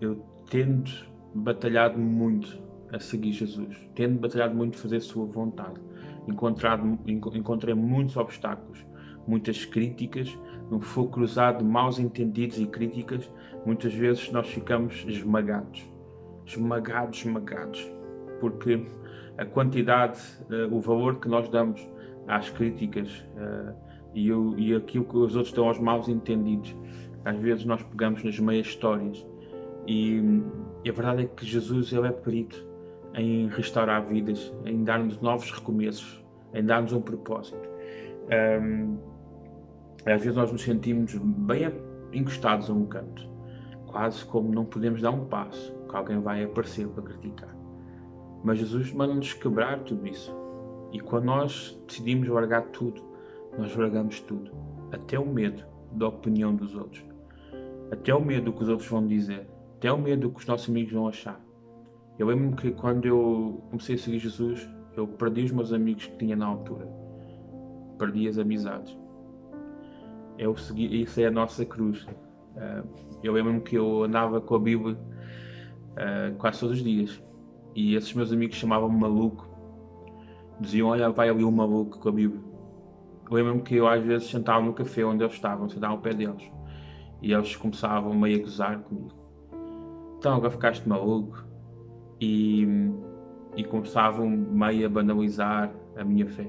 eu 0.00 0.16
tendo 0.50 0.90
batalhado 1.34 1.98
muito 1.98 2.58
a 2.92 2.98
seguir 2.98 3.32
Jesus, 3.32 3.76
tendo 3.94 4.18
batalhado 4.18 4.54
muito 4.54 4.78
a 4.78 4.82
fazer 4.82 4.96
a 4.96 5.00
sua 5.00 5.26
vontade. 5.26 5.80
Encontrado, 6.26 6.98
encontrei 7.06 7.74
muitos 7.74 8.16
obstáculos, 8.16 8.84
muitas 9.26 9.64
críticas, 9.64 10.36
no 10.70 10.80
fogo 10.80 11.10
cruzado 11.10 11.58
de 11.58 11.64
maus 11.64 11.98
entendidos 11.98 12.58
e 12.58 12.66
críticas, 12.66 13.30
muitas 13.64 13.92
vezes 13.94 14.30
nós 14.32 14.48
ficamos 14.48 15.04
esmagados. 15.08 15.86
Esmagados, 16.46 17.18
esmagados. 17.18 17.90
Porque 18.40 18.86
a 19.36 19.44
quantidade, 19.44 20.18
uh, 20.50 20.74
o 20.74 20.80
valor 20.80 21.20
que 21.20 21.28
nós 21.28 21.48
damos 21.48 21.86
às 22.26 22.50
críticas 22.50 23.24
uh, 23.36 23.74
e, 24.14 24.32
o, 24.32 24.58
e 24.58 24.74
aquilo 24.74 25.04
que 25.04 25.16
os 25.16 25.36
outros 25.36 25.54
dão 25.54 25.68
aos 25.68 25.78
maus 25.78 26.08
entendidos, 26.08 26.74
às 27.24 27.38
vezes 27.38 27.64
nós 27.64 27.82
pegamos 27.82 28.22
nas 28.24 28.38
meias 28.38 28.66
histórias. 28.66 29.26
E, 29.88 30.20
e 30.84 30.90
a 30.90 30.92
verdade 30.92 31.22
é 31.22 31.26
que 31.26 31.46
Jesus 31.46 31.90
ele 31.94 32.08
é 32.08 32.12
perito 32.12 32.62
em 33.14 33.48
restaurar 33.48 34.06
vidas, 34.06 34.52
em 34.66 34.84
dar-nos 34.84 35.18
novos 35.22 35.50
recomeços, 35.50 36.22
em 36.52 36.62
dar-nos 36.62 36.92
um 36.92 37.00
propósito. 37.00 37.66
Um, 38.62 38.98
às 40.04 40.20
vezes 40.20 40.36
nós 40.36 40.52
nos 40.52 40.60
sentimos 40.60 41.14
bem 41.14 41.72
encostados 42.12 42.68
a 42.68 42.74
um 42.74 42.84
canto, 42.84 43.26
quase 43.86 44.26
como 44.26 44.52
não 44.52 44.66
podemos 44.66 45.00
dar 45.00 45.10
um 45.10 45.24
passo, 45.24 45.74
que 45.88 45.96
alguém 45.96 46.20
vai 46.20 46.44
aparecer 46.44 46.86
para 46.88 47.04
criticar. 47.04 47.56
Mas 48.44 48.58
Jesus 48.58 48.92
manda-nos 48.92 49.32
quebrar 49.32 49.80
tudo 49.84 50.06
isso. 50.06 50.36
E 50.92 51.00
quando 51.00 51.24
nós 51.24 51.80
decidimos 51.86 52.28
largar 52.28 52.62
tudo, 52.72 53.02
nós 53.56 53.74
largamos 53.74 54.20
tudo, 54.20 54.50
até 54.92 55.18
o 55.18 55.24
medo 55.24 55.64
da 55.92 56.08
opinião 56.08 56.54
dos 56.54 56.74
outros, 56.74 57.02
até 57.90 58.14
o 58.14 58.22
medo 58.22 58.44
do 58.44 58.52
que 58.52 58.62
os 58.64 58.68
outros 58.68 58.88
vão 58.88 59.06
dizer, 59.06 59.48
até 59.78 59.92
o 59.92 59.98
medo 59.98 60.28
do 60.28 60.30
que 60.30 60.40
os 60.40 60.46
nossos 60.46 60.68
amigos 60.68 60.92
vão 60.92 61.08
achar. 61.08 61.40
Eu 62.18 62.26
lembro-me 62.26 62.56
que 62.56 62.70
quando 62.72 63.06
eu 63.06 63.64
comecei 63.70 63.94
a 63.94 63.98
seguir 63.98 64.18
Jesus, 64.18 64.68
eu 64.96 65.08
perdi 65.08 65.44
os 65.44 65.52
meus 65.52 65.72
amigos 65.72 66.06
que 66.06 66.18
tinha 66.18 66.36
na 66.36 66.46
altura, 66.46 66.86
perdi 67.98 68.28
as 68.28 68.38
amizades 68.38 68.96
eu 70.38 70.56
segui, 70.56 71.02
isso 71.02 71.20
é 71.20 71.26
a 71.26 71.30
nossa 71.30 71.66
cruz. 71.66 72.04
Uh, 72.54 72.88
eu 73.22 73.32
lembro-me 73.32 73.60
que 73.60 73.76
eu 73.76 74.04
andava 74.04 74.40
com 74.40 74.54
a 74.54 74.58
Bíblia 74.58 74.94
uh, 74.94 76.34
quase 76.38 76.60
todos 76.60 76.78
os 76.78 76.84
dias 76.84 77.22
e 77.74 77.94
esses 77.94 78.14
meus 78.14 78.32
amigos 78.32 78.56
chamavam-me 78.56 78.98
maluco. 78.98 79.48
Diziam: 80.60 80.88
Olha, 80.88 81.10
vai 81.10 81.28
ali 81.28 81.44
um 81.44 81.50
maluco 81.50 81.98
com 81.98 82.08
a 82.08 82.12
Bíblia. 82.12 82.40
Eu 83.28 83.36
lembro-me 83.36 83.62
que 83.62 83.74
eu 83.74 83.86
às 83.86 84.02
vezes 84.02 84.30
sentava 84.30 84.64
no 84.64 84.72
café 84.72 85.04
onde 85.04 85.22
eles 85.22 85.34
estavam, 85.34 85.68
sentava 85.68 85.92
ao 85.92 85.98
pé 85.98 86.14
deles 86.14 86.50
e 87.20 87.32
eles 87.32 87.54
começavam 87.56 88.14
meio 88.14 88.38
a 88.38 88.42
gozar 88.42 88.78
comigo. 88.78 89.27
Então 90.18 90.34
agora 90.34 90.50
ficaste 90.50 90.88
maluco 90.88 91.44
e, 92.20 92.66
e 93.56 93.64
começavam 93.64 94.28
meio 94.28 94.86
a 94.86 94.88
banalizar 94.88 95.72
a 95.96 96.04
minha 96.04 96.26
fé. 96.26 96.42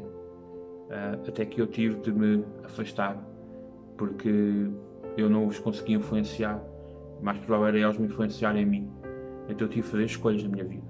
uh, 0.89 1.27
até 1.27 1.45
que 1.45 1.61
eu 1.61 1.67
tive 1.67 1.95
de 2.01 2.11
me 2.11 2.43
afastar, 2.63 3.15
porque 3.95 4.69
eu 5.15 5.29
não 5.29 5.45
os 5.45 5.59
conseguia 5.59 5.97
influenciar, 5.97 6.61
mais 7.21 7.37
provável 7.39 7.67
era 7.67 7.79
eles 7.79 7.97
me 7.97 8.07
influenciarem 8.07 8.63
em 8.63 8.65
mim. 8.65 8.91
Então 9.47 9.67
eu 9.67 9.69
tive 9.69 9.83
de 9.83 9.91
fazer 9.91 10.05
escolhas 10.05 10.43
na 10.43 10.49
minha 10.49 10.65
vida. 10.65 10.87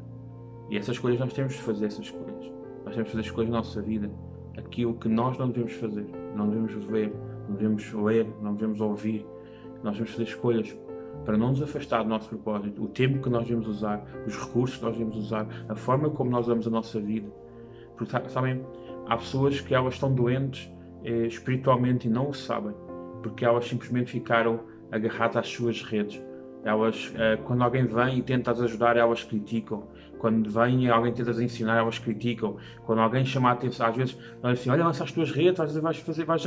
E 0.69 0.77
essas 0.77 0.95
escolhas 0.95 1.19
nós 1.19 1.34
temos 1.34 1.53
de 1.53 1.61
fazer 1.61 1.88
essas 1.88 2.05
escolhas. 2.05 2.51
Nós 2.86 2.93
temos 2.93 3.09
de 3.09 3.11
fazer 3.11 3.21
escolhas 3.21 3.49
na 3.49 3.57
nossa 3.57 3.82
vida. 3.82 4.09
Aquilo 4.57 4.93
que 4.95 5.09
nós 5.09 5.38
não 5.38 5.49
devemos 5.49 5.73
fazer, 5.73 6.05
não 6.36 6.47
devemos 6.47 6.73
ver, 6.86 7.13
não 7.47 7.55
devemos 7.55 7.93
ler, 7.93 8.27
não 8.41 8.53
devemos 8.53 8.80
ouvir. 8.80 9.25
Nós 9.84 9.93
devemos 9.93 10.11
fazer 10.11 10.23
escolhas 10.23 10.77
para 11.26 11.38
não 11.38 11.49
nos 11.49 11.61
afastar 11.61 12.03
do 12.03 12.09
nosso 12.09 12.30
propósito, 12.30 12.84
o 12.84 12.88
tempo 12.88 13.22
que 13.22 13.30
nós 13.30 13.43
devemos 13.43 13.67
usar, 13.67 14.03
os 14.26 14.38
recursos 14.38 14.78
que 14.78 14.84
nós 14.84 14.93
devemos 14.93 15.15
usar, 15.15 15.47
a 15.67 15.76
forma 15.76 16.09
como 16.09 16.30
nós 16.30 16.45
usamos 16.45 16.67
a 16.67 16.70
nossa 16.70 16.99
vida. 16.99 17.30
Porque, 17.97 18.30
sabem, 18.30 18.65
há 19.07 19.17
pessoas 19.17 19.59
que 19.59 19.74
elas 19.76 19.95
estão 19.95 20.13
doentes 20.13 20.72
eh, 21.03 21.28
espiritualmente 21.28 22.07
e 22.07 22.09
não 22.09 22.30
o 22.30 22.34
sabem, 22.34 22.74
porque 23.22 23.45
elas 23.45 23.65
simplesmente 23.67 24.11
ficaram 24.11 24.61
agarradas 24.91 25.38
às 25.38 25.47
suas 25.47 25.84
redes. 25.84 26.22
Elas, 26.63 27.13
eh, 27.17 27.38
quando 27.45 27.63
alguém 27.63 27.86
vem 27.86 28.20
e 28.20 28.22
tenta 28.22 28.51
as 28.51 28.61
ajudar, 28.61 28.97
elas 28.97 29.24
criticam. 29.24 29.84
Quando 30.20 30.49
vem 30.49 30.89
alguém 30.89 31.13
tenta 31.13 31.32
ensinar, 31.41 31.78
elas 31.78 31.97
criticam. 31.97 32.57
Quando 32.86 32.99
alguém 32.99 33.26
chama 33.26 33.49
a 33.49 33.53
atenção, 33.53 33.88
às 33.88 33.95
vezes, 33.95 34.17
elas 34.43 34.59
assim: 34.59 34.70
Olha, 34.70 34.84
lança 34.84 35.03
as 35.03 35.11
tuas 35.11 35.32
redes, 35.32 35.59
às 35.59 35.70
vezes 35.70 35.82
vais 35.82 35.97
fazer, 35.97 36.26
vais. 36.26 36.45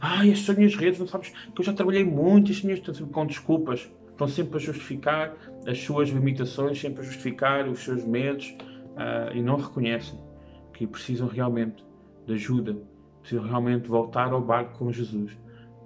Ah, 0.00 0.26
estas 0.26 0.44
são 0.46 0.52
as 0.52 0.58
minhas 0.58 0.76
redes, 0.76 1.00
não 1.00 1.06
sabes 1.06 1.30
que 1.30 1.60
eu 1.60 1.64
já 1.64 1.72
trabalhei 1.72 2.04
muito, 2.04 2.52
estas 2.52 2.64
minhas. 2.64 2.78
Estão 2.78 2.94
sempre 2.94 3.12
com 3.12 3.26
desculpas, 3.26 3.90
estão 4.10 4.28
sempre 4.28 4.56
a 4.56 4.60
justificar 4.60 5.34
as 5.66 5.78
suas 5.78 6.08
limitações, 6.10 6.80
sempre 6.80 7.02
a 7.02 7.04
justificar 7.04 7.68
os 7.68 7.80
seus 7.80 8.04
medos 8.04 8.56
uh, 8.92 9.36
e 9.36 9.42
não 9.42 9.56
reconhecem 9.56 10.18
que 10.72 10.86
precisam 10.86 11.26
realmente 11.26 11.84
de 12.24 12.34
ajuda, 12.34 12.76
precisam 13.20 13.44
realmente 13.44 13.88
voltar 13.88 14.32
ao 14.32 14.40
barco 14.40 14.78
com 14.78 14.92
Jesus 14.92 15.36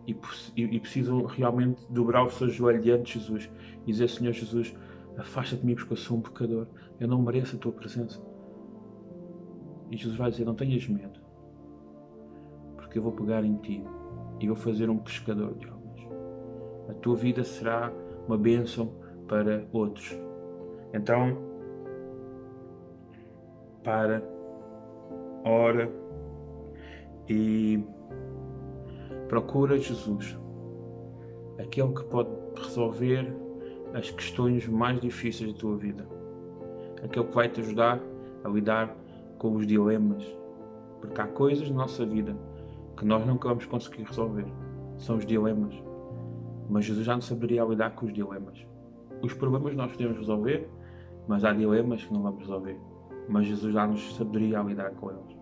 e, 0.06 0.14
e 0.54 0.80
precisam 0.80 1.24
realmente 1.24 1.80
dobrar 1.90 2.24
o 2.24 2.30
seu 2.30 2.48
joelho 2.48 2.80
diante 2.80 3.04
de 3.04 3.18
Jesus 3.18 3.50
e 3.86 3.90
dizer: 3.90 4.08
Senhor 4.08 4.32
Jesus, 4.32 4.74
afasta-te 5.16 5.60
de 5.60 5.66
mim 5.66 5.74
porque 5.74 5.92
eu 5.92 5.96
sou 5.96 6.18
um 6.18 6.20
pecador, 6.20 6.66
eu 6.98 7.08
não 7.08 7.22
mereço 7.22 7.56
a 7.56 7.58
tua 7.58 7.72
presença. 7.72 8.20
E 9.90 9.96
Jesus 9.96 10.16
vai 10.16 10.30
dizer: 10.30 10.44
Não 10.44 10.54
tenhas 10.54 10.86
medo, 10.88 11.20
porque 12.76 12.98
eu 12.98 13.02
vou 13.02 13.12
pegar 13.12 13.44
em 13.44 13.56
ti 13.56 13.84
e 14.40 14.46
vou 14.46 14.56
fazer 14.56 14.90
um 14.90 14.98
pescador 14.98 15.54
de 15.54 15.68
almas. 15.68 16.00
A 16.88 16.94
tua 16.94 17.16
vida 17.16 17.44
será 17.44 17.92
uma 18.26 18.36
bênção 18.36 18.92
para 19.28 19.66
outros. 19.72 20.16
Então, 20.92 21.36
para, 23.82 24.22
ora 25.44 25.90
e 27.28 27.84
procura 29.28 29.78
Jesus, 29.78 30.36
aquele 31.58 31.92
que 31.92 32.04
pode 32.04 32.30
resolver 32.56 33.34
as 33.94 34.10
questões 34.10 34.66
mais 34.66 35.00
difíceis 35.00 35.52
da 35.52 35.58
tua 35.58 35.76
vida, 35.76 36.06
aquele 37.02 37.26
que 37.26 37.34
vai 37.34 37.48
te 37.48 37.60
ajudar 37.60 38.00
a 38.44 38.48
lidar 38.48 38.94
com 39.38 39.54
os 39.54 39.66
dilemas, 39.66 40.24
porque 41.00 41.20
há 41.20 41.26
coisas 41.26 41.68
na 41.70 41.76
nossa 41.76 42.04
vida 42.04 42.36
que 42.96 43.04
nós 43.04 43.26
nunca 43.26 43.48
vamos 43.48 43.66
conseguir 43.66 44.04
resolver, 44.04 44.46
são 44.96 45.18
os 45.18 45.26
dilemas. 45.26 45.74
Mas 46.68 46.84
Jesus 46.84 47.06
já 47.06 47.14
não 47.14 47.20
saberia 47.20 47.64
lidar 47.64 47.90
com 47.90 48.06
os 48.06 48.12
dilemas. 48.12 48.66
Os 49.22 49.32
problemas 49.34 49.74
nós 49.74 49.92
podemos 49.92 50.16
resolver, 50.18 50.68
mas 51.28 51.44
há 51.44 51.52
dilemas 51.52 52.04
que 52.04 52.12
não 52.12 52.22
vamos 52.22 52.40
resolver. 52.40 52.78
Mas 53.28 53.46
Jesus 53.46 53.74
já 53.74 53.86
nos 53.86 54.16
saberia 54.16 54.60
lidar 54.60 54.90
com 54.92 55.10
eles. 55.10 55.36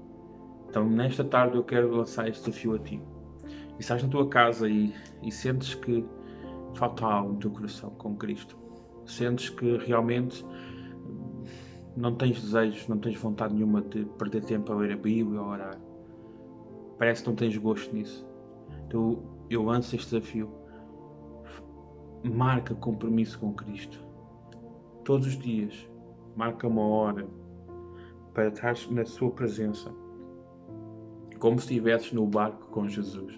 Então, 0.69 0.89
nesta 0.89 1.23
tarde, 1.23 1.57
eu 1.57 1.63
quero 1.63 1.95
lançar 1.97 2.29
este 2.29 2.45
desafio 2.45 2.75
a 2.75 2.79
ti. 2.79 3.01
E 3.47 3.81
estás 3.81 4.03
na 4.03 4.09
tua 4.09 4.29
casa 4.29 4.69
e, 4.69 4.93
e 5.23 5.31
sentes 5.31 5.75
que 5.75 6.05
falta 6.75 7.07
algo 7.07 7.35
no 7.35 7.39
teu 7.39 7.51
coração 7.51 7.91
com 7.91 8.17
Cristo. 8.17 8.57
Sentes 9.07 9.51
que 9.51 9.77
realmente 9.79 10.45
não 11.97 12.15
tens 12.15 12.41
desejos, 12.41 12.89
não 12.89 12.99
tens 12.99 13.17
vontade 13.17 13.55
nenhuma 13.55 13.81
de 13.83 14.05
perder 14.19 14.45
tempo 14.45 14.73
a 14.73 14.77
ler 14.77 14.93
a 14.93 14.97
Bíblia 14.97 15.41
ou 15.41 15.47
a 15.47 15.51
orar. 15.51 15.81
Parece 16.99 17.23
que 17.23 17.29
não 17.29 17.37
tens 17.37 17.57
gosto 17.57 17.95
nisso. 17.95 18.27
Então 18.87 19.23
eu 19.49 19.63
lanço 19.63 19.95
este 19.95 20.11
desafio. 20.11 20.51
Marca 22.25 22.75
compromisso 22.75 23.39
com 23.39 23.53
Cristo. 23.53 24.03
Todos 25.05 25.27
os 25.27 25.39
dias, 25.39 25.89
marca 26.35 26.67
uma 26.67 26.87
hora 26.87 27.29
para 28.33 28.49
estar 28.49 28.75
na 28.91 29.05
Sua 29.05 29.31
presença, 29.31 29.93
como 31.39 31.59
se 31.59 31.67
estivesses 31.67 32.13
no 32.13 32.27
barco 32.27 32.67
com 32.71 32.89
Jesus. 32.89 33.35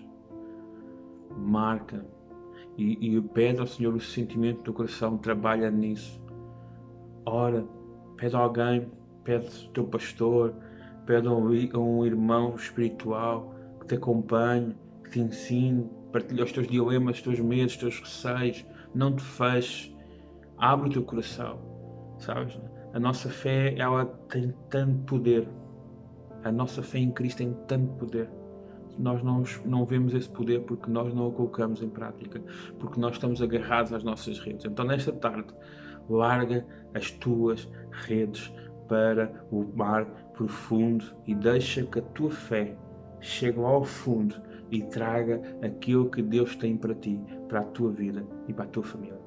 Marca 1.37 2.07
e, 2.79 3.17
e 3.17 3.21
pede 3.21 3.61
ao 3.61 3.67
Senhor 3.67 3.95
o 3.95 4.01
sentimento 4.01 4.63
do 4.63 4.73
coração, 4.73 5.19
trabalha 5.19 5.71
nisso. 5.71 6.23
Ora, 7.27 7.67
pede 8.17 8.37
alguém, 8.37 8.89
pede 9.25 9.47
o 9.67 9.69
teu 9.71 9.85
pastor, 9.85 10.55
pede 11.05 11.29
um, 11.29 11.49
um 11.79 12.05
irmão 12.05 12.55
espiritual 12.55 13.55
que 13.81 13.87
te 13.87 13.95
acompanhe, 13.95 14.75
que 15.05 15.11
te 15.11 15.21
ensine, 15.21 15.89
partilhe 16.13 16.43
os 16.43 16.53
teus 16.53 16.67
dilemas, 16.67 17.17
os 17.17 17.23
teus 17.23 17.41
medos, 17.41 17.75
os 17.75 17.79
teus 17.79 18.01
receios. 18.01 18.65
Não 18.95 19.15
te 19.15 19.23
feches, 19.23 19.95
abre 20.59 20.89
o 20.89 20.93
teu 20.93 21.03
coração, 21.03 21.59
sabes? 22.19 22.59
A 22.95 22.99
nossa 22.99 23.29
fé, 23.29 23.75
ela 23.77 24.07
tem 24.29 24.55
tanto 24.71 25.03
poder. 25.05 25.49
A 26.45 26.51
nossa 26.51 26.83
fé 26.83 26.99
em 26.99 27.11
Cristo 27.11 27.39
tem 27.39 27.53
tanto 27.67 27.93
poder 27.95 28.31
nós 28.99 29.23
não, 29.23 29.43
não 29.65 29.85
vemos 29.85 30.15
esse 30.15 30.29
poder 30.29 30.63
porque 30.63 30.91
nós 30.91 31.13
não 31.15 31.29
o 31.29 31.33
colocamos 31.33 31.83
em 31.83 31.89
prática, 31.89 32.41
porque 32.79 32.99
nós 32.99 33.15
estamos 33.15 33.43
agarrados 33.43 33.93
às 33.93 34.03
nossas 34.03 34.39
redes. 34.39 34.65
Então, 34.65 34.85
nesta 34.85 35.13
tarde, 35.13 35.53
larga 36.09 36.67
as 36.95 37.11
tuas 37.11 37.69
redes 37.91 38.53
para 38.89 39.33
o 39.51 39.65
mar 39.75 40.05
profundo 40.35 41.05
e 41.27 41.35
deixa 41.35 41.85
que 41.85 41.99
a 41.99 42.03
tua 42.03 42.31
fé 42.31 42.77
chegue 43.21 43.59
ao 43.59 43.85
fundo 43.85 44.41
e 44.71 44.83
traga 44.83 45.41
aquilo 45.63 46.11
que 46.11 46.23
Deus 46.23 46.57
tem 46.57 46.77
para 46.77 46.95
ti, 46.95 47.21
para 47.49 47.61
a 47.61 47.65
tua 47.65 47.91
vida 47.91 48.27
e 48.49 48.53
para 48.53 48.65
a 48.65 48.69
tua 48.69 48.83
família. 48.83 49.19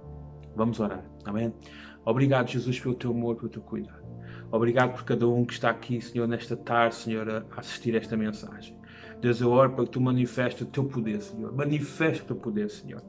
Vamos 0.55 0.79
orar, 0.79 1.03
amém? 1.25 1.53
Obrigado, 2.05 2.49
Jesus, 2.49 2.79
pelo 2.79 2.95
teu 2.95 3.11
amor, 3.11 3.35
pelo 3.35 3.49
teu 3.49 3.61
cuidado. 3.61 4.03
Obrigado 4.51 4.93
por 4.93 5.03
cada 5.03 5.27
um 5.27 5.45
que 5.45 5.53
está 5.53 5.69
aqui, 5.69 6.01
Senhor, 6.01 6.27
nesta 6.27 6.57
tarde, 6.57 6.95
Senhor, 6.95 7.29
a 7.29 7.45
assistir 7.59 7.95
esta 7.95 8.17
mensagem. 8.17 8.78
Deus, 9.21 9.41
eu 9.41 9.51
oro 9.51 9.71
para 9.71 9.85
que 9.85 9.91
tu 9.91 9.99
manifestes 9.99 10.61
o 10.61 10.65
teu 10.65 10.85
poder, 10.85 11.21
Senhor. 11.21 11.53
Manifesta 11.53 12.23
o 12.23 12.27
teu 12.27 12.35
poder, 12.35 12.69
Senhor. 12.69 13.01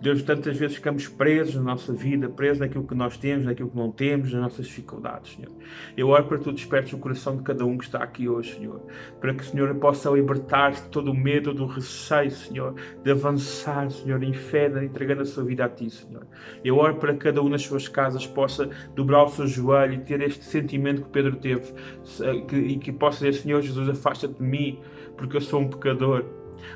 Deus, 0.00 0.22
tantas 0.22 0.56
vezes 0.56 0.76
ficamos 0.76 1.06
presos 1.06 1.54
na 1.54 1.62
nossa 1.62 1.92
vida, 1.92 2.28
presos 2.28 2.58
naquilo 2.58 2.84
que 2.84 2.94
nós 2.94 3.16
temos, 3.16 3.44
naquilo 3.44 3.70
que 3.70 3.76
não 3.76 3.92
temos, 3.92 4.32
nas 4.32 4.42
nossas 4.42 4.66
dificuldades, 4.66 5.34
Senhor. 5.34 5.52
Eu 5.96 6.08
oro 6.08 6.24
para 6.24 6.38
que 6.38 6.44
tu 6.44 6.52
despertes 6.52 6.92
o 6.92 6.98
coração 6.98 7.36
de 7.36 7.42
cada 7.44 7.64
um 7.64 7.78
que 7.78 7.84
está 7.84 8.02
aqui 8.02 8.28
hoje, 8.28 8.56
Senhor. 8.56 8.80
Para 9.20 9.32
que, 9.34 9.44
Senhor, 9.44 9.72
possa 9.76 10.10
libertar-se 10.10 10.82
de 10.82 10.88
todo 10.88 11.12
o 11.12 11.14
medo, 11.14 11.54
do 11.54 11.66
receio, 11.66 12.30
Senhor, 12.30 12.74
de 13.04 13.10
avançar, 13.10 13.88
Senhor, 13.90 14.20
em 14.22 14.32
fé, 14.32 14.66
entregando 14.82 15.22
a 15.22 15.24
sua 15.24 15.44
vida 15.44 15.64
a 15.64 15.68
ti, 15.68 15.88
Senhor. 15.88 16.26
Eu 16.64 16.76
oro 16.78 16.96
para 16.96 17.12
que 17.12 17.20
cada 17.20 17.40
um 17.40 17.48
nas 17.48 17.62
suas 17.62 17.86
casas 17.86 18.26
possa 18.26 18.68
dobrar 18.96 19.24
o 19.24 19.28
seu 19.28 19.46
joelho 19.46 19.94
e 19.94 19.98
ter 19.98 20.20
este 20.20 20.44
sentimento 20.44 21.02
que 21.02 21.10
Pedro 21.10 21.36
teve 21.36 21.72
e 22.52 22.76
que 22.78 22.90
possa 22.90 23.24
dizer, 23.24 23.40
Senhor 23.40 23.62
Jesus, 23.62 23.88
afasta-te 23.88 24.34
de 24.34 24.42
mim, 24.42 24.80
porque 25.22 25.36
eu 25.36 25.40
sou 25.40 25.60
um 25.60 25.68
pecador. 25.68 26.24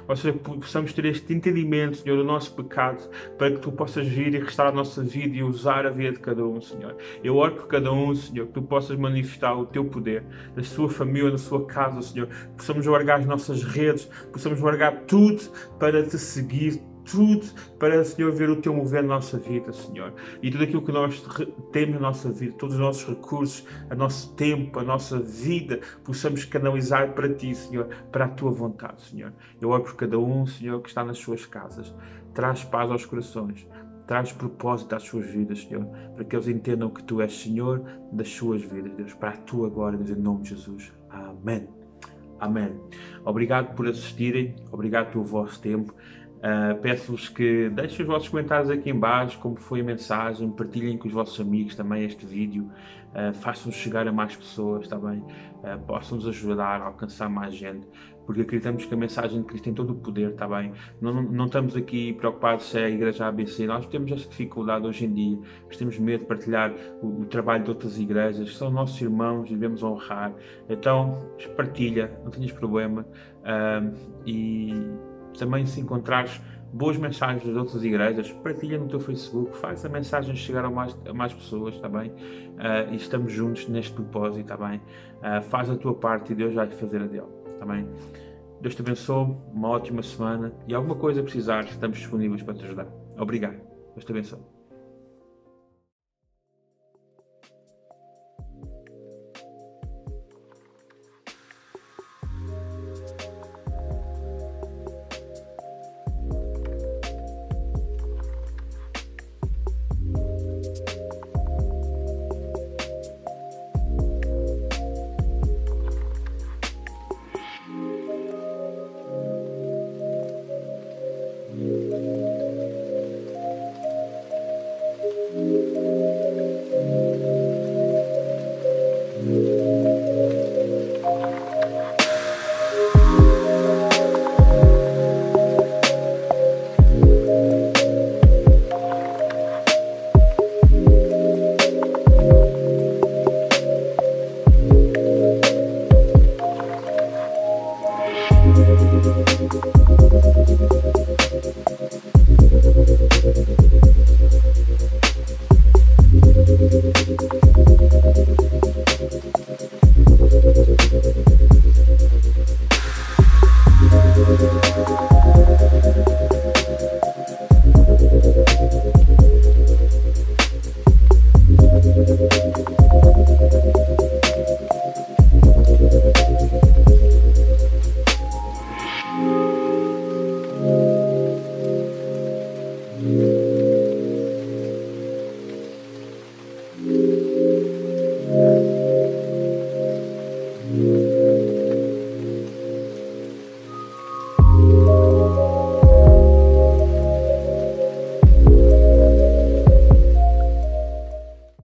Ou 0.08 0.16
seja, 0.16 0.32
possamos 0.38 0.92
ter 0.92 1.04
este 1.06 1.32
entendimento, 1.32 1.96
Senhor, 1.96 2.16
do 2.16 2.24
nosso 2.24 2.54
pecado, 2.54 3.08
para 3.36 3.50
que 3.50 3.58
Tu 3.58 3.70
possas 3.72 4.06
vir 4.06 4.34
e 4.34 4.38
restaurar 4.38 4.72
a 4.72 4.76
nossa 4.76 5.02
vida 5.02 5.36
e 5.36 5.42
usar 5.42 5.86
a 5.86 5.90
vida 5.90 6.12
de 6.12 6.20
cada 6.20 6.44
um, 6.44 6.60
Senhor. 6.60 6.96
Eu 7.22 7.36
oro 7.36 7.54
por 7.56 7.66
cada 7.66 7.92
um, 7.92 8.14
Senhor, 8.14 8.46
que 8.46 8.52
Tu 8.52 8.62
possas 8.62 8.96
manifestar 8.96 9.54
o 9.54 9.66
Teu 9.66 9.84
poder, 9.84 10.24
na 10.56 10.62
sua 10.62 10.88
família, 10.88 11.30
na 11.30 11.38
sua 11.38 11.66
casa, 11.66 12.02
Senhor. 12.02 12.28
Possamos 12.56 12.86
largar 12.86 13.20
as 13.20 13.26
nossas 13.26 13.62
redes, 13.62 14.08
possamos 14.32 14.60
largar 14.60 15.02
tudo 15.06 15.42
para 15.78 16.02
Te 16.02 16.18
seguir, 16.18 16.80
tudo 17.10 17.46
para, 17.78 18.04
Senhor, 18.04 18.32
ver 18.32 18.50
o 18.50 18.56
Teu 18.56 18.74
mover 18.74 19.02
na 19.02 19.14
nossa 19.14 19.38
vida, 19.38 19.72
Senhor. 19.72 20.12
E 20.42 20.50
tudo 20.50 20.64
aquilo 20.64 20.82
que 20.82 20.92
nós 20.92 21.22
temos 21.72 21.94
na 21.94 22.00
nossa 22.00 22.30
vida, 22.30 22.54
todos 22.58 22.74
os 22.74 22.80
nossos 22.80 23.08
recursos, 23.08 23.64
o 23.90 23.94
nosso 23.94 24.34
tempo, 24.34 24.78
a 24.78 24.82
nossa 24.82 25.18
vida, 25.18 25.80
possamos 26.04 26.44
canalizar 26.44 27.12
para 27.12 27.32
Ti, 27.32 27.54
Senhor, 27.54 27.88
para 28.10 28.26
a 28.26 28.28
Tua 28.28 28.50
vontade, 28.50 29.02
Senhor. 29.02 29.32
Eu 29.60 29.70
oro 29.70 29.84
por 29.84 29.96
cada 29.96 30.18
um, 30.18 30.46
Senhor, 30.46 30.80
que 30.82 30.88
está 30.88 31.04
nas 31.04 31.18
suas 31.18 31.46
casas. 31.46 31.94
Traz 32.34 32.64
paz 32.64 32.90
aos 32.90 33.06
corações. 33.06 33.66
Traz 34.06 34.32
propósito 34.32 34.94
às 34.94 35.02
suas 35.02 35.26
vidas, 35.26 35.62
Senhor, 35.62 35.84
para 36.14 36.24
que 36.24 36.36
eles 36.36 36.46
entendam 36.46 36.90
que 36.90 37.02
Tu 37.02 37.20
és 37.20 37.32
Senhor 37.32 37.82
das 38.12 38.28
suas 38.28 38.62
vidas, 38.62 38.92
Deus, 38.92 39.14
para 39.14 39.30
a 39.30 39.36
Tua 39.36 39.68
glória, 39.68 39.98
Deus, 39.98 40.16
em 40.16 40.22
nome 40.22 40.42
de 40.42 40.50
Jesus. 40.50 40.92
Amém. 41.10 41.68
Amém. 42.38 42.78
Obrigado 43.24 43.74
por 43.74 43.88
assistirem, 43.88 44.54
obrigado 44.70 45.10
pelo 45.10 45.24
vosso 45.24 45.60
tempo. 45.60 45.94
Uh, 46.46 46.80
Peço-vos 46.80 47.28
que 47.28 47.68
deixem 47.70 48.02
os 48.02 48.06
vossos 48.06 48.28
comentários 48.28 48.70
aqui 48.70 48.90
em 48.90 48.96
baixo, 48.96 49.36
como 49.40 49.56
foi 49.56 49.80
a 49.80 49.84
mensagem, 49.84 50.48
partilhem 50.48 50.96
com 50.96 51.08
os 51.08 51.12
vossos 51.12 51.40
amigos 51.40 51.74
também 51.74 52.04
este 52.04 52.24
vídeo, 52.24 52.70
uh, 53.10 53.34
façam-nos 53.34 53.74
chegar 53.74 54.06
a 54.06 54.12
mais 54.12 54.36
pessoas 54.36 54.86
também, 54.86 55.18
uh, 55.18 55.78
possam 55.88 56.18
nos 56.18 56.28
ajudar 56.28 56.80
a 56.80 56.84
alcançar 56.84 57.28
mais 57.28 57.52
gente, 57.52 57.88
porque 58.24 58.42
acreditamos 58.42 58.84
que 58.84 58.94
a 58.94 58.96
mensagem 58.96 59.40
de 59.40 59.46
Cristo 59.46 59.64
tem 59.64 59.74
todo 59.74 59.90
o 59.90 59.96
poder, 59.96 60.30
está 60.30 60.46
bem? 60.46 60.72
Não, 61.00 61.20
não 61.20 61.46
estamos 61.46 61.74
aqui 61.74 62.12
preocupados 62.12 62.66
se 62.66 62.78
é 62.78 62.84
a 62.84 62.90
igreja 62.90 63.26
ABC, 63.26 63.66
nós 63.66 63.84
temos 63.86 64.12
essa 64.12 64.28
dificuldade 64.28 64.86
hoje 64.86 65.04
em 65.04 65.12
dia, 65.12 65.38
nós 65.66 65.76
temos 65.76 65.98
medo 65.98 66.20
de 66.20 66.26
partilhar 66.26 66.72
o, 67.02 67.22
o 67.22 67.26
trabalho 67.26 67.64
de 67.64 67.70
outras 67.70 67.98
igrejas, 67.98 68.56
são 68.56 68.70
nossos 68.70 69.00
irmãos 69.00 69.48
devemos 69.48 69.82
honrar. 69.82 70.32
Então, 70.68 71.26
partilha, 71.56 72.20
não 72.22 72.30
tenhas 72.30 72.52
problema. 72.52 73.04
Uh, 73.42 73.96
e 74.24 74.72
também 75.36 75.66
se 75.66 75.80
encontrares 75.80 76.40
boas 76.72 76.96
mensagens 76.96 77.44
das 77.46 77.56
outras 77.56 77.82
igrejas, 77.84 78.30
partilha 78.32 78.78
no 78.78 78.88
teu 78.88 79.00
Facebook, 79.00 79.56
faz 79.56 79.84
a 79.84 79.88
mensagem 79.88 80.34
chegar 80.34 80.64
a 80.64 80.70
mais, 80.70 80.96
a 81.08 81.12
mais 81.12 81.32
pessoas, 81.32 81.74
está 81.74 81.88
bem? 81.88 82.10
Uh, 82.10 82.92
e 82.92 82.96
estamos 82.96 83.32
juntos 83.32 83.68
neste 83.68 83.92
propósito, 83.92 84.52
está 84.52 84.56
bem? 84.56 84.80
Uh, 85.18 85.42
faz 85.42 85.70
a 85.70 85.76
tua 85.76 85.94
parte 85.94 86.32
e 86.32 86.36
Deus 86.36 86.54
vai 86.54 86.68
fazer 86.68 87.02
a 87.02 87.06
dele, 87.06 87.28
está 87.46 87.64
bem? 87.64 87.88
Deus 88.60 88.74
te 88.74 88.82
abençoe, 88.82 89.36
uma 89.52 89.68
ótima 89.68 90.02
semana 90.02 90.52
e 90.66 90.74
alguma 90.74 90.96
coisa 90.96 91.22
precisar, 91.22 91.64
estamos 91.64 91.98
disponíveis 91.98 92.42
para 92.42 92.54
te 92.54 92.64
ajudar. 92.64 92.86
Obrigado. 93.18 93.60
Deus 93.94 94.04
te 94.04 94.12
abençoe. 94.12 94.55